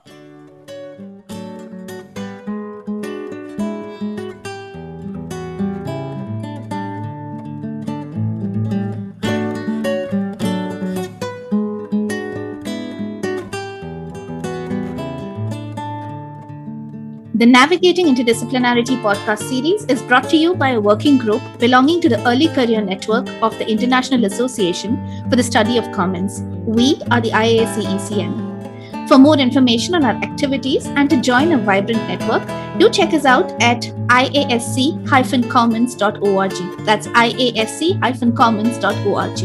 The 17.37 17.45
Navigating 17.45 18.07
Interdisciplinarity 18.07 18.99
podcast 19.03 19.43
series 19.47 19.85
is 19.85 20.01
brought 20.01 20.27
to 20.29 20.37
you 20.37 20.55
by 20.55 20.69
a 20.69 20.81
working 20.81 21.19
group 21.19 21.39
belonging 21.59 22.01
to 22.01 22.09
the 22.09 22.27
Early 22.27 22.47
Career 22.47 22.81
Network 22.81 23.29
of 23.43 23.55
the 23.59 23.69
International 23.69 24.25
Association 24.25 24.97
for 25.29 25.35
the 25.35 25.43
Study 25.43 25.77
of 25.77 25.91
Commons. 25.91 26.41
We 26.65 26.99
are 27.11 27.21
the 27.21 27.29
IASC 27.29 27.83
ECN. 27.83 29.07
For 29.07 29.19
more 29.19 29.37
information 29.37 29.93
on 29.93 30.03
our 30.03 30.15
activities 30.15 30.87
and 30.87 31.11
to 31.11 31.17
join 31.17 31.51
a 31.51 31.59
vibrant 31.59 32.07
network, 32.07 32.41
do 32.79 32.89
check 32.89 33.13
us 33.13 33.25
out 33.25 33.51
at 33.61 33.83
iasc-commons.org. 34.07 36.85
That's 36.85 37.07
iasc-commons.org. 37.07 39.37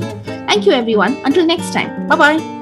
Thank 0.48 0.64
you, 0.64 0.72
everyone. 0.72 1.20
Until 1.26 1.44
next 1.44 1.74
time. 1.74 2.08
Bye 2.08 2.16
bye. 2.16 2.61